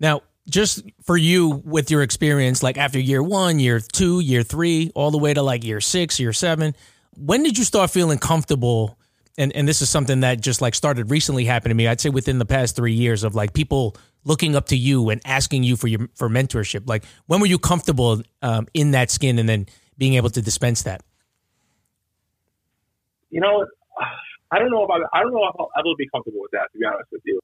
Now, 0.00 0.22
just 0.48 0.82
for 1.02 1.16
you 1.16 1.62
with 1.64 1.90
your 1.90 2.02
experience, 2.02 2.62
like 2.62 2.78
after 2.78 2.98
year 2.98 3.22
one, 3.22 3.58
year 3.58 3.80
two, 3.80 4.20
year 4.20 4.42
three, 4.42 4.90
all 4.94 5.10
the 5.10 5.18
way 5.18 5.32
to 5.34 5.42
like 5.42 5.64
year 5.64 5.80
six, 5.80 6.18
year 6.18 6.32
seven, 6.32 6.74
when 7.16 7.42
did 7.42 7.58
you 7.58 7.64
start 7.64 7.90
feeling 7.90 8.18
comfortable? 8.18 8.98
And 9.38 9.54
and 9.54 9.68
this 9.68 9.80
is 9.80 9.88
something 9.88 10.20
that 10.20 10.40
just 10.40 10.60
like 10.60 10.74
started 10.74 11.10
recently 11.10 11.44
happening 11.44 11.70
to 11.70 11.74
me. 11.76 11.86
I'd 11.86 12.00
say 12.00 12.10
within 12.10 12.38
the 12.38 12.44
past 12.44 12.74
three 12.74 12.94
years 12.94 13.22
of 13.22 13.34
like 13.34 13.52
people 13.52 13.96
looking 14.24 14.56
up 14.56 14.66
to 14.66 14.76
you 14.76 15.08
and 15.10 15.20
asking 15.24 15.62
you 15.62 15.76
for 15.76 15.86
your 15.86 16.08
for 16.14 16.28
mentorship. 16.28 16.88
Like 16.88 17.04
when 17.26 17.40
were 17.40 17.46
you 17.46 17.58
comfortable 17.58 18.22
um, 18.42 18.66
in 18.74 18.90
that 18.90 19.10
skin 19.10 19.38
and 19.38 19.48
then 19.48 19.66
being 19.96 20.14
able 20.14 20.30
to 20.30 20.42
dispense 20.42 20.82
that? 20.82 21.02
You 23.30 23.40
know, 23.40 23.66
I 24.52 24.58
don't 24.58 24.70
know 24.70 24.84
if 24.84 24.90
I, 24.90 25.18
I 25.18 25.22
don't 25.22 25.32
know 25.32 25.46
if 25.46 25.54
I'll 25.58 25.70
ever 25.78 25.94
be 25.96 26.08
comfortable 26.08 26.40
with 26.42 26.50
that. 26.52 26.68
To 26.72 26.78
be 26.78 26.84
honest 26.84 27.10
with 27.12 27.22
you, 27.24 27.40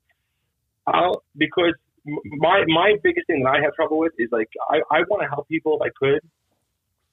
I'll, 0.87 1.23
because 1.37 1.75
my 2.05 2.65
my 2.67 2.95
biggest 3.03 3.27
thing 3.27 3.43
that 3.45 3.51
I 3.51 3.61
have 3.63 3.75
trouble 3.75 3.99
with 3.99 4.13
is 4.19 4.29
like 4.33 4.49
I, 4.69 4.79
I 4.91 5.01
want 5.09 5.23
to 5.23 5.29
help 5.29 5.49
people 5.49 5.79
if 5.81 5.83
I 5.83 5.91
could, 5.97 6.21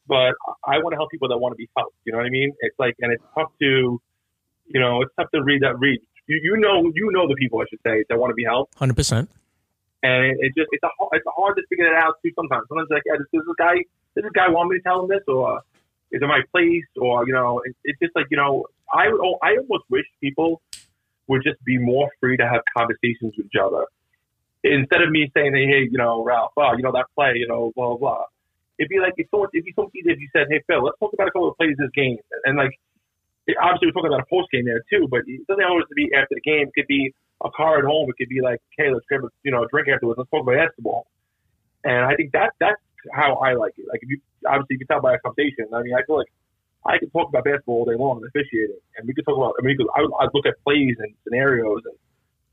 but 0.08 0.34
I 0.66 0.78
want 0.80 0.94
to 0.94 0.98
help 0.98 1.12
people 1.12 1.28
that 1.30 1.38
want 1.38 1.54
to 1.54 1.58
be 1.58 1.70
helped. 1.76 1.96
You 2.06 2.12
know 2.12 2.20
what 2.20 2.28
I 2.28 2.30
mean? 2.30 2.54
It's 2.62 2.78
like, 2.78 2.96
and 3.00 3.12
it's 3.12 3.24
tough 3.36 3.52
to, 3.60 4.02
you 4.68 4.80
know, 4.80 5.02
it's 5.02 5.12
tough 5.18 5.32
to 5.32 5.44
read 5.44 5.62
that 5.62 5.80
read. 5.80 6.00
You, 6.28 6.40
you 6.42 6.58
know, 6.58 6.92
you 6.96 7.12
know 7.12 7.28
the 7.28 7.36
people 7.36 7.60
I 7.62 7.66
should 7.70 7.80
say 7.86 8.06
that 8.08 8.18
want 8.18 8.32
to 8.32 8.36
be 8.36 8.46
helped. 8.46 8.78
Hundred 8.78 8.96
percent. 8.96 9.30
And 10.04 10.26
it, 10.26 10.38
it 10.40 10.54
just 10.56 10.70
it's 10.72 10.84
a 10.84 10.90
it's 11.14 11.26
hard 11.36 11.56
to 11.58 11.64
figure 11.70 11.86
that 11.86 12.02
out 12.02 12.16
too. 12.24 12.32
Sometimes, 12.36 12.66
sometimes 12.68 12.90
like, 12.90 13.04
yeah, 13.06 13.18
does 13.18 13.28
this 13.32 13.44
guy 13.58 13.76
does 14.16 14.24
this 14.24 14.34
guy 14.34 14.50
want 14.50 14.70
me 14.70 14.78
to 14.78 14.84
tell 14.84 15.02
him 15.02 15.10
this, 15.10 15.24
or 15.28 15.62
is 16.14 16.22
it 16.22 16.28
my 16.28 16.42
place, 16.52 16.86
or 16.96 17.28
you 17.28 17.34
know, 17.34 17.62
it, 17.66 17.76
it's 17.84 18.00
just 18.00 18.16
like 18.16 18.28
you 18.32 18.38
know, 18.38 18.66
I 18.94 19.08
oh, 19.08 19.38
I 19.42 19.58
almost 19.58 19.84
wish 19.90 20.06
people 20.22 20.62
would 21.28 21.44
just 21.44 21.64
be 21.66 21.78
more 21.78 22.10
free 22.20 22.38
to 22.38 22.48
have 22.48 22.62
conversations 22.76 23.34
with 23.38 23.48
each 23.48 23.60
other 23.62 23.86
instead 24.64 25.02
of 25.02 25.12
me 25.12 25.30
saying, 25.36 25.54
hey, 25.54 25.88
you 25.92 25.98
know, 25.98 26.24
Ralph, 26.24 26.52
oh, 26.58 26.74
you 26.76 26.84
know, 26.84 26.92
that 26.94 27.06
play, 27.16 27.34
you 27.36 27.48
know, 27.48 27.72
blah, 27.76 27.90
blah, 27.90 27.98
blah. 27.98 28.24
It'd 28.80 28.90
be 28.90 29.00
like, 29.00 29.14
if 29.18 29.28
so, 29.30 29.44
it'd 29.44 29.66
be 29.66 29.74
so 29.76 29.92
easy 29.94 30.12
if 30.12 30.20
you 30.20 30.30
said, 30.34 30.48
hey, 30.50 30.64
Phil, 30.68 30.84
let's 30.84 30.98
talk 31.00 31.14
about 31.14 31.28
a 31.28 31.32
couple 31.32 31.50
of 31.50 31.58
plays 31.58 31.76
this 31.78 31.92
game. 31.94 32.18
And, 32.46 32.58
like, 32.58 32.72
obviously 33.62 33.88
we're 33.88 33.92
talking 33.92 34.12
about 34.12 34.24
a 34.24 34.30
post 34.30 34.50
game 34.52 34.66
there 34.66 34.82
too, 34.90 35.08
but 35.12 35.22
it 35.28 35.46
doesn't 35.48 35.64
always 35.64 35.86
be 35.96 36.10
after 36.16 36.36
the 36.36 36.42
game. 36.42 36.68
It 36.68 36.74
could 36.74 36.88
be 36.88 37.14
a 37.44 37.52
car 37.52 37.78
at 37.78 37.86
home. 37.86 38.10
It 38.10 38.16
could 38.18 38.30
be 38.30 38.42
like, 38.42 38.60
hey, 38.78 38.90
let's 38.92 39.06
grab 39.06 39.24
a, 39.24 39.30
you 39.44 39.52
know, 39.52 39.64
a 39.64 39.68
drink 39.68 39.90
afterwards. 39.90 40.18
Let's 40.18 40.32
talk 40.32 40.42
about 40.42 40.56
basketball. 40.56 41.08
And 41.84 42.06
I 42.06 42.16
think 42.16 42.32
that 42.32 42.54
that's 42.60 42.80
how 43.12 43.36
I 43.36 43.54
like 43.54 43.74
it. 43.78 43.86
Like, 43.90 44.00
if 44.04 44.10
you, 44.10 44.20
obviously 44.48 44.76
you 44.76 44.80
can 44.80 44.88
tell 44.88 45.02
by 45.02 45.16
a 45.16 45.20
conversation. 45.20 45.68
I 45.74 45.82
mean, 45.82 45.94
I 45.94 46.04
feel 46.06 46.18
like 46.18 46.32
I 46.86 46.98
could 47.00 47.12
talk 47.12 47.30
about 47.30 47.44
basketball 47.44 47.84
all 47.84 47.86
day 47.86 47.96
long 47.98 48.18
and 48.18 48.28
officiating. 48.28 48.80
And 48.98 49.08
we 49.08 49.14
could 49.14 49.26
talk 49.26 49.38
about, 49.38 49.56
I 49.60 49.64
mean, 49.64 49.78
I 49.96 50.02
would, 50.02 50.12
I'd 50.20 50.30
look 50.34 50.46
at 50.46 50.56
plays 50.64 50.96
and 51.00 51.14
scenarios 51.24 51.82
and, 51.86 51.96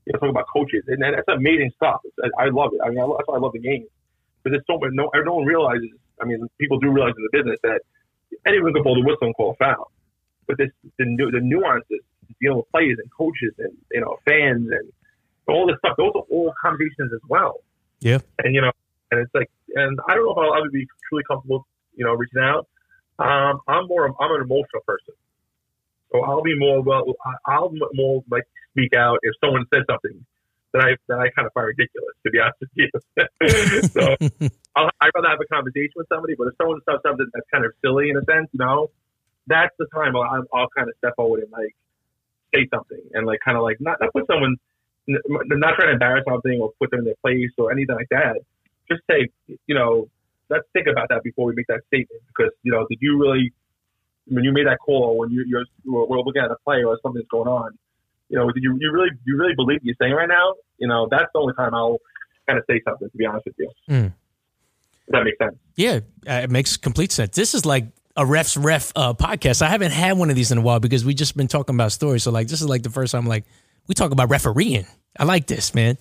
you 0.05 0.13
know, 0.13 0.19
talking 0.19 0.33
about 0.33 0.47
coaches, 0.51 0.83
and 0.87 1.01
that's 1.01 1.27
amazing 1.27 1.71
stuff. 1.75 2.01
It's, 2.03 2.17
I 2.37 2.49
love 2.49 2.71
it. 2.73 2.81
I 2.83 2.89
mean, 2.89 2.99
I, 2.99 3.05
that's 3.05 3.27
why 3.27 3.35
I 3.35 3.39
love 3.39 3.53
the 3.53 3.59
game. 3.59 3.85
But 4.43 4.51
there's 4.51 4.65
so 4.65 4.79
much. 4.79 4.89
No, 4.93 5.11
no 5.13 5.35
one 5.35 5.45
realizes. 5.45 5.93
I 6.19 6.25
mean, 6.25 6.47
people 6.59 6.79
do 6.79 6.89
realize 6.89 7.13
in 7.15 7.23
the 7.23 7.37
business 7.37 7.59
that 7.61 7.81
anyone 8.47 8.73
can 8.73 8.81
blow 8.81 8.95
the 8.95 9.05
whistle 9.05 9.29
and 9.29 9.35
call 9.35 9.51
a 9.51 9.55
foul. 9.55 9.91
But 10.47 10.57
this, 10.57 10.69
the, 10.97 11.05
the 11.05 11.39
nuances, 11.39 12.01
dealing 12.41 12.57
with 12.57 12.71
players 12.71 12.97
and 12.97 13.11
coaches 13.11 13.53
and 13.59 13.77
you 13.91 14.01
know 14.01 14.17
fans 14.25 14.69
and 14.71 14.91
all 15.47 15.67
this 15.67 15.77
stuff. 15.79 15.97
Those 15.97 16.13
are 16.15 16.25
all 16.29 16.53
conversations 16.61 17.11
as 17.13 17.21
well. 17.27 17.59
Yeah. 17.99 18.19
And 18.43 18.55
you 18.55 18.61
know, 18.61 18.71
and 19.11 19.19
it's 19.19 19.33
like, 19.35 19.49
and 19.75 19.99
I 20.07 20.15
don't 20.15 20.25
know 20.25 20.31
if 20.31 20.37
I'll 20.37 20.57
ever 20.57 20.69
be 20.71 20.87
truly 21.09 21.23
comfortable, 21.29 21.67
you 21.95 22.05
know, 22.05 22.13
reaching 22.13 22.41
out. 22.41 22.67
Um, 23.19 23.59
I'm 23.67 23.87
more, 23.87 24.07
I'm 24.07 24.31
an 24.35 24.41
emotional 24.41 24.81
person. 24.87 25.13
So 26.11 26.21
I'll 26.23 26.41
be 26.41 26.57
more 26.57 26.81
well. 26.81 27.05
I'll 27.45 27.71
more 27.93 28.23
like 28.29 28.43
speak 28.71 28.93
out 28.95 29.19
if 29.23 29.33
someone 29.43 29.65
says 29.73 29.83
something 29.89 30.25
that 30.73 30.81
I 30.81 30.95
that 31.07 31.19
I 31.19 31.29
kind 31.35 31.45
of 31.45 31.53
find 31.53 31.67
ridiculous. 31.67 32.15
To 32.25 32.31
be 32.31 32.39
honest 32.39 32.59
with 32.59 32.69
you, 32.75 32.89
so 33.95 34.49
I'll, 34.75 34.89
I'd 34.99 35.11
rather 35.15 35.29
have 35.29 35.39
a 35.39 35.47
conversation 35.53 35.95
with 35.95 36.07
somebody. 36.09 36.35
But 36.37 36.47
if 36.47 36.53
someone 36.57 36.79
says 36.89 36.99
something 37.03 37.27
that's 37.33 37.47
kind 37.51 37.65
of 37.65 37.71
silly 37.83 38.09
in 38.09 38.17
a 38.17 38.23
sense, 38.25 38.49
you 38.51 38.59
know, 38.59 38.91
that's 39.47 39.75
the 39.79 39.87
time 39.93 40.15
I'll, 40.15 40.43
I'll 40.53 40.69
kind 40.75 40.89
of 40.89 40.95
step 40.97 41.15
forward 41.15 41.43
and 41.43 41.51
like 41.51 41.75
say 42.53 42.67
something 42.73 43.01
and 43.13 43.25
like 43.25 43.39
kind 43.43 43.57
of 43.57 43.63
like 43.63 43.77
not 43.79 43.99
not 44.01 44.11
put 44.11 44.27
someone 44.27 44.57
not 45.07 45.75
trying 45.75 45.87
to 45.87 45.93
embarrass 45.93 46.25
something 46.27 46.59
or 46.59 46.71
put 46.79 46.91
them 46.91 46.99
in 46.99 47.05
their 47.05 47.19
place 47.21 47.51
or 47.57 47.71
anything 47.71 47.95
like 47.95 48.09
that. 48.11 48.37
Just 48.89 49.01
say, 49.09 49.29
you 49.67 49.75
know, 49.75 50.09
let's 50.49 50.65
think 50.73 50.87
about 50.87 51.09
that 51.09 51.23
before 51.23 51.45
we 51.45 51.53
make 51.55 51.67
that 51.67 51.81
statement 51.87 52.21
because 52.27 52.51
you 52.63 52.71
know, 52.71 52.85
did 52.89 52.99
you 53.01 53.19
really 53.19 53.53
when 54.27 54.43
you 54.43 54.51
made 54.51 54.67
that 54.67 54.77
call, 54.79 55.17
when 55.17 55.31
you, 55.31 55.43
you're 55.47 55.65
we're 55.85 56.17
looking 56.19 56.41
at 56.41 56.51
a 56.51 56.57
play 56.63 56.83
or 56.83 56.97
something's 57.03 57.27
going 57.29 57.47
on, 57.47 57.77
you 58.29 58.37
know, 58.37 58.49
did 58.51 58.63
you 58.63 58.77
you 58.79 58.91
really 58.91 59.09
you 59.25 59.37
really 59.37 59.55
believe 59.55 59.77
what 59.77 59.85
you're 59.85 59.95
saying 60.01 60.13
right 60.13 60.29
now? 60.29 60.55
You 60.77 60.87
know, 60.87 61.07
that's 61.09 61.27
the 61.33 61.39
only 61.39 61.53
time 61.53 61.73
I'll 61.73 61.99
kind 62.47 62.59
of 62.59 62.65
say 62.69 62.81
something. 62.87 63.09
To 63.09 63.17
be 63.17 63.25
honest 63.25 63.45
with 63.45 63.55
you, 63.57 63.71
mm. 63.89 64.13
Does 65.11 65.19
that 65.19 65.23
make 65.23 65.37
sense? 65.37 65.57
Yeah, 65.75 65.99
uh, 66.29 66.43
it 66.43 66.51
makes 66.51 66.77
complete 66.77 67.11
sense. 67.11 67.35
This 67.35 67.53
is 67.53 67.65
like 67.65 67.87
a 68.15 68.25
ref's 68.25 68.55
ref 68.55 68.91
uh, 68.95 69.13
podcast. 69.13 69.61
I 69.61 69.67
haven't 69.67 69.91
had 69.91 70.17
one 70.17 70.29
of 70.29 70.35
these 70.35 70.51
in 70.51 70.57
a 70.57 70.61
while 70.61 70.79
because 70.79 71.03
we 71.03 71.13
just 71.13 71.35
been 71.35 71.47
talking 71.47 71.75
about 71.75 71.91
stories. 71.91 72.23
So 72.23 72.31
like, 72.31 72.47
this 72.47 72.61
is 72.61 72.67
like 72.67 72.83
the 72.83 72.89
first 72.89 73.11
time 73.11 73.25
like 73.25 73.45
we 73.87 73.95
talk 73.95 74.11
about 74.11 74.29
refereeing. 74.29 74.85
I 75.17 75.25
like 75.25 75.47
this, 75.47 75.75
man. 75.75 75.97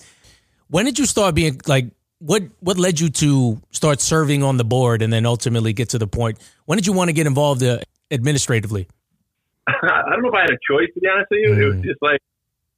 When 0.69 0.85
did 0.85 0.99
you 0.99 1.07
start 1.07 1.35
being 1.35 1.61
like? 1.67 1.87
What 2.21 2.45
what 2.61 2.79
led 2.79 3.01
you 3.01 3.09
to 3.09 3.61
start 3.71 4.01
serving 4.01 4.43
on 4.43 4.57
the 4.57 4.65
board 4.65 5.01
and 5.03 5.13
then 5.13 5.25
ultimately 5.25 5.73
get 5.73 5.89
to 5.91 5.99
the 5.99 6.07
point? 6.07 6.39
When 6.67 6.77
did 6.77 6.87
you 6.87 6.93
want 6.93 7.09
to 7.09 7.15
get 7.15 7.27
involved 7.27 7.63
uh, 7.63 7.81
administratively? 8.11 8.87
I 9.67 10.03
don't 10.11 10.23
know 10.23 10.29
if 10.29 10.35
I 10.35 10.43
had 10.43 10.51
a 10.51 10.61
choice 10.69 10.89
to 10.95 11.01
be 11.01 11.09
honest 11.09 11.29
with 11.31 11.41
you. 11.41 11.51
Mm. 11.51 11.61
It 11.61 11.65
was 11.65 11.77
mm. 11.77 11.85
just 11.85 12.03
like 12.03 12.21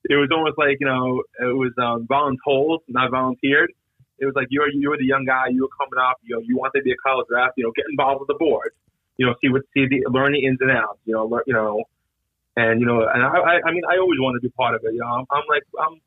it 0.09 0.14
was 0.14 0.31
almost 0.33 0.59
like 0.59 0.78
you 0.78 0.87
know 0.87 1.22
it 1.40 1.57
was 1.57 1.72
um, 1.78 2.07
voluntold, 2.07 2.81
not 2.88 3.11
volunteered. 3.11 3.72
It 4.18 4.26
was 4.26 4.35
like 4.37 4.46
you 4.50 4.61
were 4.61 4.70
you 4.70 4.90
were 4.90 4.96
the 4.96 5.07
young 5.07 5.24
guy, 5.24 5.50
you 5.50 5.62
were 5.62 5.74
coming 5.74 5.98
up, 5.98 6.18
you 6.22 6.37
know, 6.37 6.42
you 6.46 6.57
wanted 6.57 6.78
to 6.78 6.85
be 6.85 6.92
a 6.92 7.00
college 7.02 7.26
draft, 7.28 7.55
you 7.57 7.64
know, 7.64 7.72
get 7.74 7.87
involved 7.90 8.20
with 8.20 8.28
the 8.28 8.38
board, 8.38 8.70
you 9.16 9.26
know, 9.26 9.35
see 9.42 9.48
what 9.50 9.62
see 9.74 9.87
the 9.90 10.07
learn 10.07 10.33
the 10.33 10.46
ins 10.46 10.59
and 10.61 10.70
outs, 10.70 11.00
you 11.05 11.14
know, 11.14 11.26
learn, 11.26 11.42
you 11.46 11.55
know, 11.55 11.83
and 12.57 12.81
you 12.81 12.87
know, 12.87 13.02
and 13.02 13.22
I, 13.24 13.59
I 13.66 13.72
mean, 13.72 13.83
I 13.90 13.98
always 13.98 14.20
wanted 14.20 14.38
to 14.38 14.46
be 14.46 14.52
part 14.55 14.76
of 14.76 14.83
it. 14.85 14.94
You 14.94 15.00
know, 15.00 15.07
I'm, 15.07 15.26
I'm 15.31 15.42
like 15.48 15.64
I'm 15.74 15.98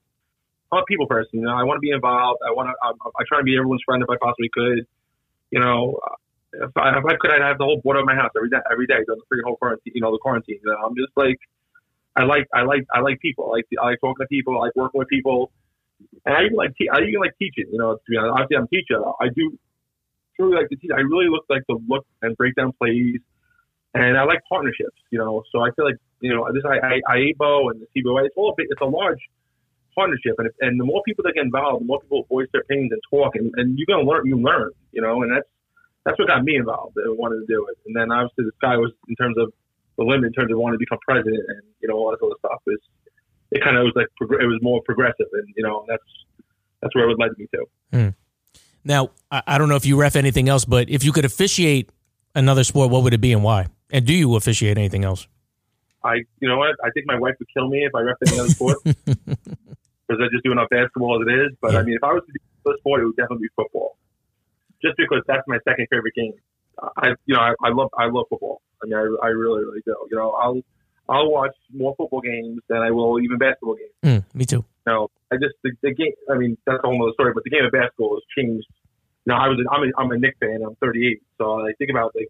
I'm 0.75 0.81
a 0.81 0.85
people 0.85 1.07
person. 1.07 1.39
You 1.39 1.47
know, 1.47 1.55
I 1.55 1.63
want 1.63 1.77
to 1.77 1.81
be 1.81 1.91
involved. 1.91 2.39
I 2.45 2.51
want 2.51 2.67
to. 2.69 2.75
I, 2.83 2.91
I 2.91 3.23
try 3.27 3.39
to 3.39 3.43
be 3.43 3.55
everyone's 3.55 3.81
friend 3.85 4.03
if 4.03 4.09
I 4.09 4.17
possibly 4.19 4.49
could. 4.51 4.85
You 5.51 5.59
know, 5.59 5.99
if 6.53 6.71
I, 6.75 6.97
if 6.97 7.05
I 7.05 7.15
could, 7.19 7.31
I'd 7.31 7.41
have 7.41 7.57
the 7.57 7.63
whole 7.63 7.79
board 7.81 7.97
of 7.97 8.05
my 8.05 8.15
house 8.15 8.31
every 8.35 8.49
day, 8.49 8.59
every 8.71 8.88
day 8.88 8.99
during 9.05 9.19
the 9.23 9.27
freaking 9.31 9.45
whole 9.45 9.55
quarantine. 9.55 9.93
You 9.95 10.01
know, 10.01 10.11
the 10.11 10.19
quarantine. 10.19 10.59
You 10.63 10.71
know, 10.71 10.77
I'm 10.83 10.95
just 10.95 11.15
like, 11.15 11.39
I 12.15 12.23
like, 12.23 12.47
I 12.53 12.63
like, 12.63 12.83
I 12.93 12.99
like 12.99 13.19
people. 13.19 13.47
I 13.47 13.63
like, 13.63 13.67
I 13.81 13.85
like 13.95 13.99
talking 14.01 14.23
to 14.23 14.27
people. 14.27 14.59
I 14.59 14.67
like 14.67 14.75
working 14.75 14.99
with 14.99 15.07
people, 15.07 15.51
and 16.25 16.35
I 16.35 16.43
even 16.43 16.55
like, 16.55 16.75
te- 16.75 16.89
I 16.91 16.99
even 17.07 17.23
like 17.23 17.38
teaching. 17.39 17.71
You 17.71 17.79
know, 17.79 17.95
to 17.95 18.07
be 18.07 18.17
honest, 18.17 18.35
obviously 18.35 18.57
I'm 18.57 18.67
a 18.67 18.73
teacher. 18.75 18.99
I 18.99 19.27
do 19.31 19.57
truly 20.35 20.59
like 20.59 20.69
to 20.69 20.75
teach. 20.75 20.91
I 20.91 21.01
really 21.01 21.29
look 21.29 21.45
like 21.49 21.63
to 21.67 21.79
look 21.88 22.05
and 22.21 22.35
break 22.35 22.55
down 22.55 22.73
plays, 22.75 23.23
and 23.93 24.17
I 24.17 24.23
like 24.23 24.43
partnerships. 24.49 24.99
You 25.11 25.19
know, 25.19 25.43
so 25.51 25.63
I 25.63 25.71
feel 25.71 25.85
like 25.85 25.99
you 26.19 26.35
know 26.35 26.51
this 26.51 26.63
I, 26.67 26.99
I, 27.07 27.15
IAABO 27.15 27.71
and 27.71 27.82
the 27.82 27.88
CBOA. 27.95 28.28
It's 28.28 28.36
all 28.36 28.51
a 28.51 28.55
bit, 28.57 28.67
it's 28.69 28.82
a 28.82 28.86
large 28.86 29.23
partnership, 29.95 30.35
and 30.37 30.47
if, 30.47 30.53
and 30.61 30.79
the 30.79 30.85
more 30.85 31.01
people 31.05 31.23
that 31.23 31.33
get 31.33 31.43
involved, 31.43 31.81
the 31.81 31.87
more 31.87 32.01
people 32.01 32.23
voice 32.29 32.47
their 32.51 32.61
opinions 32.61 32.91
and 32.91 33.01
talk, 33.09 33.35
and, 33.35 33.51
and 33.55 33.77
you're 33.77 33.87
gonna 33.87 34.07
learn. 34.07 34.27
You 34.27 34.37
learn. 34.37 34.71
You 34.91 35.01
know, 35.01 35.23
and 35.23 35.31
that's 35.31 35.47
that's 36.05 36.19
what 36.19 36.27
got 36.27 36.43
me 36.43 36.55
involved 36.55 36.95
and 36.97 37.17
wanted 37.17 37.41
to 37.41 37.45
do 37.47 37.65
it. 37.69 37.77
And 37.85 37.95
then 37.95 38.11
obviously 38.11 38.45
the 38.45 38.51
sky 38.57 38.77
was 38.77 38.91
in 39.09 39.15
terms 39.15 39.35
of 39.37 39.51
the 39.97 40.03
limit 40.03 40.27
in 40.27 40.33
terms 40.33 40.51
of 40.51 40.57
wanting 40.57 40.77
to 40.77 40.83
become 40.83 40.99
president 41.01 41.43
and 41.47 41.61
you 41.81 41.87
know 41.87 41.95
all 41.95 42.11
this 42.11 42.19
other 42.23 42.35
stuff 42.39 42.61
is 42.67 42.79
it 43.51 43.63
kind 43.63 43.77
of 43.77 43.83
was 43.83 43.93
like 43.95 44.07
it 44.19 44.45
was 44.45 44.59
more 44.61 44.81
progressive 44.83 45.27
and 45.33 45.47
you 45.55 45.63
know 45.63 45.85
that's 45.87 46.03
that's 46.81 46.93
where 46.95 47.05
it 47.05 47.07
would 47.07 47.19
led 47.19 47.31
me 47.37 47.47
to. 47.53 47.65
Hmm. 47.91 48.09
Now 48.83 49.09
I 49.31 49.57
don't 49.57 49.69
know 49.69 49.75
if 49.75 49.85
you 49.85 49.99
ref 49.99 50.15
anything 50.15 50.47
else, 50.47 50.65
but 50.65 50.89
if 50.89 51.03
you 51.03 51.11
could 51.11 51.25
officiate 51.25 51.89
another 52.35 52.63
sport, 52.63 52.91
what 52.91 53.03
would 53.03 53.13
it 53.13 53.21
be 53.21 53.33
and 53.33 53.43
why? 53.43 53.67
And 53.89 54.05
do 54.05 54.13
you 54.13 54.35
officiate 54.35 54.77
anything 54.77 55.03
else? 55.03 55.27
I 56.03 56.15
you 56.39 56.47
know 56.47 56.57
what 56.57 56.75
I 56.83 56.91
think 56.91 57.07
my 57.07 57.17
wife 57.17 57.35
would 57.39 57.47
kill 57.55 57.67
me 57.69 57.85
if 57.85 57.95
I 57.95 58.01
ref 58.01 58.17
any 58.27 58.39
other 58.39 58.49
sport 58.49 58.77
because 60.08 60.22
I 60.22 60.30
just 60.32 60.43
do 60.43 60.51
enough 60.51 60.70
basketball 60.70 61.22
as 61.22 61.28
it 61.28 61.32
is. 61.34 61.51
But 61.62 61.74
yeah. 61.74 61.80
I 61.80 61.84
mean, 61.84 61.95
if 61.95 62.03
I 62.03 62.14
was 62.14 62.24
to 62.26 62.32
do 62.32 62.72
a 62.72 62.78
sport, 62.80 63.01
it 63.01 63.06
would 63.06 63.16
definitely 63.18 63.49
be 63.49 63.53
football 63.56 63.97
just 64.84 64.97
because 64.97 65.24
that's 65.28 65.43
my 65.47 65.58
second 65.66 65.88
favorite 65.89 66.14
game 66.14 66.34
I 66.80 67.10
you 67.26 67.36
know 67.36 67.41
I, 67.41 67.53
I 67.64 67.70
love 67.70 67.89
I 67.97 68.06
love 68.08 68.26
football. 68.30 68.62
I 68.84 68.88
mean, 68.88 68.95
I, 68.95 69.26
I 69.26 69.30
really 69.30 69.64
really 69.64 69.82
do. 69.86 69.95
You 70.10 70.18
know, 70.18 70.32
I'll 70.32 70.62
I'll 71.08 71.32
watch 71.32 71.56
more 71.74 71.95
football 71.97 72.22
games 72.22 72.62
than 72.68 72.80
I 72.80 72.91
will 72.91 73.20
even 73.20 73.38
basketball 73.38 73.76
games. 73.76 73.93
Mm, 74.03 74.36
me 74.36 74.45
too. 74.45 74.66
You 74.88 74.93
know, 74.93 75.08
I 75.32 75.36
just 75.36 75.56
the, 75.64 75.72
the 75.82 75.93
game. 75.93 76.14
I 76.30 76.38
mean, 76.38 76.58
that's 76.66 76.80
a 76.84 76.88
whole 76.88 77.01
other 77.03 77.14
story. 77.14 77.34
But 77.34 77.43
the 77.43 77.49
game 77.49 77.66
of 77.66 77.72
basketball 77.72 78.16
has 78.16 78.24
changed. 78.38 78.68
You 79.26 79.34
know, 79.34 79.36
I 79.36 79.47
was 79.47 79.58
I'm 79.72 79.84
a, 79.84 79.91
I'm 79.97 80.12
a 80.12 80.20
Knicks 80.20 80.38
fan. 80.39 80.62
I'm 80.66 80.76
38, 80.76 81.22
so 81.38 81.66
I 81.66 81.74
think 81.80 81.89
about 81.89 82.14
like 82.16 82.30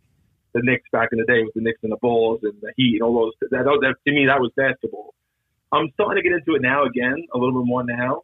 the 0.53 0.61
Knicks 0.63 0.87
back 0.91 1.09
in 1.11 1.19
the 1.19 1.25
day 1.25 1.43
with 1.43 1.53
the 1.53 1.61
Knicks 1.61 1.79
and 1.83 1.91
the 1.91 1.97
Bulls 1.97 2.39
and 2.43 2.53
the 2.61 2.71
Heat 2.77 2.95
and 2.95 3.03
all 3.03 3.25
those. 3.25 3.33
That, 3.51 3.65
that 3.65 3.95
to 4.07 4.13
me 4.13 4.27
that 4.27 4.39
was 4.39 4.51
basketball. 4.55 5.13
I'm 5.71 5.89
starting 5.93 6.21
to 6.21 6.29
get 6.29 6.37
into 6.37 6.55
it 6.55 6.61
now 6.61 6.85
again, 6.85 7.15
a 7.33 7.37
little 7.37 7.61
bit 7.61 7.67
more 7.67 7.83
now. 7.83 8.21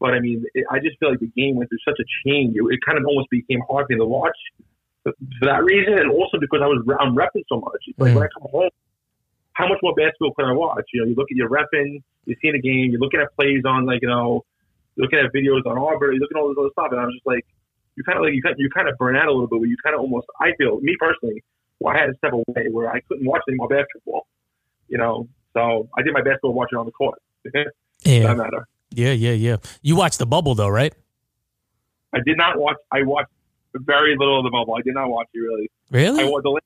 But 0.00 0.14
I 0.14 0.20
mean, 0.20 0.44
it, 0.54 0.66
I 0.70 0.78
just 0.80 0.98
feel 0.98 1.10
like 1.10 1.20
the 1.20 1.30
game 1.36 1.56
went 1.56 1.70
through 1.70 1.84
such 1.86 1.98
a 2.00 2.06
change. 2.26 2.56
It, 2.56 2.62
it 2.68 2.80
kind 2.84 2.98
of 2.98 3.04
almost 3.06 3.30
became 3.30 3.60
hard 3.70 3.86
for 3.86 3.92
me 3.94 3.98
to 3.98 4.04
watch 4.04 4.36
for 5.02 5.12
that 5.42 5.64
reason, 5.64 5.98
and 5.98 6.10
also 6.10 6.38
because 6.38 6.60
I 6.62 6.66
was 6.66 6.82
I'm 6.98 7.14
repping 7.14 7.42
so 7.48 7.60
much. 7.60 7.82
It's 7.86 7.98
like 7.98 8.12
mm. 8.12 8.16
when 8.16 8.24
I 8.24 8.30
come 8.34 8.50
home, 8.50 8.70
how 9.54 9.68
much 9.68 9.78
more 9.82 9.94
basketball 9.94 10.34
can 10.34 10.46
I 10.46 10.52
watch? 10.52 10.84
You 10.92 11.02
know, 11.02 11.08
you 11.08 11.14
look 11.14 11.30
at 11.30 11.36
your 11.36 11.48
repping, 11.48 12.02
you're 12.24 12.36
seeing 12.40 12.54
a 12.54 12.60
game, 12.60 12.90
you're 12.90 13.00
looking 13.00 13.20
at 13.20 13.34
plays 13.34 13.62
on 13.66 13.86
like 13.86 14.02
you 14.02 14.08
know, 14.08 14.44
looking 14.96 15.18
at 15.18 15.32
videos 15.32 15.66
on 15.66 15.78
Auburn, 15.78 16.14
you're 16.14 16.22
looking 16.22 16.36
at 16.36 16.40
all 16.40 16.48
this 16.48 16.58
other 16.58 16.70
stuff, 16.72 16.92
and 16.92 17.00
I'm 17.00 17.10
just 17.12 17.26
like, 17.26 17.46
you 17.96 18.04
kind 18.04 18.18
of 18.18 18.24
like 18.24 18.34
you 18.34 18.42
kind 18.42 18.56
you 18.58 18.70
kind 18.70 18.88
of 18.88 18.96
burn 18.98 19.16
out 19.16 19.26
a 19.26 19.32
little 19.32 19.48
bit, 19.48 19.58
where 19.58 19.68
you 19.68 19.76
kind 19.82 19.94
of 19.94 20.00
almost 20.00 20.26
I 20.40 20.52
feel 20.58 20.80
me 20.80 20.96
personally, 20.98 21.42
well, 21.80 21.94
I 21.94 21.98
had 21.98 22.06
to 22.06 22.16
step 22.18 22.32
away 22.32 22.70
where 22.70 22.90
I 22.90 23.00
couldn't 23.00 23.26
watch 23.26 23.42
any 23.48 23.56
more 23.56 23.68
basketball. 23.68 24.26
You 24.88 24.98
know, 24.98 25.28
so 25.54 25.88
I 25.96 26.02
did 26.02 26.12
my 26.12 26.22
basketball 26.22 26.54
watching 26.54 26.78
on 26.78 26.86
the 26.86 26.92
court. 26.92 27.20
yeah. 28.04 28.36
Yeah, 28.94 29.12
yeah, 29.12 29.32
yeah. 29.32 29.56
You 29.80 29.96
watched 29.96 30.18
the 30.18 30.26
bubble 30.26 30.54
though, 30.54 30.68
right? 30.68 30.94
I 32.12 32.18
did 32.24 32.36
not 32.36 32.58
watch. 32.58 32.76
I 32.90 33.02
watched 33.02 33.30
very 33.74 34.16
little 34.18 34.38
of 34.38 34.44
the 34.44 34.50
bubble. 34.50 34.74
I 34.74 34.82
did 34.82 34.94
not 34.94 35.08
watch 35.08 35.28
it 35.32 35.38
really. 35.38 35.70
Really? 35.90 36.22
I 36.22 36.28
watched 36.28 36.44
the 36.44 36.60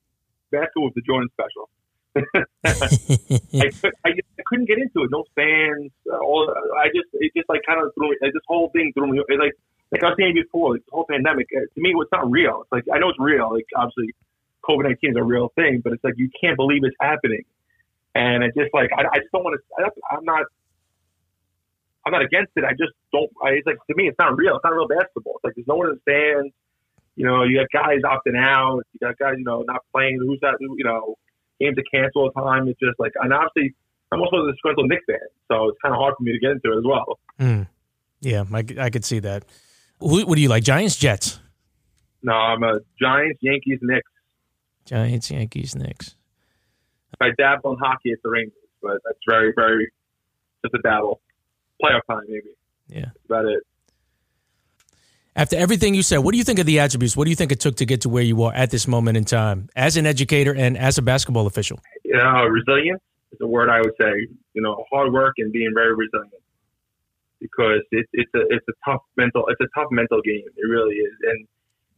basketball 0.51 0.85
was 0.85 0.93
the 0.95 1.03
Jordan 1.03 1.29
special. 1.33 1.69
I, 2.65 3.71
could, 3.71 3.93
I, 4.05 4.11
I 4.11 4.43
couldn't 4.47 4.67
get 4.67 4.79
into 4.79 5.05
it. 5.05 5.11
No 5.11 5.25
fans. 5.35 5.93
Uh, 6.11 6.17
all 6.17 6.53
I 6.79 6.89
just 6.89 7.09
it 7.15 7.33
just 7.37 7.49
like 7.49 7.61
kind 7.67 7.81
of 7.81 7.93
threw 7.95 8.11
me. 8.11 8.17
This 8.21 8.33
whole 8.47 8.71
thing 8.71 8.93
threw 8.95 9.13
me. 9.13 9.21
It, 9.29 9.39
like 9.39 9.53
like 9.93 10.03
I 10.03 10.07
was 10.07 10.17
saying 10.19 10.35
before, 10.35 10.73
like, 10.73 10.85
the 10.87 10.93
whole 10.93 11.07
pandemic 11.09 11.47
uh, 11.57 11.61
to 11.61 11.81
me 11.81 11.95
it's 11.95 12.13
not 12.13 12.31
real. 12.31 12.63
It's 12.63 12.73
like 12.73 12.85
I 12.93 12.99
know 12.99 13.11
it's 13.11 13.21
real. 13.21 13.53
Like 13.53 13.67
obviously, 13.77 14.15
COVID 14.65 14.85
nineteen 14.85 15.11
is 15.11 15.17
a 15.17 15.23
real 15.23 15.53
thing, 15.55 15.81
but 15.85 15.93
it's 15.93 16.03
like 16.03 16.15
you 16.17 16.31
can't 16.41 16.57
believe 16.57 16.83
it's 16.85 16.97
happening. 17.01 17.45
And 18.17 18.45
it's 18.45 18.57
just 18.57 18.73
like 18.73 18.91
I, 18.97 19.03
I 19.03 19.19
just 19.21 19.31
don't 19.33 19.45
want 19.45 19.61
to. 19.61 19.91
I'm 20.11 20.25
not. 20.25 20.47
I'm 22.07 22.13
not 22.13 22.23
against 22.23 22.53
it. 22.57 22.65
I 22.65 22.73
just 22.73 22.93
don't. 23.13 23.31
I, 23.43 23.51
it's 23.61 23.67
like 23.67 23.77
to 23.91 23.95
me, 23.95 24.09
it's 24.09 24.19
not 24.19 24.37
real. 24.37 24.57
It's 24.57 24.65
not 24.65 24.73
real 24.73 24.89
basketball. 24.89 25.35
It's 25.37 25.45
like 25.45 25.55
there's 25.57 25.67
no 25.67 25.77
one 25.77 25.89
in 25.91 25.99
the 25.99 26.03
stands. 26.03 26.55
You 27.17 27.27
know, 27.27 27.43
you 27.45 27.59
got 27.61 27.69
guys 27.73 28.01
opting 28.05 28.39
out. 28.39 28.83
You 28.93 29.01
got 29.01 29.19
guys, 29.19 29.35
you 29.39 29.45
know, 29.45 29.65
not 29.67 29.83
playing. 29.93 30.19
Who's 30.21 30.39
that? 30.41 30.57
You 30.61 30.85
know, 30.85 31.17
games 31.61 31.77
to 31.77 31.83
cancel 31.93 32.23
all 32.23 32.33
the 32.35 32.41
time. 32.41 32.69
It's 32.69 32.79
just 32.79 32.99
like, 32.99 33.13
and 33.21 33.33
obviously, 33.33 33.75
I'm 34.13 34.21
also 34.21 34.47
a 34.47 34.53
disgruntled 34.53 34.89
Knicks 34.89 35.05
fan, 35.07 35.19
so 35.51 35.69
it's 35.69 35.79
kind 35.83 35.95
of 35.95 36.01
hard 36.01 36.15
for 36.17 36.23
me 36.23 36.33
to 36.33 36.39
get 36.39 36.53
into 36.53 36.73
it 36.73 36.79
as 36.79 36.85
well. 36.85 37.19
Mm. 37.41 37.67
Yeah, 38.21 38.45
I, 38.53 38.65
I 38.79 38.91
could 38.91 39.05
see 39.05 39.19
that. 39.21 39.45
Who, 40.01 40.25
what 40.27 40.37
do 40.37 40.41
you 40.41 40.49
like, 40.49 40.63
Giants, 40.63 40.97
Jets? 40.97 41.41
No, 42.23 42.33
I'm 42.33 42.63
a 42.63 42.81
Giants, 43.01 43.39
Yankees, 43.43 43.79
Knicks. 43.83 44.11
Giants, 44.85 45.31
Yankees, 45.31 45.75
Knicks. 45.75 46.15
If 47.19 47.23
I 47.23 47.31
dabble 47.37 47.73
in 47.73 47.79
hockey, 47.79 48.11
it's 48.11 48.23
the 48.23 48.31
Rangers, 48.31 48.53
but 48.83 48.99
that's 49.05 49.19
very, 49.27 49.53
very 49.57 49.91
just 50.63 50.75
a 50.75 50.79
dabble. 50.79 51.21
Playoff 51.83 52.01
time, 52.09 52.23
maybe. 52.29 52.51
Yeah, 52.89 53.07
that's 53.07 53.25
about 53.25 53.47
it. 53.47 53.63
After 55.35 55.57
everything 55.57 55.95
you 55.95 56.03
said, 56.03 56.19
what 56.19 56.33
do 56.33 56.39
you 56.39 56.45
think 56.45 56.59
of 56.59 56.67
the 56.67 56.81
attributes? 56.81 57.17
What 57.17 57.25
do 57.25 57.31
you 57.31 57.37
think 57.37 57.53
it 57.53 57.61
took 57.61 57.77
to 57.77 57.85
get 57.85 58.03
to 58.03 58.09
where 58.09 58.23
you 58.23 58.43
are 58.45 58.55
at 58.55 58.71
this 58.71 58.89
moment 58.89 59.19
in 59.19 59.25
time 59.25 59.69
as 59.77 59.99
an 59.99 60.07
educator 60.07 60.55
and 60.55 60.79
as 60.79 60.97
a 60.97 61.03
basketball 61.03 61.47
official? 61.47 61.79
You 62.05 62.17
know, 62.17 62.45
resilience 62.45 63.03
is 63.33 63.39
a 63.41 63.47
word 63.47 63.69
I 63.69 63.81
would 63.81 63.95
say. 64.01 64.29
You 64.55 64.63
know, 64.63 64.85
hard 64.91 65.13
work 65.13 65.35
and 65.39 65.53
being 65.53 65.73
very 65.75 65.95
resilient 65.95 66.43
because 67.41 67.83
it's 67.91 68.09
it's 68.13 68.31
a 68.35 68.41
it's 68.49 68.67
a 68.69 68.73
tough 68.91 69.03
mental 69.17 69.45
it's 69.49 69.61
a 69.61 69.69
tough 69.79 69.91
mental 69.91 70.23
game. 70.23 70.45
It 70.57 70.67
really 70.69 70.97
is, 70.97 71.13
and 71.23 71.47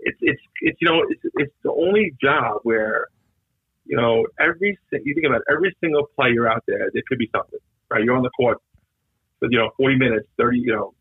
it's 0.01 0.19
it's 0.21 0.43
it's 0.63 0.79
you 0.81 0.89
know 0.89 1.05
it's 1.09 1.23
it's 1.35 1.55
the 1.63 1.73
only 1.73 2.15
job 2.21 2.61
where 2.63 3.07
you 3.89 3.97
know 3.97 4.27
every 4.39 4.79
you 4.93 5.15
think 5.15 5.27
about 5.27 5.41
it, 5.41 5.49
every 5.51 5.75
single 5.81 6.07
player 6.15 6.49
out 6.49 6.63
there 6.69 6.91
there 6.93 7.03
could 7.09 7.19
be 7.19 7.29
something 7.35 7.59
right. 7.91 8.05
You're 8.05 8.17
on 8.17 8.23
the 8.23 8.31
court 8.31 8.59
for 9.41 9.49
you 9.51 9.59
know 9.59 9.71
40 9.77 9.97
minutes, 9.97 10.29
30 10.37 10.59
you 10.59 10.73
know 10.73 10.95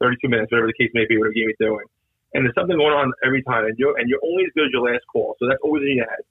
32 0.00 0.28
minutes, 0.28 0.52
whatever 0.52 0.68
the 0.68 0.78
case 0.78 0.90
may 0.94 1.06
be, 1.08 1.16
whatever 1.18 1.32
game 1.32 1.50
you're 1.50 1.70
doing. 1.70 1.86
And 2.34 2.44
there's 2.44 2.54
something 2.54 2.76
going 2.76 2.92
on 2.92 3.12
every 3.24 3.42
time, 3.42 3.64
and 3.64 3.78
you're 3.78 3.96
and 3.96 4.08
you're 4.08 4.20
only 4.22 4.44
as 4.44 4.52
good 4.54 4.66
as 4.66 4.72
your 4.72 4.84
last 4.84 5.06
call. 5.10 5.36
So 5.38 5.48
that's 5.48 5.60
always 5.62 5.82
in 5.82 5.96
your 5.96 6.10
head. 6.10 6.26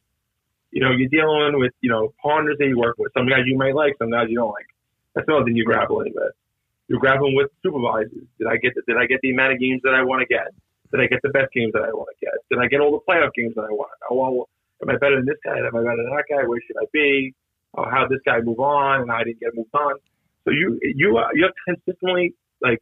You 0.71 0.83
know, 0.83 0.91
you're 0.91 1.09
dealing 1.09 1.57
with 1.57 1.73
you 1.81 1.89
know 1.89 2.13
partners 2.21 2.57
that 2.59 2.67
you 2.67 2.77
work 2.77 2.97
with. 2.99 3.11
Some 3.17 3.27
guys 3.27 3.47
you 3.47 3.57
might 3.57 3.73
like, 3.73 3.95
some 3.97 4.11
guys 4.11 4.27
you 4.29 4.37
don't 4.37 4.51
like. 4.51 4.67
That's 5.15 5.27
another 5.27 5.45
thing 5.45 5.55
you're 5.55 5.65
grappling 5.65 6.13
with. 6.13 6.33
You're 6.87 6.99
grappling 6.99 7.35
with 7.35 7.49
supervisors. 7.63 8.29
Did 8.37 8.47
I 8.47 8.57
get 8.57 8.75
the, 8.75 8.81
did 8.87 8.97
I 8.97 9.07
get 9.07 9.19
the 9.21 9.31
amount 9.31 9.53
of 9.53 9.59
games 9.59 9.81
that 9.83 9.95
I 9.95 10.03
want 10.03 10.21
to 10.21 10.27
get? 10.27 10.53
Did 10.91 11.01
I 11.01 11.07
get 11.07 11.19
the 11.23 11.29
best 11.29 11.51
games 11.51 11.73
that 11.73 11.83
I 11.83 11.91
want 11.91 12.07
to 12.13 12.25
get? 12.25 12.33
Did 12.49 12.59
I 12.59 12.67
get 12.67 12.79
all 12.79 12.91
the 12.91 13.03
playoff 13.03 13.33
games 13.35 13.55
that 13.55 13.65
I 13.65 13.73
want? 13.73 13.91
Oh 14.09 14.15
well, 14.15 14.49
am 14.81 14.89
I 14.89 14.97
better 14.97 15.17
than 15.17 15.25
this 15.25 15.41
guy? 15.43 15.57
Am 15.57 15.75
I 15.75 15.81
better 15.81 16.03
than 16.03 16.13
that 16.13 16.25
guy? 16.29 16.47
Where 16.47 16.59
should 16.65 16.77
I 16.77 16.85
be? 16.93 17.33
Oh, 17.77 17.85
how 17.89 18.07
did 18.07 18.17
this 18.17 18.23
guy 18.25 18.41
move 18.41 18.59
on 18.59 19.01
and 19.01 19.11
I 19.11 19.23
didn't 19.23 19.39
get 19.39 19.55
moved 19.55 19.73
on? 19.73 19.95
So 20.45 20.51
you 20.51 20.79
you 20.81 21.17
are 21.17 21.29
you're 21.35 21.51
consistently 21.67 22.33
like 22.61 22.79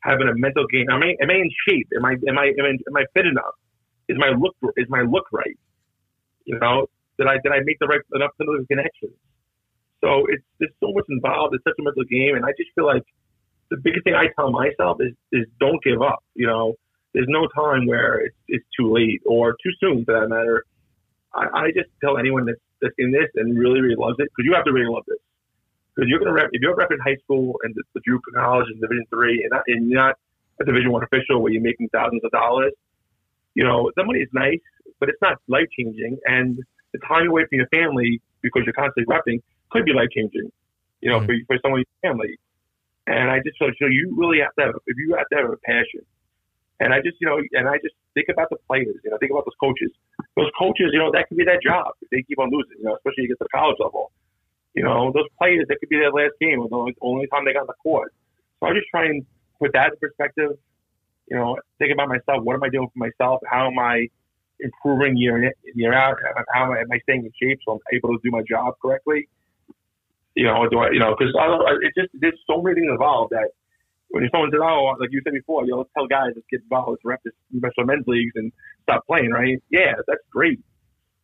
having 0.00 0.28
a 0.28 0.34
mental 0.34 0.66
game. 0.66 0.86
Am 0.90 1.02
I 1.02 1.14
am 1.22 1.30
I 1.30 1.34
in 1.34 1.50
shape? 1.68 1.88
Am 1.96 2.04
I 2.04 2.12
am 2.28 2.38
I 2.38 2.46
am 2.58 2.64
I, 2.64 2.72
am 2.74 2.96
I 2.96 3.04
fit 3.14 3.26
enough? 3.26 3.54
Is 4.08 4.16
my 4.18 4.30
look 4.36 4.56
is 4.76 4.86
my 4.88 5.02
look 5.02 5.26
right? 5.32 5.58
You 6.44 6.58
know, 6.58 6.86
did 7.18 7.26
I 7.26 7.38
did 7.42 7.52
I 7.52 7.60
make 7.64 7.78
the 7.80 7.86
right 7.86 8.00
enough 8.14 8.32
connections? 8.38 9.14
So 10.00 10.26
it's 10.28 10.44
there's 10.58 10.74
so 10.80 10.92
much 10.92 11.06
involved. 11.08 11.54
It's 11.54 11.64
such 11.64 11.78
a 11.78 11.82
mental 11.82 12.04
game, 12.04 12.36
and 12.36 12.44
I 12.44 12.50
just 12.58 12.70
feel 12.74 12.86
like 12.86 13.02
the 13.70 13.76
biggest 13.76 14.04
thing 14.04 14.14
I 14.14 14.28
tell 14.36 14.50
myself 14.50 14.98
is 15.00 15.14
is 15.32 15.46
don't 15.58 15.82
give 15.82 16.02
up. 16.02 16.22
You 16.34 16.46
know, 16.46 16.74
there's 17.14 17.28
no 17.28 17.48
time 17.56 17.86
where 17.86 18.20
it's, 18.20 18.36
it's 18.48 18.66
too 18.78 18.92
late 18.92 19.22
or 19.26 19.52
too 19.62 19.72
soon 19.80 20.04
for 20.04 20.20
that 20.20 20.28
matter. 20.28 20.64
I, 21.34 21.46
I 21.52 21.66
just 21.72 21.90
tell 22.02 22.18
anyone 22.18 22.46
that's, 22.46 22.60
that's 22.80 22.94
in 22.98 23.10
this 23.10 23.28
and 23.34 23.58
really 23.58 23.80
really 23.80 23.96
loves 23.96 24.16
it 24.18 24.28
because 24.30 24.44
you 24.44 24.54
have 24.54 24.64
to 24.64 24.72
really 24.72 24.92
love 24.92 25.04
this 25.06 25.18
because 25.96 26.08
you're 26.08 26.18
going 26.18 26.28
to 26.28 26.34
rep 26.34 26.50
if 26.52 26.60
you're 26.60 26.76
repping 26.76 27.00
high 27.02 27.16
school 27.24 27.58
and 27.62 27.74
the, 27.74 27.82
the 27.94 28.00
Drew 28.04 28.20
College 28.34 28.66
and 28.70 28.80
Division 28.80 29.04
three, 29.10 29.42
and, 29.42 29.50
not, 29.50 29.62
and 29.66 29.90
you're 29.90 30.00
not 30.00 30.16
a 30.60 30.64
Division 30.64 30.92
one 30.92 31.02
official 31.02 31.40
where 31.42 31.52
you're 31.52 31.62
making 31.62 31.88
thousands 31.88 32.22
of 32.24 32.30
dollars. 32.30 32.72
You 33.54 33.64
know, 33.64 33.90
the 33.96 34.04
money 34.04 34.20
is 34.20 34.28
nice, 34.34 34.60
but 35.00 35.08
it's 35.08 35.20
not 35.22 35.38
life 35.48 35.66
changing, 35.76 36.18
and 36.26 36.58
the 36.92 36.98
time 37.06 37.28
away 37.28 37.42
from 37.48 37.56
your 37.56 37.68
family 37.68 38.20
because 38.42 38.62
you're 38.64 38.74
constantly 38.74 39.08
repping 39.12 39.40
could 39.70 39.84
be 39.84 39.92
life 39.92 40.08
changing. 40.14 40.52
You 41.00 41.10
know, 41.10 41.20
mm-hmm. 41.20 41.26
for 41.48 41.56
for 41.56 41.58
someone 41.62 41.80
in 41.80 41.86
your 42.02 42.12
family. 42.12 42.38
And 43.08 43.30
I 43.30 43.38
just 43.38 43.56
feel 43.58 43.70
so 43.78 43.86
you 43.86 44.14
really 44.18 44.40
have 44.40 44.52
to 44.58 44.66
have 44.66 44.74
if 44.86 44.96
you 44.98 45.14
have 45.16 45.28
to 45.28 45.36
have 45.36 45.50
a 45.50 45.56
passion. 45.64 46.04
And 46.80 46.92
I 46.92 47.00
just 47.00 47.16
you 47.20 47.26
know, 47.26 47.40
and 47.52 47.68
I 47.68 47.76
just 47.78 47.94
think 48.14 48.28
about 48.28 48.50
the 48.50 48.56
players. 48.68 48.96
You 49.04 49.10
know, 49.10 49.18
think 49.18 49.32
about 49.32 49.44
those 49.44 49.58
coaches. 49.58 49.90
Those 50.36 50.50
coaches, 50.58 50.92
you 50.92 50.98
know, 50.98 51.10
that 51.12 51.28
could 51.28 51.36
be 51.36 51.44
their 51.44 51.60
job 51.60 51.96
if 52.02 52.10
they 52.10 52.22
keep 52.22 52.38
on 52.38 52.50
losing. 52.52 52.78
You 52.78 52.92
know, 52.92 52.96
especially 52.96 53.26
get 53.28 53.38
the 53.38 53.48
college 53.52 53.76
level 53.80 54.12
you 54.76 54.84
know, 54.84 55.10
those 55.12 55.24
players, 55.38 55.64
that 55.68 55.80
could 55.80 55.88
be 55.88 55.96
their 55.96 56.12
last 56.12 56.34
game 56.38 56.60
or 56.60 56.68
the 56.68 56.92
only, 57.00 57.26
time 57.28 57.46
they 57.46 57.54
got 57.54 57.60
on 57.60 57.66
the 57.66 57.80
court. 57.82 58.12
So 58.60 58.66
I 58.66 58.74
just 58.74 58.86
try 58.90 59.06
and 59.06 59.24
put 59.58 59.72
that 59.72 59.92
in 59.92 59.98
perspective. 59.98 60.52
You 61.28 61.36
know, 61.36 61.56
think 61.78 61.92
about 61.92 62.08
myself. 62.08 62.44
What 62.44 62.54
am 62.54 62.62
I 62.62 62.68
doing 62.68 62.88
for 62.92 62.98
myself? 62.98 63.40
How 63.50 63.68
am 63.68 63.78
I 63.78 64.06
improving 64.60 65.16
year 65.16 65.42
in, 65.42 65.50
year 65.74 65.94
out? 65.94 66.18
How 66.52 66.66
am 66.66 66.72
I, 66.72 66.80
am 66.80 66.92
I 66.92 66.98
staying 67.00 67.24
in 67.24 67.32
shape 67.40 67.58
so 67.64 67.72
I'm 67.72 67.78
able 67.96 68.10
to 68.10 68.18
do 68.22 68.30
my 68.30 68.42
job 68.48 68.74
correctly? 68.80 69.28
You 70.34 70.44
know, 70.44 70.68
do 70.68 70.78
I, 70.78 70.90
you 70.90 71.00
know, 71.00 71.16
because 71.18 71.32
it 71.80 71.92
just 71.96 72.12
there's 72.20 72.38
so 72.46 72.60
many 72.60 72.76
things 72.76 72.90
involved 72.90 73.32
that 73.32 73.48
when 74.10 74.28
someone 74.30 74.50
says, 74.50 74.60
"Oh, 74.62 74.94
like 74.98 75.10
you 75.12 75.20
said 75.24 75.34
before, 75.34 75.64
you 75.64 75.72
know, 75.72 75.86
tell 75.96 76.06
guys 76.06 76.32
let's 76.34 76.46
get 76.50 76.62
involved, 76.62 76.90
let's 76.90 77.04
rep 77.04 77.20
this 77.24 77.34
special 77.56 77.84
men's 77.84 78.06
leagues 78.06 78.32
and 78.34 78.52
stop 78.82 79.06
playing," 79.06 79.30
right? 79.30 79.58
Yeah, 79.70 79.94
that's 80.06 80.22
great, 80.30 80.60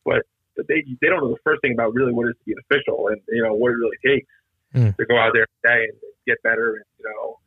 but 0.05 0.23
but 0.57 0.67
they 0.69 0.85
they 1.01 1.09
don't 1.09 1.21
know 1.21 1.31
the 1.31 1.45
first 1.45 1.61
thing 1.63 1.73
about 1.73 1.95
really 1.95 2.13
what 2.13 2.27
it 2.27 2.31
is 2.31 2.37
to 2.39 2.45
be 2.45 2.53
an 2.53 2.63
official 2.69 3.09
and 3.09 3.21
you 3.29 3.43
know 3.43 3.55
what 3.55 3.73
it 3.73 3.77
really 3.81 4.01
takes 4.05 4.29
mm. 4.75 4.97
to 4.97 5.07
go 5.07 5.17
out 5.19 5.33
there 5.35 5.47
today 5.63 5.89
and 5.89 5.97
get 6.27 6.43
better 6.43 6.77
and 6.77 6.85
you 6.99 7.05
know 7.05 7.39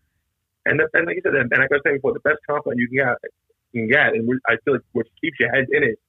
and 0.66 0.80
the, 0.80 0.88
and 0.94 1.06
like 1.06 1.16
you 1.16 1.22
said 1.24 1.36
and, 1.36 1.52
and 1.52 1.62
like 1.62 1.72
I 1.72 1.76
was 1.76 1.82
saying 1.86 1.98
before 1.98 2.14
the 2.14 2.26
best 2.26 2.40
compliment 2.50 2.80
you 2.80 2.88
can 2.90 2.98
get 2.98 3.18
you 3.74 3.82
can 3.86 3.90
get 3.90 4.10
and 4.14 4.26
I 4.48 4.58
feel 4.66 4.76
like 4.76 4.88
what 4.94 5.06
keeps 5.22 5.40
your 5.40 5.54
head 5.54 5.66
in 5.72 5.84
it 5.84 6.00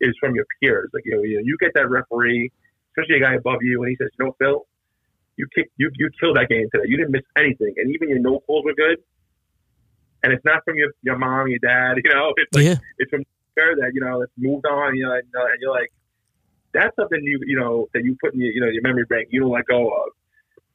is 0.00 0.14
from 0.20 0.34
your 0.34 0.46
peers 0.62 0.90
like 0.92 1.04
you 1.04 1.16
know 1.16 1.22
you, 1.22 1.38
know, 1.38 1.44
you 1.44 1.56
get 1.58 1.72
that 1.74 1.88
referee 1.88 2.50
especially 2.92 3.18
a 3.18 3.20
guy 3.20 3.34
above 3.34 3.62
you 3.62 3.82
and 3.82 3.90
he 3.90 3.96
says 3.96 4.10
you 4.18 4.26
know 4.26 4.36
Phil 4.38 4.66
you 5.36 5.46
kick 5.54 5.70
you 5.76 5.90
you 5.94 6.10
killed 6.20 6.36
that 6.36 6.48
game 6.48 6.66
today 6.72 6.84
you 6.86 6.96
didn't 6.96 7.12
miss 7.12 7.22
anything 7.36 7.74
and 7.76 7.94
even 7.94 8.08
your 8.08 8.18
no 8.18 8.40
calls 8.40 8.64
were 8.64 8.74
good 8.74 8.98
and 10.22 10.32
it's 10.32 10.44
not 10.44 10.62
from 10.64 10.76
your 10.76 10.90
your 11.02 11.18
mom 11.18 11.48
your 11.48 11.58
dad 11.58 11.94
you 12.02 12.12
know 12.12 12.32
it's 12.36 12.54
like 12.54 12.64
yeah. 12.64 12.76
it's 12.98 13.10
from 13.10 13.24
that 13.56 13.92
you 13.94 14.00
know 14.00 14.22
it's 14.22 14.32
moved 14.36 14.66
on 14.66 14.96
you 14.96 15.04
know 15.04 15.12
and, 15.12 15.28
uh, 15.36 15.44
and 15.46 15.58
you're 15.60 15.70
like 15.70 15.92
that's 16.74 16.94
something 16.96 17.20
you 17.22 17.40
you 17.46 17.58
know 17.58 17.86
that 17.94 18.04
you 18.04 18.16
put 18.20 18.34
in 18.34 18.40
your 18.40 18.52
you 18.52 18.60
know 18.60 18.66
your 18.66 18.82
memory 18.82 19.04
bank 19.08 19.28
you 19.30 19.40
don't 19.40 19.50
let 19.50 19.64
go 19.66 19.88
of. 19.88 20.10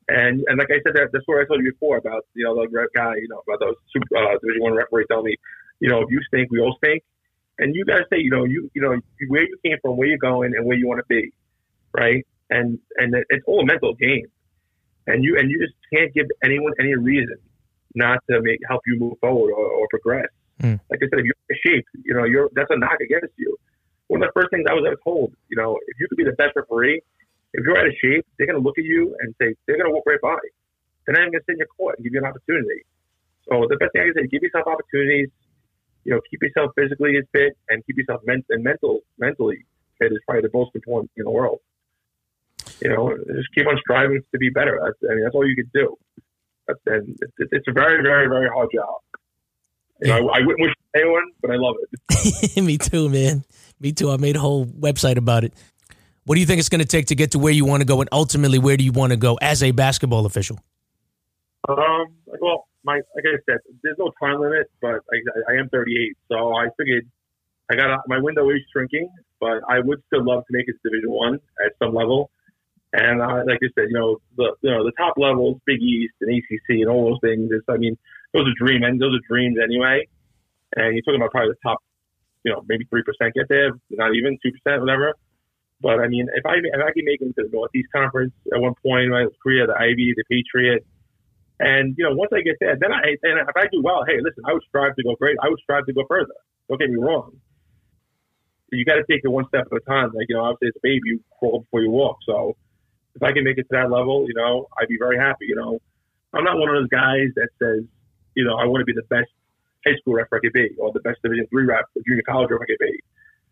And 0.07 0.43
and 0.47 0.57
like 0.57 0.69
I 0.71 0.81
said, 0.83 0.95
that 0.95 1.11
the 1.11 1.21
story 1.21 1.43
I 1.43 1.47
told 1.47 1.63
you 1.63 1.71
before 1.71 1.97
about 1.97 2.25
you 2.33 2.45
know 2.45 2.55
the 2.55 2.87
guy 2.95 3.13
you 3.15 3.27
know 3.27 3.43
about 3.45 3.59
those 3.59 3.75
super, 3.93 4.17
uh, 4.17 4.39
Division 4.41 4.63
One 4.63 4.73
referee 4.73 5.05
telling 5.11 5.25
me, 5.25 5.35
you 5.79 5.89
know, 5.89 6.01
if 6.01 6.09
you 6.09 6.19
stink, 6.27 6.49
we 6.49 6.59
all 6.59 6.75
stink. 6.83 7.03
and 7.59 7.75
you 7.75 7.85
gotta 7.85 8.05
say, 8.09 8.17
you 8.17 8.31
know, 8.31 8.45
you 8.45 8.71
you 8.73 8.81
know 8.81 8.97
where 9.27 9.43
you 9.43 9.57
came 9.63 9.77
from, 9.81 9.97
where 9.97 10.07
you're 10.07 10.17
going, 10.17 10.55
and 10.55 10.65
where 10.65 10.77
you 10.77 10.87
want 10.87 10.99
to 10.99 11.05
be, 11.07 11.31
right? 11.93 12.25
And 12.49 12.79
and 12.95 13.13
it's 13.29 13.43
all 13.45 13.59
a 13.59 13.65
mental 13.65 13.93
game, 13.93 14.25
and 15.07 15.23
you 15.23 15.37
and 15.37 15.49
you 15.49 15.59
just 15.59 15.73
can't 15.93 16.13
give 16.13 16.27
anyone 16.43 16.73
any 16.79 16.95
reason 16.95 17.37
not 17.95 18.19
to 18.29 18.41
make 18.41 18.59
help 18.67 18.81
you 18.85 18.99
move 18.99 19.17
forward 19.19 19.51
or, 19.51 19.65
or 19.65 19.87
progress. 19.89 20.27
Mm. 20.61 20.79
Like 20.89 20.99
I 21.01 21.07
said, 21.09 21.19
if 21.19 21.25
you're 21.25 21.43
in 21.49 21.57
shape, 21.65 21.85
you 22.03 22.13
know, 22.13 22.25
you're 22.25 22.49
that's 22.53 22.69
a 22.69 22.77
knock 22.77 22.99
against 23.01 23.33
you. 23.37 23.57
One 24.07 24.21
of 24.23 24.29
the 24.29 24.33
first 24.33 24.49
things 24.51 24.65
I 24.69 24.73
was 24.73 24.83
ever 24.85 24.97
told, 25.03 25.33
you 25.49 25.57
know, 25.57 25.77
if 25.87 25.99
you 25.99 26.07
could 26.09 26.17
be 26.17 26.23
the 26.23 26.33
best 26.33 26.55
referee, 26.55 27.01
if 27.53 27.63
you're 27.63 27.77
out 27.77 27.87
of 27.87 27.93
shape, 28.01 28.25
they're 28.37 28.47
gonna 28.47 28.59
look 28.59 28.77
at 28.77 28.85
you 28.85 29.15
and 29.19 29.33
say 29.41 29.55
they're 29.65 29.77
gonna 29.77 29.91
walk 29.91 30.05
right 30.05 30.21
by. 30.21 30.37
They're 31.05 31.13
not 31.13 31.21
even 31.21 31.33
gonna 31.33 31.43
sit 31.47 31.53
in 31.53 31.59
your 31.59 31.71
court 31.77 31.97
and 31.97 32.03
give 32.03 32.13
you 32.13 32.19
an 32.19 32.25
opportunity. 32.25 32.85
So 33.49 33.65
the 33.69 33.77
best 33.77 33.93
thing 33.93 34.01
I 34.01 34.05
can 34.13 34.25
say, 34.25 34.27
give 34.27 34.43
yourself 34.43 34.67
opportunities. 34.67 35.29
You 36.05 36.13
know, 36.15 36.21
keep 36.29 36.41
yourself 36.41 36.71
physically 36.75 37.19
fit 37.31 37.57
and 37.69 37.85
keep 37.85 37.97
yourself 37.97 38.21
men- 38.25 38.45
and 38.49 38.63
mental 38.63 39.01
mentally 39.17 39.65
fit 39.97 40.11
is 40.11 40.19
probably 40.25 40.47
the 40.47 40.53
most 40.53 40.71
important 40.75 41.11
in 41.17 41.25
the 41.25 41.31
world. 41.31 41.59
You 42.81 42.89
know, 42.89 43.17
just 43.35 43.53
keep 43.53 43.67
on 43.67 43.77
striving 43.79 44.21
to 44.31 44.37
be 44.39 44.49
better. 44.49 44.79
That's, 44.83 44.97
I 45.11 45.15
mean, 45.15 45.23
that's 45.23 45.35
all 45.35 45.47
you 45.47 45.55
can 45.55 45.69
do. 45.73 45.97
And 46.85 47.17
it's, 47.37 47.51
it's 47.51 47.67
a 47.67 47.71
very, 47.71 48.01
very, 48.01 48.27
very 48.27 48.47
hard 48.47 48.69
job. 48.73 48.95
You 50.01 50.09
know, 50.09 50.29
I, 50.29 50.37
I, 50.37 50.39
wouldn't 50.45 50.61
wish 50.61 50.73
anyone, 50.95 51.23
but 51.41 51.51
I 51.51 51.55
love 51.55 51.75
it. 51.81 52.63
Me 52.63 52.77
too, 52.77 53.09
man. 53.09 53.43
Me 53.81 53.91
too. 53.91 54.11
I 54.11 54.17
made 54.17 54.35
a 54.35 54.39
whole 54.39 54.65
website 54.65 55.17
about 55.17 55.43
it. 55.43 55.53
What 56.25 56.35
do 56.35 56.41
you 56.41 56.47
think 56.47 56.59
it's 56.59 56.69
going 56.69 56.79
to 56.79 56.87
take 56.87 57.07
to 57.07 57.15
get 57.15 57.31
to 57.31 57.39
where 57.39 57.51
you 57.51 57.65
want 57.65 57.81
to 57.81 57.85
go, 57.85 57.99
and 58.01 58.09
ultimately, 58.11 58.59
where 58.59 58.77
do 58.77 58.83
you 58.83 58.91
want 58.91 59.11
to 59.11 59.17
go 59.17 59.37
as 59.41 59.63
a 59.63 59.71
basketball 59.71 60.25
official? 60.25 60.59
Um, 61.67 62.05
well, 62.39 62.67
my 62.83 62.95
like 63.15 63.25
I 63.25 63.37
said, 63.49 63.57
there's 63.83 63.97
no 63.97 64.11
time 64.21 64.39
limit, 64.39 64.69
but 64.79 65.01
I, 65.11 65.53
I 65.53 65.59
am 65.59 65.69
38, 65.69 66.17
so 66.31 66.55
I 66.55 66.67
figured 66.77 67.09
I 67.71 67.75
got 67.75 68.07
my 68.07 68.19
window 68.19 68.49
is 68.49 68.59
shrinking, 68.71 69.09
but 69.39 69.61
I 69.67 69.79
would 69.79 70.01
still 70.07 70.25
love 70.25 70.45
to 70.45 70.57
make 70.57 70.67
it 70.67 70.75
to 70.83 70.89
Division 70.89 71.11
One 71.11 71.39
at 71.65 71.73
some 71.81 71.93
level. 71.93 72.31
And 72.91 73.21
uh, 73.21 73.43
like 73.45 73.59
I 73.61 73.69
said, 73.75 73.89
you 73.89 73.93
know 73.93 74.17
the 74.35 74.55
you 74.61 74.71
know 74.71 74.83
the 74.83 74.91
top 74.97 75.13
levels, 75.17 75.61
Big 75.65 75.81
East 75.81 76.13
and 76.21 76.35
ACC 76.35 76.81
and 76.81 76.89
all 76.89 77.11
those 77.11 77.19
things. 77.21 77.51
Is, 77.51 77.61
I 77.69 77.77
mean, 77.77 77.97
those 78.33 78.47
are 78.47 78.57
dream 78.57 78.83
and 78.83 78.99
those 78.99 79.13
are 79.13 79.27
dreams 79.27 79.57
anyway. 79.63 80.07
And 80.75 80.95
you're 80.95 81.03
talking 81.03 81.21
about 81.21 81.31
probably 81.31 81.51
the 81.51 81.69
top, 81.69 81.79
you 82.43 82.51
know, 82.51 82.63
maybe 82.67 82.85
three 82.85 83.03
percent 83.03 83.35
get 83.35 83.47
there, 83.47 83.71
not 83.91 84.15
even 84.15 84.37
two 84.41 84.51
percent, 84.51 84.81
whatever. 84.81 85.13
But 85.81 85.99
I 85.99 86.07
mean, 86.07 86.27
if 86.33 86.45
I 86.45 86.55
if 86.57 86.81
I 86.81 86.91
can 86.91 87.05
make 87.05 87.21
it 87.21 87.33
to 87.35 87.43
the 87.43 87.49
Northeast 87.53 87.89
Conference 87.93 88.33
at 88.53 88.59
one 88.59 88.73
point, 88.83 89.09
my 89.09 89.25
career, 89.41 89.67
the 89.67 89.77
Ivy, 89.77 90.13
the 90.17 90.23
Patriot, 90.25 90.83
and 91.59 91.93
you 91.97 92.05
know, 92.05 92.15
once 92.15 92.31
I 92.33 92.41
get 92.41 92.55
there, 92.59 92.75
then 92.79 92.91
I 92.91 93.15
and 93.21 93.39
if 93.39 93.55
I 93.55 93.67
do 93.71 93.81
well, 93.83 94.03
hey, 94.07 94.17
listen, 94.17 94.43
I 94.47 94.53
would 94.53 94.63
strive 94.67 94.95
to 94.95 95.03
go 95.03 95.15
great. 95.15 95.37
I 95.41 95.49
would 95.49 95.59
strive 95.59 95.85
to 95.85 95.93
go 95.93 96.05
further. 96.07 96.33
Don't 96.67 96.79
get 96.79 96.89
me 96.89 96.97
wrong. 96.97 97.37
You 98.71 98.85
got 98.85 98.95
to 98.95 99.05
take 99.09 99.21
it 99.23 99.29
one 99.29 99.47
step 99.47 99.67
at 99.71 99.77
a 99.77 99.81
time. 99.81 100.11
Like 100.13 100.27
you 100.27 100.35
know, 100.35 100.43
obviously, 100.43 100.69
as 100.69 100.75
a 100.75 100.79
baby, 100.81 101.01
you 101.05 101.23
crawl 101.37 101.61
before 101.61 101.81
you 101.81 101.91
walk. 101.91 102.17
So 102.25 102.57
if 103.15 103.23
I 103.23 103.31
can 103.31 103.43
make 103.43 103.57
it 103.57 103.63
to 103.63 103.73
that 103.77 103.89
level, 103.91 104.25
you 104.27 104.33
know, 104.33 104.67
I'd 104.79 104.87
be 104.87 104.97
very 104.97 105.17
happy. 105.17 105.45
You 105.47 105.55
know, 105.55 105.79
I'm 106.33 106.43
not 106.43 106.57
one 106.57 106.69
of 106.69 106.75
those 106.75 106.89
guys 106.89 107.29
that 107.35 107.49
says, 107.61 107.83
you 108.35 108.45
know, 108.45 108.55
I 108.55 108.65
want 108.65 108.81
to 108.81 108.85
be 108.85 108.93
the 108.93 109.07
best 109.09 109.29
high 109.85 109.95
school 109.97 110.13
ref 110.15 110.27
I 110.31 110.39
could 110.39 110.53
be, 110.53 110.69
or 110.77 110.91
the 110.91 110.99
best 110.99 111.19
Division 111.23 111.47
three 111.49 111.65
ref, 111.65 111.85
or 111.95 112.01
junior 112.07 112.23
college 112.27 112.49
ref 112.51 112.61
I 112.61 112.65
could 112.65 112.79
be. 112.79 112.99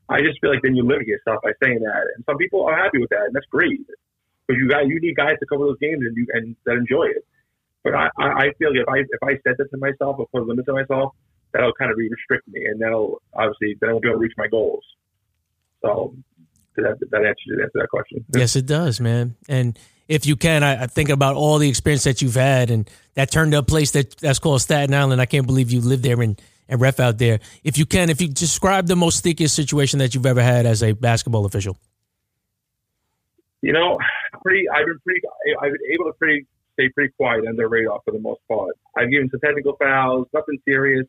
I 0.10 0.22
just 0.22 0.40
feel 0.40 0.52
like 0.52 0.62
then 0.64 0.76
you 0.76 0.84
limit 0.84 1.08
yourself 1.08 1.42
by 1.44 1.52
saying 1.62 1.80
that, 1.84 2.04
and 2.16 2.24
some 2.26 2.38
people 2.38 2.66
are 2.66 2.78
happy 2.78 3.00
with 3.00 3.10
that, 3.10 3.26
and 3.28 3.36
that's 3.36 3.46
great. 3.48 3.82
But 4.48 4.56
you 4.56 4.70
got 4.70 4.88
you 4.88 5.00
need 5.02 5.16
guys 5.16 5.36
to 5.40 5.46
cover 5.46 5.66
those 5.66 5.80
games 5.80 6.02
and 6.06 6.16
you 6.16 6.28
and 6.34 6.56
that 6.66 6.78
enjoy 6.78 7.08
it. 7.08 7.26
But 7.84 7.96
I, 7.96 8.10
I 8.18 8.52
feel 8.58 8.70
like 8.72 8.82
if 8.82 8.90
I 8.90 8.98
if 9.00 9.24
I 9.24 9.34
set 9.48 9.58
that 9.58 9.70
to 9.72 9.78
myself 9.78 10.18
or 10.20 10.28
put 10.28 10.42
a 10.42 10.46
limit 10.46 10.66
to 10.66 10.74
myself, 10.74 11.14
that'll 11.52 11.74
kind 11.74 11.92
of 11.92 11.98
restrict 11.98 12.48
me, 12.48 12.66
and 12.66 12.80
that'll 12.80 13.22
obviously 13.34 13.76
then 13.80 13.90
I 13.90 13.94
won't 13.94 14.04
be 14.04 14.10
able 14.10 14.20
to 14.20 14.22
reach 14.22 14.38
my 14.38 14.48
goals. 14.48 14.84
So 15.82 16.16
that 16.84 16.98
that 17.12 17.26
answers 17.26 17.60
answer 17.62 17.80
that 17.80 17.90
question. 17.90 18.26
Yes, 18.34 18.56
it 18.56 18.66
does, 18.66 19.00
man. 19.00 19.36
And 19.48 19.78
if 20.08 20.26
you 20.26 20.36
can, 20.36 20.64
I, 20.64 20.84
I, 20.84 20.88
think 20.88 21.10
about 21.10 21.36
all 21.36 21.58
the 21.58 21.68
experience 21.68 22.06
that 22.06 22.22
you've 22.22 22.36
had, 22.36 22.70
and 22.70 22.90
that 23.16 23.32
turned 23.32 23.54
up 23.54 23.68
place 23.68 23.92
that 23.92 24.18
that's 24.18 24.40
called 24.40 24.62
Staten 24.62 24.94
Island. 24.94 25.22
I 25.22 25.26
can't 25.26 25.46
believe 25.46 25.72
you 25.72 25.82
lived 25.82 26.04
there 26.04 26.22
and 26.22 26.42
and 26.70 26.82
ref 26.82 27.00
out 27.00 27.18
there. 27.18 27.40
If 27.64 27.78
you 27.78 27.86
can, 27.86 28.10
if 28.10 28.22
you 28.22 28.28
describe 28.28 28.88
the 28.88 28.96
most 28.96 29.18
stickiest 29.18 29.56
situation 29.56 30.00
that 30.00 30.14
you've 30.14 30.26
ever 30.26 30.42
had 30.42 30.66
as 30.66 30.84
a 30.84 30.94
basketball 30.94 31.46
official. 31.46 31.78
You 33.62 33.74
know, 33.74 33.98
pretty. 34.44 34.70
I've 34.70 34.86
been 34.86 35.00
pretty. 35.00 35.22
I've 35.62 35.72
been 35.72 35.92
able 35.94 36.12
to 36.12 36.14
pretty 36.18 36.46
stay 36.74 36.90
pretty 36.90 37.12
quiet 37.18 37.46
under 37.48 37.64
the 37.64 37.68
radar 37.68 38.00
for 38.06 38.12
the 38.12 38.20
most 38.20 38.42
part. 38.48 38.76
I've 38.96 39.10
given 39.10 39.30
some 39.30 39.40
technical 39.40 39.76
fouls, 39.78 40.28
nothing 40.34 40.60
serious. 40.68 41.08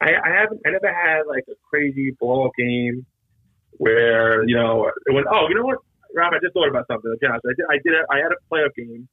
I, 0.00 0.10
I 0.12 0.28
haven't, 0.40 0.60
I 0.66 0.70
never 0.70 0.92
had 0.92 1.22
like 1.26 1.44
a 1.48 1.54
crazy 1.68 2.14
blowout 2.18 2.52
game 2.56 3.06
where 3.80 4.44
you 4.48 4.56
know 4.56 4.86
it 5.06 5.12
went. 5.12 5.26
Oh, 5.32 5.48
you 5.48 5.56
know 5.56 5.64
what, 5.64 5.78
Rob? 6.14 6.32
I 6.32 6.38
just 6.42 6.52
thought 6.52 6.68
about 6.68 6.86
something. 6.86 7.10
Okay, 7.16 7.26
I 7.26 7.38
did. 7.56 7.66
I 7.70 7.76
did. 7.82 7.92
I 8.12 8.16
had 8.20 8.32
a 8.32 8.40
playoff 8.52 8.74
game 8.76 9.08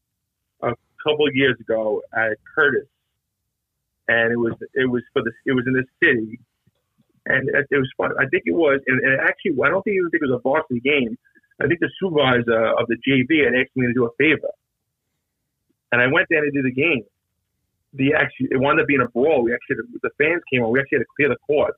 a 0.62 0.74
couple 1.04 1.26
of 1.28 1.34
years 1.34 1.56
ago 1.60 2.02
at 2.12 2.36
Curtis, 2.56 2.88
and 4.08 4.32
it 4.32 4.38
was 4.38 4.54
it 4.74 4.90
was 4.90 5.04
for 5.14 5.24
the 5.24 5.32
it 5.46 5.54
was 5.54 5.66
in 5.68 5.74
the 5.74 5.86
city, 6.04 6.40
and 7.26 7.48
it, 7.50 7.66
it 7.72 7.78
was 7.78 7.92
fun. 7.98 8.12
I 8.20 8.28
think 8.28 8.44
it 8.46 8.56
was, 8.56 8.82
and, 8.88 9.00
and 9.02 9.22
actually, 9.22 9.56
I 9.64 9.70
don't 9.70 9.82
think 9.84 9.96
even 9.96 10.10
think 10.12 10.24
it 10.24 10.30
was 10.30 10.40
a 10.40 10.44
varsity 10.44 10.82
game. 10.82 11.18
I 11.60 11.66
think 11.66 11.80
the 11.80 11.90
supervisor 12.00 12.78
of 12.78 12.86
the 12.86 12.98
JV 13.02 13.46
had 13.46 13.56
asked 13.58 13.74
me 13.76 13.88
to 13.88 13.94
do 13.94 14.06
a 14.06 14.14
favor 14.20 14.54
and 15.92 16.02
I 16.02 16.08
went 16.08 16.28
there 16.30 16.44
to 16.44 16.52
do 16.52 16.62
the 16.62 16.72
game. 16.72 17.04
The 17.94 18.14
actually 18.14 18.50
it 18.52 18.60
wound 18.60 18.80
up 18.80 18.88
being 18.88 19.02
a 19.02 19.08
brawl. 19.10 19.44
We 19.44 19.54
actually 19.54 19.78
the 20.02 20.10
fans 20.18 20.42
came 20.52 20.62
on. 20.64 20.72
We 20.72 20.80
actually 20.80 21.00
had 21.00 21.08
to 21.08 21.14
clear 21.16 21.30
the 21.30 21.38
court, 21.48 21.76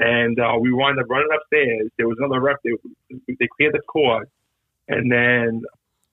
and 0.00 0.38
uh, 0.38 0.56
we 0.60 0.72
wound 0.72 0.98
up 0.98 1.06
running 1.08 1.28
upstairs. 1.34 1.90
There 1.96 2.08
was 2.08 2.16
another 2.18 2.40
ref. 2.40 2.56
They, 2.64 2.72
they 3.28 3.48
cleared 3.56 3.74
the 3.74 3.80
court, 3.80 4.28
and 4.88 5.10
then 5.10 5.62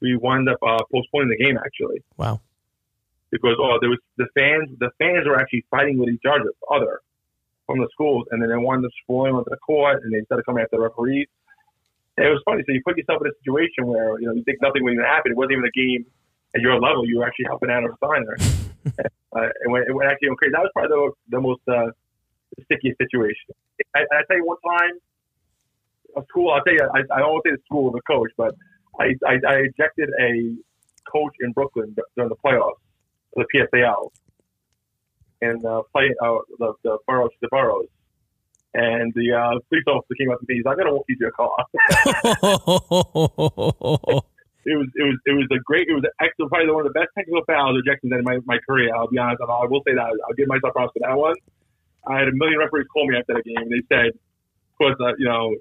we 0.01 0.15
wound 0.15 0.49
up 0.49 0.57
uh, 0.61 0.83
postponing 0.91 1.29
the 1.29 1.43
game 1.43 1.57
actually. 1.57 2.03
Wow. 2.17 2.41
Because 3.31 3.55
oh, 3.59 3.77
there 3.79 3.89
was 3.89 3.99
the 4.17 4.27
fans. 4.35 4.69
The 4.79 4.91
fans 4.99 5.25
were 5.27 5.39
actually 5.39 5.65
fighting 5.71 5.97
with 5.97 6.09
each 6.09 6.25
other, 6.27 6.51
other 6.69 7.01
from 7.65 7.79
the 7.79 7.87
schools, 7.93 8.27
and 8.31 8.41
then 8.41 8.49
they 8.49 8.57
wound 8.57 8.85
up 8.85 8.91
spoiling 9.03 9.35
onto 9.35 9.49
the 9.49 9.57
court, 9.57 10.03
and 10.03 10.13
they 10.13 10.21
started 10.25 10.45
coming 10.45 10.63
after 10.63 10.77
the 10.77 10.83
referees. 10.83 11.27
And 12.17 12.27
it 12.27 12.29
was 12.29 12.41
funny. 12.43 12.63
So 12.67 12.73
you 12.73 12.81
put 12.83 12.97
yourself 12.97 13.21
in 13.21 13.31
a 13.31 13.35
situation 13.39 13.87
where 13.87 14.19
you 14.19 14.27
know 14.27 14.33
you 14.33 14.43
think 14.43 14.61
nothing 14.61 14.83
was 14.83 14.95
going 14.95 15.05
to 15.05 15.09
happen. 15.09 15.31
It 15.31 15.37
wasn't 15.37 15.53
even 15.53 15.65
a 15.65 15.71
game 15.71 16.05
at 16.55 16.61
your 16.61 16.79
level, 16.79 17.07
you 17.07 17.19
were 17.19 17.25
actually 17.25 17.45
helping 17.45 17.69
Adam 17.69 17.91
Steiner. 17.97 18.37
uh, 19.35 19.47
it, 19.63 19.69
went, 19.69 19.87
it 19.87 19.93
went 19.93 20.09
actually 20.09 20.29
crazy. 20.37 20.51
That 20.51 20.61
was 20.61 20.71
probably 20.73 20.89
the, 20.89 21.11
the 21.29 21.41
most 21.41 21.61
uh, 21.67 21.91
stickiest 22.63 22.97
situation. 22.97 23.53
I, 23.95 23.99
I 23.99 24.23
tell 24.27 24.37
you 24.37 24.45
one 24.45 24.57
time, 24.65 24.97
a 26.17 26.23
school. 26.29 26.51
I'll 26.51 26.63
tell 26.63 26.73
you. 26.73 26.89
I, 26.93 27.01
I 27.13 27.21
won't 27.21 27.43
say 27.45 27.51
the 27.51 27.61
school 27.65 27.87
of 27.87 27.93
the 27.93 28.01
coach, 28.01 28.31
but 28.37 28.53
I, 28.99 29.15
I, 29.25 29.39
I 29.47 29.55
ejected 29.69 30.09
a 30.19 30.55
coach 31.09 31.33
in 31.41 31.51
Brooklyn 31.51 31.95
during 32.15 32.29
the 32.29 32.35
playoffs, 32.35 32.79
the 33.35 33.45
PSAL, 33.53 34.11
and 35.41 35.65
uh, 35.65 35.81
play 35.91 36.13
uh, 36.21 36.37
the 36.59 36.73
the 36.83 36.97
boroughs, 37.07 37.31
the 37.41 37.47
boroughs. 37.49 37.87
And 38.73 39.11
the 39.15 39.33
uh, 39.33 39.59
police 39.67 39.83
officer 39.87 40.15
came 40.17 40.31
up 40.31 40.39
to 40.39 40.45
me. 40.47 40.55
He's 40.55 40.65
like, 40.65 40.77
"I'm 40.77 40.85
gonna 40.85 40.93
walk 40.93 41.05
you 41.09 41.17
to 41.17 41.21
your 41.21 41.31
car." 41.31 41.57
it 44.63 44.77
was 44.77 44.87
it 44.95 45.03
was 45.03 45.17
it 45.25 45.33
was 45.33 45.47
a 45.51 45.59
great 45.65 45.89
it 45.89 45.93
was 45.93 46.05
actually 46.21 46.47
probably 46.47 46.71
one 46.71 46.85
of 46.85 46.93
the 46.93 46.97
best 46.97 47.09
technical 47.17 47.43
foul 47.45 47.73
ejections 47.75 48.17
in 48.17 48.23
my, 48.23 48.37
my 48.45 48.59
career. 48.65 48.95
I'll 48.95 49.07
be 49.07 49.17
honest. 49.17 49.41
I 49.41 49.65
will 49.65 49.81
say 49.85 49.95
that 49.95 50.05
I'll 50.05 50.35
give 50.37 50.47
myself 50.47 50.73
props 50.73 50.93
for 50.93 50.99
that 51.03 51.17
one. 51.17 51.35
I 52.07 52.19
had 52.19 52.27
a 52.27 52.33
million 52.33 52.59
referees 52.59 52.87
call 52.87 53.07
me 53.07 53.17
after 53.17 53.35
the 53.35 53.43
game, 53.43 53.61
and 53.61 53.71
they 53.71 53.83
said, 53.89 54.15
"Of 54.15 54.75
course, 54.77 54.97
uh, 54.99 55.13
you 55.17 55.25
know, 55.25 55.55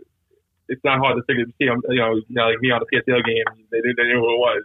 it's 0.71 0.83
not 0.85 1.01
hard 1.01 1.19
to 1.19 1.23
figure 1.27 1.45
see 1.59 1.67
them, 1.67 1.83
you 1.91 2.01
know, 2.01 2.15
you 2.15 2.37
know, 2.39 2.47
like 2.47 2.61
me 2.61 2.71
on 2.71 2.81
the 2.81 2.87
PSL 2.87 3.27
game. 3.27 3.45
They, 3.71 3.79
they, 3.83 3.93
they 3.97 4.07
knew 4.09 4.23
who 4.23 4.31
it 4.31 4.39
was. 4.39 4.63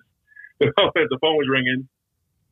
the 0.60 1.18
phone 1.20 1.36
was 1.36 1.50
ringing, 1.50 1.90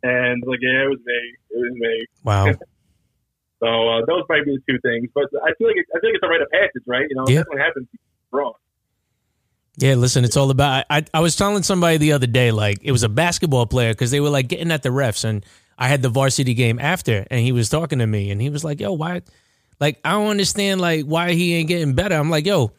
and 0.01 0.43
like, 0.45 0.59
yeah, 0.61 0.85
it 0.85 0.89
was 0.89 0.99
me. 1.05 1.21
It 1.51 1.59
was 1.61 1.73
me. 1.77 2.05
Wow. 2.23 2.45
so 3.63 3.69
uh, 3.69 4.05
those 4.05 4.23
might 4.27 4.43
be 4.43 4.57
the 4.57 4.63
two 4.67 4.79
things, 4.81 5.07
but 5.13 5.29
I 5.45 5.53
feel 5.55 5.67
like 5.67 5.77
it, 5.77 5.85
I 5.93 6.01
like 6.03 6.15
it's 6.15 6.23
a 6.23 6.27
rite 6.27 6.41
of 6.41 6.49
passage, 6.49 6.83
right? 6.87 7.05
You 7.07 7.15
know, 7.15 7.25
that's 7.25 7.47
what 7.47 7.59
happens 7.59 7.87
wrong. 8.31 8.53
Yeah, 9.77 9.95
listen, 9.95 10.23
it's 10.23 10.37
all 10.37 10.51
about. 10.51 10.85
I, 10.89 11.05
I 11.13 11.19
was 11.19 11.35
telling 11.35 11.63
somebody 11.63 11.97
the 11.97 12.11
other 12.11 12.27
day, 12.27 12.51
like 12.51 12.79
it 12.81 12.91
was 12.91 13.03
a 13.03 13.09
basketball 13.09 13.65
player 13.65 13.93
because 13.93 14.11
they 14.11 14.19
were 14.19 14.29
like 14.29 14.47
getting 14.47 14.71
at 14.71 14.83
the 14.83 14.89
refs, 14.89 15.23
and 15.23 15.45
I 15.77 15.87
had 15.87 16.01
the 16.01 16.09
varsity 16.09 16.53
game 16.53 16.79
after, 16.79 17.25
and 17.29 17.39
he 17.41 17.51
was 17.51 17.69
talking 17.69 17.99
to 17.99 18.07
me, 18.07 18.31
and 18.31 18.41
he 18.41 18.49
was 18.49 18.63
like, 18.63 18.79
"Yo, 18.79 18.93
why? 18.93 19.21
Like, 19.79 19.99
I 20.05 20.11
don't 20.11 20.29
understand, 20.29 20.79
like, 20.81 21.05
why 21.05 21.33
he 21.33 21.55
ain't 21.55 21.67
getting 21.67 21.93
better." 21.93 22.15
I'm 22.15 22.29
like, 22.29 22.45
"Yo, 22.45 22.71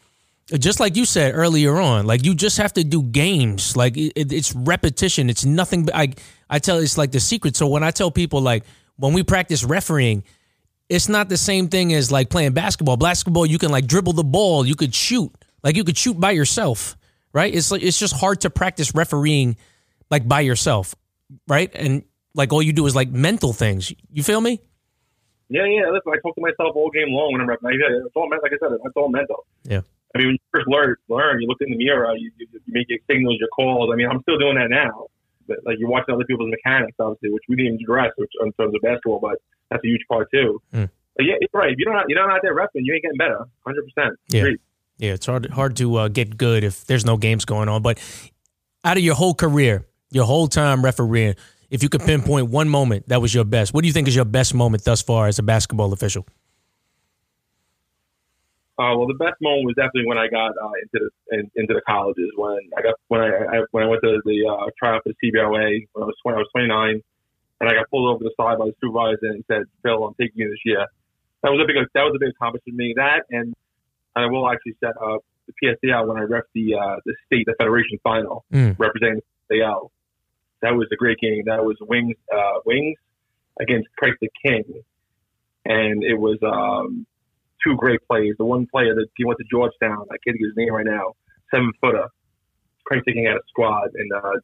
just 0.52 0.78
like 0.78 0.96
you 0.96 1.04
said 1.04 1.34
earlier 1.34 1.78
on, 1.78 2.06
like 2.06 2.24
you 2.24 2.34
just 2.34 2.58
have 2.58 2.72
to 2.74 2.84
do 2.84 3.02
games. 3.02 3.76
Like 3.76 3.96
it, 3.96 4.32
it's 4.32 4.54
repetition. 4.54 5.30
It's 5.30 5.44
nothing. 5.44 5.88
I 5.94 6.12
I 6.50 6.58
tell 6.58 6.78
it's 6.78 6.98
like 6.98 7.12
the 7.12 7.20
secret. 7.20 7.56
So 7.56 7.66
when 7.66 7.82
I 7.82 7.90
tell 7.90 8.10
people 8.10 8.40
like 8.40 8.64
when 8.96 9.14
we 9.14 9.22
practice 9.22 9.64
refereeing, 9.64 10.22
it's 10.88 11.08
not 11.08 11.28
the 11.28 11.38
same 11.38 11.68
thing 11.68 11.94
as 11.94 12.12
like 12.12 12.28
playing 12.28 12.52
basketball. 12.52 12.96
Basketball, 12.96 13.46
you 13.46 13.58
can 13.58 13.70
like 13.70 13.86
dribble 13.86 14.12
the 14.12 14.24
ball, 14.24 14.66
you 14.66 14.74
could 14.74 14.94
shoot. 14.94 15.32
Like 15.62 15.76
you 15.76 15.84
could 15.84 15.96
shoot 15.96 16.20
by 16.20 16.32
yourself, 16.32 16.96
right? 17.32 17.52
It's 17.52 17.70
like 17.70 17.82
it's 17.82 17.98
just 17.98 18.14
hard 18.14 18.42
to 18.42 18.50
practice 18.50 18.94
refereeing 18.94 19.56
like 20.10 20.28
by 20.28 20.40
yourself, 20.40 20.94
right? 21.48 21.70
And 21.74 22.04
like 22.34 22.52
all 22.52 22.62
you 22.62 22.72
do 22.72 22.86
is 22.86 22.94
like 22.94 23.10
mental 23.10 23.52
things. 23.52 23.92
You 24.12 24.22
feel 24.22 24.40
me? 24.40 24.60
Yeah, 25.48 25.64
yeah. 25.66 25.90
Listen, 25.90 26.12
I 26.12 26.18
talk 26.22 26.34
to 26.34 26.40
myself 26.40 26.74
all 26.74 26.90
game 26.90 27.10
long 27.10 27.32
when 27.32 27.40
I'm 27.40 27.48
repping. 27.48 27.70
It's 27.72 28.16
all 28.16 28.28
like 28.30 28.52
I 28.52 28.58
said, 28.60 28.76
it's 28.84 28.96
all 28.96 29.08
mental. 29.08 29.46
Yeah. 29.64 29.82
I 30.14 30.18
mean, 30.18 30.26
when 30.28 30.34
you 30.34 30.46
first 30.52 30.68
learn, 30.68 30.96
learn, 31.08 31.40
you 31.40 31.48
look 31.48 31.58
in 31.60 31.70
the 31.70 31.76
mirror, 31.76 32.14
you, 32.16 32.30
you, 32.38 32.46
you 32.52 32.60
make 32.68 32.88
your 32.88 33.00
signals, 33.10 33.36
your 33.40 33.48
calls. 33.48 33.90
I 33.92 33.96
mean, 33.96 34.08
I'm 34.08 34.22
still 34.22 34.38
doing 34.38 34.56
that 34.56 34.70
now. 34.70 35.06
But 35.46 35.58
like 35.66 35.76
you're 35.78 35.90
watching 35.90 36.14
other 36.14 36.24
people's 36.24 36.50
mechanics, 36.50 36.96
obviously, 36.98 37.30
which 37.30 37.42
we 37.48 37.56
didn't 37.56 37.80
address 37.82 38.12
which, 38.16 38.30
in 38.40 38.52
terms 38.52 38.74
of 38.74 38.80
basketball, 38.82 39.20
but 39.20 39.38
that's 39.70 39.84
a 39.84 39.86
huge 39.86 40.02
part 40.08 40.30
too. 40.32 40.62
Mm. 40.72 40.88
But 41.16 41.26
yeah, 41.26 41.34
you're 41.40 41.60
right. 41.60 41.70
If 41.70 41.78
you're 41.78 41.92
not, 41.92 42.06
you're 42.08 42.18
not 42.18 42.34
out 42.34 42.40
there 42.42 42.54
repping, 42.54 42.82
you 42.82 42.94
ain't 42.94 43.02
getting 43.02 43.18
better. 43.18 43.44
Hundred 43.66 43.84
percent. 43.84 44.18
Yeah. 44.28 44.50
Yeah, 44.96 45.14
it's 45.14 45.26
hard 45.26 45.50
hard 45.50 45.76
to 45.78 45.96
uh, 45.96 46.08
get 46.08 46.36
good 46.36 46.62
if 46.62 46.86
there's 46.86 47.04
no 47.04 47.16
games 47.16 47.44
going 47.44 47.68
on. 47.68 47.82
But 47.82 47.98
out 48.84 48.96
of 48.96 49.02
your 49.02 49.16
whole 49.16 49.34
career, 49.34 49.84
your 50.10 50.24
whole 50.24 50.46
time 50.46 50.84
refereeing, 50.84 51.34
if 51.70 51.82
you 51.82 51.88
could 51.88 52.02
pinpoint 52.02 52.48
one 52.48 52.68
moment 52.68 53.08
that 53.08 53.20
was 53.20 53.34
your 53.34 53.44
best, 53.44 53.74
what 53.74 53.82
do 53.82 53.86
you 53.86 53.92
think 53.92 54.08
is 54.08 54.16
your 54.16 54.24
best 54.24 54.54
moment 54.54 54.84
thus 54.84 55.02
far 55.02 55.26
as 55.28 55.38
a 55.38 55.42
basketball 55.42 55.92
official? 55.92 56.26
Uh, 58.76 58.90
well, 58.98 59.06
the 59.06 59.14
best 59.14 59.38
moment 59.40 59.66
was 59.66 59.74
definitely 59.76 60.06
when 60.06 60.18
I 60.18 60.26
got 60.26 60.50
uh, 60.58 60.74
into 60.82 61.06
the 61.06 61.38
in, 61.38 61.50
into 61.54 61.74
the 61.74 61.82
colleges. 61.86 62.30
When 62.34 62.58
I 62.76 62.82
got 62.82 62.94
when 63.06 63.20
I, 63.20 63.28
I 63.28 63.56
when 63.70 63.84
I 63.84 63.86
went 63.86 64.02
to 64.02 64.20
the 64.24 64.38
uh, 64.50 64.66
tryout 64.76 65.02
for 65.04 65.12
the 65.14 65.18
CBOA 65.22 65.86
when 65.92 66.02
I 66.02 66.06
was 66.06 66.16
20, 66.22 66.34
I 66.34 66.38
was 66.38 66.48
29, 66.50 67.02
and 67.60 67.70
I 67.70 67.72
got 67.72 67.88
pulled 67.90 68.10
over 68.12 68.24
the 68.24 68.34
side 68.34 68.58
by 68.58 68.66
the 68.66 68.74
supervisor 68.82 69.30
and 69.30 69.44
said, 69.46 69.62
"Phil, 69.84 70.02
I'm 70.02 70.14
taking 70.20 70.42
you 70.42 70.50
this 70.50 70.58
year." 70.64 70.86
That 71.44 71.50
was 71.50 71.60
a 71.62 71.66
big 71.70 71.76
that 71.94 72.02
was 72.02 72.14
a 72.16 72.18
big 72.18 72.30
accomplishment 72.34 72.74
for 72.74 72.82
me. 72.82 72.94
That 72.96 73.22
and 73.30 73.54
I 74.16 74.26
will 74.26 74.50
actually 74.50 74.74
set 74.82 74.98
up 74.98 75.22
the 75.46 75.54
PSAL 75.62 76.08
when 76.08 76.16
I 76.16 76.22
ref 76.22 76.42
the 76.52 76.74
uh, 76.74 76.96
the 77.06 77.14
state 77.26 77.46
the 77.46 77.54
federation 77.56 77.98
final 78.02 78.44
Mm. 78.52 78.74
representing 78.78 79.20
the 79.48 79.54
PSAL. 79.54 79.90
That 80.64 80.74
was 80.74 80.88
a 80.92 80.96
great 80.96 81.18
game. 81.20 81.42
That 81.46 81.62
was 81.64 81.76
Wings 81.80 82.16
uh, 82.34 82.58
Wings 82.64 82.96
against 83.60 83.86
Christ 83.98 84.16
the 84.20 84.30
King, 84.44 84.64
and 85.64 86.02
it 86.02 86.18
was 86.18 86.38
um, 86.42 87.06
two 87.62 87.76
great 87.76 88.00
plays. 88.08 88.34
The 88.38 88.44
one 88.44 88.66
player 88.66 88.94
that 88.94 89.06
he 89.16 89.24
went 89.24 89.38
to 89.38 89.44
Georgetown, 89.50 90.06
I 90.10 90.16
can't 90.24 90.36
get 90.38 90.46
his 90.46 90.56
name 90.56 90.72
right 90.72 90.86
now, 90.86 91.12
seven 91.52 91.70
footer. 91.80 92.08
Christ 92.86 93.04
the 93.06 93.12
King 93.12 93.26
had 93.26 93.36
a 93.36 93.46
squad, 93.48 93.90
and 93.94 94.10
uh, 94.12 94.38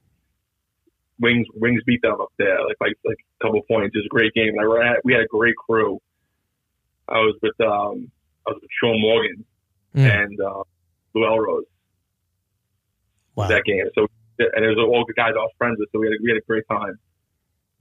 Wings 1.20 1.46
Wings 1.54 1.82
beat 1.86 2.02
them 2.02 2.20
up 2.20 2.32
there 2.38 2.58
like 2.66 2.76
like 2.80 2.96
like 3.04 3.18
a 3.40 3.44
couple 3.44 3.62
points. 3.62 3.94
It 3.94 3.98
was 3.98 4.06
a 4.06 4.14
great 4.14 4.34
game. 4.34 4.54
And 4.56 4.60
I 4.60 4.86
had, 4.86 4.96
we 5.04 5.12
had 5.12 5.22
a 5.22 5.28
great 5.28 5.56
crew. 5.56 5.98
I 7.08 7.18
was 7.18 7.34
with 7.42 7.58
um, 7.60 8.10
I 8.46 8.50
was 8.52 8.58
with 8.62 8.70
Sean 8.80 9.00
Morgan 9.00 9.44
Mm. 9.92 10.22
and 10.22 10.40
uh, 10.40 10.62
Lou 11.16 11.22
Elrose 11.26 11.64
Wow, 13.34 13.48
that 13.48 13.64
game. 13.64 13.86
So 13.96 14.06
and 14.40 14.64
it 14.64 14.68
was 14.68 14.78
all 14.78 15.04
the 15.06 15.14
guys 15.14 15.32
I 15.36 15.42
was 15.44 15.52
friends 15.58 15.76
with. 15.78 15.88
So 15.92 16.00
we 16.00 16.06
had 16.06 16.14
a, 16.14 16.18
we 16.22 16.30
had 16.30 16.38
a 16.38 16.46
great 16.46 16.64
time. 16.70 16.98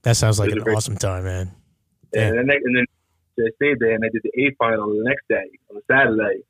that 0.04 0.16
sounds 0.16 0.40
like 0.40 0.52
an 0.52 0.62
awesome 0.62 0.98
time, 0.98 1.24
man. 1.24 1.52
Yeah. 2.14 2.28
And 2.28 2.38
then 2.38 2.48
they, 2.48 2.56
and 2.58 2.76
then 2.76 2.86
I 3.40 3.52
stayed 3.56 3.80
there 3.80 3.96
and 3.96 4.04
I 4.04 4.10
did 4.12 4.24
the 4.24 4.34
A 4.44 4.56
final 4.58 4.90
the 4.90 5.04
next 5.04 5.28
day 5.30 5.48
on 5.70 5.80
the 5.80 5.86
Saturday, 5.88 6.44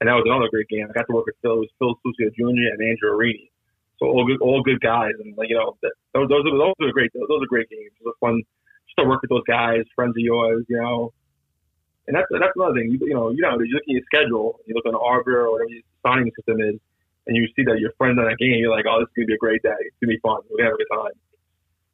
and 0.00 0.08
that 0.08 0.14
was 0.14 0.24
another 0.26 0.48
great 0.50 0.68
game. 0.68 0.86
I 0.88 0.92
got 0.92 1.06
to 1.06 1.14
work 1.14 1.26
with 1.26 1.36
Phil, 1.42 1.62
it 1.62 1.68
was 1.68 1.72
Phil 1.78 1.94
Sucio 2.02 2.32
Jr. 2.34 2.74
and 2.74 2.82
Andrew 2.82 3.14
Arini. 3.14 3.50
So 4.00 4.06
all 4.06 4.24
good, 4.26 4.40
all 4.40 4.62
good 4.62 4.80
guys, 4.80 5.12
and 5.20 5.36
like 5.36 5.50
you 5.50 5.56
know, 5.56 5.76
that, 5.82 5.92
those 6.14 6.28
those 6.28 6.44
are 6.48 6.56
those 6.56 6.88
are 6.88 6.92
great. 6.92 7.12
Those 7.12 7.28
are 7.28 7.46
great 7.46 7.68
games. 7.68 7.92
It 8.00 8.04
was 8.04 8.16
fun 8.18 8.40
just 8.88 8.96
to 8.98 9.04
work 9.04 9.20
with 9.20 9.28
those 9.28 9.44
guys, 9.46 9.84
friends 9.94 10.16
of 10.16 10.24
yours, 10.24 10.64
you 10.68 10.80
know. 10.80 11.12
And 12.08 12.16
that's 12.16 12.26
that's 12.32 12.56
another 12.56 12.80
thing. 12.80 12.90
You, 12.90 12.98
you 13.06 13.14
know, 13.14 13.28
you 13.28 13.42
know, 13.42 13.60
you 13.60 13.74
look 13.74 13.84
at 13.84 13.92
your 13.92 14.02
schedule, 14.08 14.58
you 14.66 14.74
look 14.74 14.86
on 14.86 14.96
Arbiter 14.96 15.46
or 15.46 15.52
whatever 15.52 15.68
your 15.68 15.82
signing 16.00 16.32
system 16.34 16.60
is, 16.64 16.80
and 17.30 17.36
you 17.36 17.46
see 17.54 17.62
that 17.64 17.78
your 17.78 17.92
friends 17.96 18.18
on 18.18 18.24
that 18.24 18.38
game. 18.38 18.58
You're 18.58 18.74
like, 18.74 18.84
oh, 18.90 18.98
this 18.98 19.08
is 19.08 19.12
gonna 19.16 19.26
be 19.26 19.34
a 19.34 19.38
great 19.38 19.62
day. 19.62 19.70
It's 19.78 19.96
gonna 20.02 20.10
be 20.10 20.18
fun. 20.18 20.40
We're 20.50 20.58
gonna 20.58 20.70
have 20.70 20.74
a 20.74 20.78
good 20.78 20.92
time. 20.92 21.12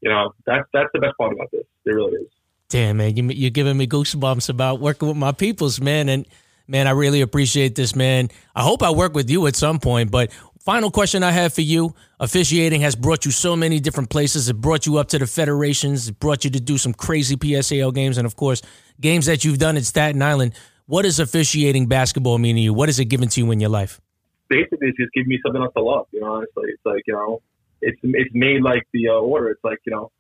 You 0.01 0.11
know, 0.11 0.33
that's 0.47 0.67
that's 0.73 0.89
the 0.95 0.99
best 0.99 1.17
part 1.19 1.33
about 1.33 1.51
this. 1.53 1.65
It 1.85 1.91
really 1.91 2.23
is. 2.23 2.29
Damn, 2.69 2.97
man, 2.97 3.17
you, 3.17 3.29
you're 3.29 3.51
giving 3.51 3.77
me 3.77 3.87
goosebumps 3.87 4.49
about 4.49 4.81
working 4.81 5.09
with 5.09 5.17
my 5.17 5.33
peoples, 5.33 5.81
man. 5.81 6.09
And 6.09 6.27
man, 6.67 6.87
I 6.87 6.93
really 6.93 7.21
appreciate 7.21 7.75
this, 7.75 7.95
man. 7.95 8.31
I 8.55 8.63
hope 8.63 8.83
I 8.83 8.91
work 8.91 9.15
with 9.15 9.31
you 9.31 9.47
at 9.47 9.55
some 9.55 9.79
point. 9.79 10.11
But 10.11 10.33
final 10.65 10.91
question 10.91 11.23
I 11.23 11.33
have 11.33 11.53
for 11.53 11.61
you: 11.61 11.95
officiating 12.19 12.81
has 12.81 12.97
brought 12.97 13.27
you 13.27 13.31
so 13.31 13.57
many 13.57 13.79
different 13.79 14.09
places. 14.09 14.49
It 14.49 14.59
brought 14.59 14.87
you 14.87 14.97
up 14.97 15.09
to 15.09 15.19
the 15.19 15.27
federations. 15.27 16.09
It 16.09 16.19
brought 16.19 16.45
you 16.45 16.51
to 16.51 16.61
do 16.61 16.79
some 16.79 16.95
crazy 16.95 17.37
PSAL 17.37 17.93
games, 17.95 18.17
and 18.17 18.25
of 18.27 18.37
course, 18.37 18.63
games 19.03 19.27
that 19.27 19.45
you've 19.45 19.59
done 19.59 19.77
at 19.77 19.85
Staten 19.85 20.23
Island. 20.23 20.55
What 20.87 21.03
does 21.03 21.21
officiating 21.21 21.89
basketball 21.89 22.39
mean 22.39 22.57
to 22.57 22.63
you? 22.63 22.73
What 22.73 22.89
has 22.89 22.99
it 22.99 23.07
given 23.07 23.29
to 23.29 23.41
you 23.41 23.51
in 23.51 23.61
your 23.61 23.71
life? 23.71 24.01
Basically 24.49 24.89
it's 24.89 24.99
just 24.99 25.13
giving 25.13 25.29
me 25.29 25.39
something 25.45 25.63
else 25.63 25.73
to 25.77 25.83
love. 25.83 26.07
You 26.13 26.21
know, 26.21 26.35
honestly, 26.35 26.65
it's 26.69 26.85
like 26.85 27.03
you 27.07 27.15
know, 27.15 27.43
it's 27.81 27.99
it's 28.03 28.31
made 28.35 28.63
like 28.63 28.87
the 28.93 29.09
uh, 29.09 29.13
order. 29.13 29.51
It's 29.51 29.65
like 29.65 29.79
you 29.87 29.93
know, 29.93 30.11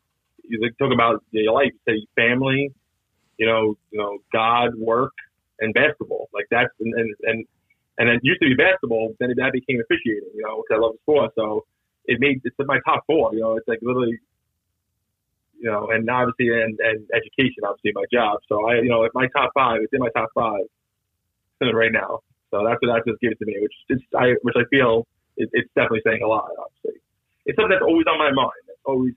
you 0.45 0.61
talk 0.79 0.93
about 0.93 1.22
your 1.31 1.53
life, 1.53 1.72
you 1.87 1.93
say 1.95 2.07
family, 2.14 2.72
you 3.39 3.47
know, 3.47 3.77
you 3.91 3.99
know, 3.99 4.18
God, 4.33 4.74
work, 4.77 5.12
and 5.61 5.74
basketball. 5.74 6.29
Like 6.33 6.47
that's 6.51 6.70
and 6.81 6.95
and 6.95 7.14
and, 7.22 7.45
and 7.99 8.09
it 8.09 8.20
used 8.22 8.41
to 8.43 8.49
be 8.49 8.55
basketball, 8.55 9.14
then 9.18 9.31
that 9.37 9.53
became 9.53 9.81
officiating. 9.81 10.31
You 10.35 10.43
know, 10.43 10.62
because 10.62 10.77
I 10.77 10.85
love 10.85 10.93
the 10.93 10.99
sport, 11.03 11.33
so 11.37 11.64
it 12.05 12.20
made 12.20 12.41
it's 12.45 12.57
in 12.59 12.66
my 12.66 12.79
top 12.85 13.05
four. 13.07 13.35
You 13.35 13.41
know, 13.41 13.57
it's 13.57 13.68
like 13.68 13.81
literally. 13.83 14.18
You 15.59 15.70
know, 15.70 15.89
and 15.89 16.09
obviously, 16.11 16.53
and, 16.53 16.79
and 16.81 17.09
education, 17.16 17.64
obviously, 17.64 17.93
my 17.95 18.05
job. 18.12 18.41
So 18.47 18.68
I, 18.68 18.74
you 18.74 18.91
know, 18.91 19.05
it's 19.05 19.14
my 19.14 19.27
top 19.35 19.53
five, 19.55 19.81
it's 19.81 19.93
in 19.95 20.01
my 20.01 20.11
top 20.14 20.29
five 20.35 20.66
right 21.62 21.91
now. 21.91 22.20
So 22.51 22.65
that's 22.65 22.79
what 22.81 22.95
that 22.95 23.03
just 23.07 23.21
gives 23.21 23.39
to 23.39 23.47
me, 23.47 23.57
which 23.61 23.75
is 23.91 24.01
I 24.17 24.35
which 24.43 24.55
I 24.57 24.65
feel 24.71 25.07
it, 25.37 25.51
it's 25.53 25.71
definitely 25.75 26.03
saying 26.07 26.23
a 26.23 26.29
lot. 26.29 26.51
Obviously, 26.59 27.01
it's 27.45 27.57
something 27.57 27.71
that's 27.71 27.85
always 27.85 28.07
on 28.07 28.19
my 28.19 28.31
mind. 28.31 28.63
It's 28.69 28.85
always 28.85 29.15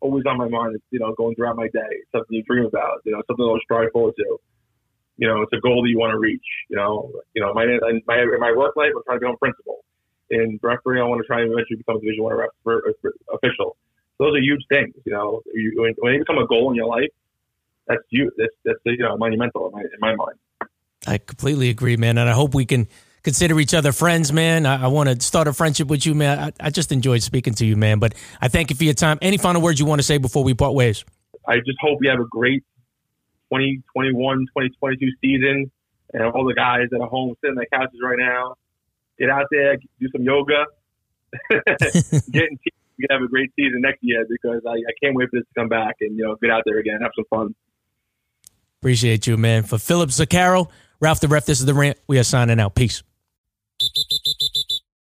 always 0.00 0.24
on 0.26 0.38
my 0.38 0.48
mind. 0.48 0.74
It's 0.74 0.84
you 0.90 0.98
know 0.98 1.14
going 1.14 1.34
throughout 1.36 1.56
my 1.56 1.68
day. 1.68 1.92
It's 2.02 2.12
something 2.12 2.34
you 2.34 2.42
dream 2.42 2.66
about. 2.66 3.02
You 3.04 3.12
know, 3.12 3.22
something 3.26 3.44
to 3.44 3.58
strive 3.62 3.92
forward 3.92 4.14
to. 4.16 4.38
You 5.18 5.28
know, 5.28 5.42
it's 5.42 5.52
a 5.52 5.60
goal 5.60 5.82
that 5.82 5.88
you 5.88 5.98
want 5.98 6.12
to 6.12 6.18
reach. 6.18 6.44
You 6.68 6.76
know, 6.76 7.10
you 7.34 7.42
know 7.42 7.54
my 7.54 7.64
my 8.06 8.20
in 8.20 8.40
my 8.40 8.52
work 8.52 8.76
life, 8.76 8.92
I'm 8.96 9.02
trying 9.04 9.18
to 9.18 9.20
become 9.20 9.38
principal. 9.38 9.84
In 10.28 10.58
referee, 10.62 11.00
I 11.00 11.04
want 11.04 11.22
to 11.22 11.26
try 11.26 11.42
and 11.42 11.52
eventually 11.52 11.76
become 11.76 11.96
a 11.96 12.00
Division 12.00 12.24
One 12.24 12.34
official. 13.32 13.76
Those 14.18 14.34
are 14.34 14.40
huge 14.40 14.64
things. 14.68 14.94
You 15.04 15.12
know, 15.12 15.42
you, 15.54 15.74
when, 15.76 15.94
when 15.98 16.12
they 16.14 16.18
become 16.18 16.38
a 16.38 16.46
goal 16.46 16.70
in 16.70 16.74
your 16.74 16.88
life, 16.88 17.10
that's 17.86 18.02
you. 18.10 18.32
That's 18.36 18.52
that's 18.64 18.80
you 18.84 18.98
know 18.98 19.16
monumental 19.16 19.68
in 19.68 19.72
my 19.72 19.80
in 19.80 20.00
my 20.00 20.14
mind. 20.16 20.38
I 21.06 21.18
completely 21.18 21.70
agree, 21.70 21.96
man. 21.96 22.18
And 22.18 22.28
I 22.28 22.32
hope 22.32 22.54
we 22.54 22.66
can 22.66 22.88
consider 23.22 23.58
each 23.58 23.74
other 23.74 23.92
friends, 23.92 24.32
man. 24.32 24.66
I, 24.66 24.84
I 24.84 24.86
want 24.86 25.08
to 25.08 25.20
start 25.20 25.48
a 25.48 25.52
friendship 25.52 25.88
with 25.88 26.06
you, 26.06 26.14
man. 26.14 26.38
I, 26.38 26.66
I 26.66 26.70
just 26.70 26.92
enjoyed 26.92 27.22
speaking 27.22 27.54
to 27.54 27.66
you, 27.66 27.76
man. 27.76 27.98
But 27.98 28.14
I 28.40 28.48
thank 28.48 28.70
you 28.70 28.76
for 28.76 28.84
your 28.84 28.94
time. 28.94 29.18
Any 29.20 29.36
final 29.36 29.62
words 29.62 29.80
you 29.80 29.86
want 29.86 30.00
to 30.00 30.04
say 30.04 30.18
before 30.18 30.44
we 30.44 30.54
part 30.54 30.74
ways? 30.74 31.04
I 31.46 31.56
just 31.56 31.78
hope 31.80 31.98
we 32.00 32.08
have 32.08 32.20
a 32.20 32.28
great 32.30 32.64
2021, 33.52 34.38
2022 34.56 35.08
season. 35.20 35.70
And 36.12 36.22
all 36.22 36.46
the 36.46 36.54
guys 36.54 36.86
that 36.90 37.00
are 37.00 37.08
home 37.08 37.34
sitting 37.40 37.56
on 37.56 37.56
their 37.56 37.80
couches 37.80 37.98
right 38.02 38.18
now, 38.18 38.54
get 39.18 39.28
out 39.28 39.46
there, 39.50 39.76
do 40.00 40.08
some 40.12 40.22
yoga, 40.22 40.64
get 41.50 42.44
in. 42.44 42.58
We 42.98 43.06
can 43.06 43.18
have 43.18 43.24
a 43.26 43.28
great 43.28 43.50
season 43.56 43.82
next 43.82 43.98
year 44.00 44.24
because 44.28 44.62
I, 44.66 44.72
I 44.72 44.92
can't 45.02 45.14
wait 45.14 45.28
for 45.28 45.38
this 45.38 45.46
to 45.46 45.60
come 45.60 45.68
back 45.68 45.96
and 46.00 46.16
you 46.16 46.24
know 46.24 46.36
get 46.40 46.50
out 46.50 46.62
there 46.64 46.78
again, 46.78 47.00
have 47.02 47.10
some 47.14 47.26
fun. 47.28 47.54
Appreciate 48.80 49.26
you, 49.26 49.36
man. 49.36 49.64
For 49.64 49.78
Philip 49.78 50.10
Zuccaro, 50.10 50.70
Ralph 51.00 51.20
the 51.20 51.28
Ref, 51.28 51.46
this 51.46 51.60
is 51.60 51.66
the 51.66 51.74
rant. 51.74 51.98
We 52.06 52.18
are 52.18 52.24
signing 52.24 52.60
out. 52.60 52.74
Peace. 52.74 53.02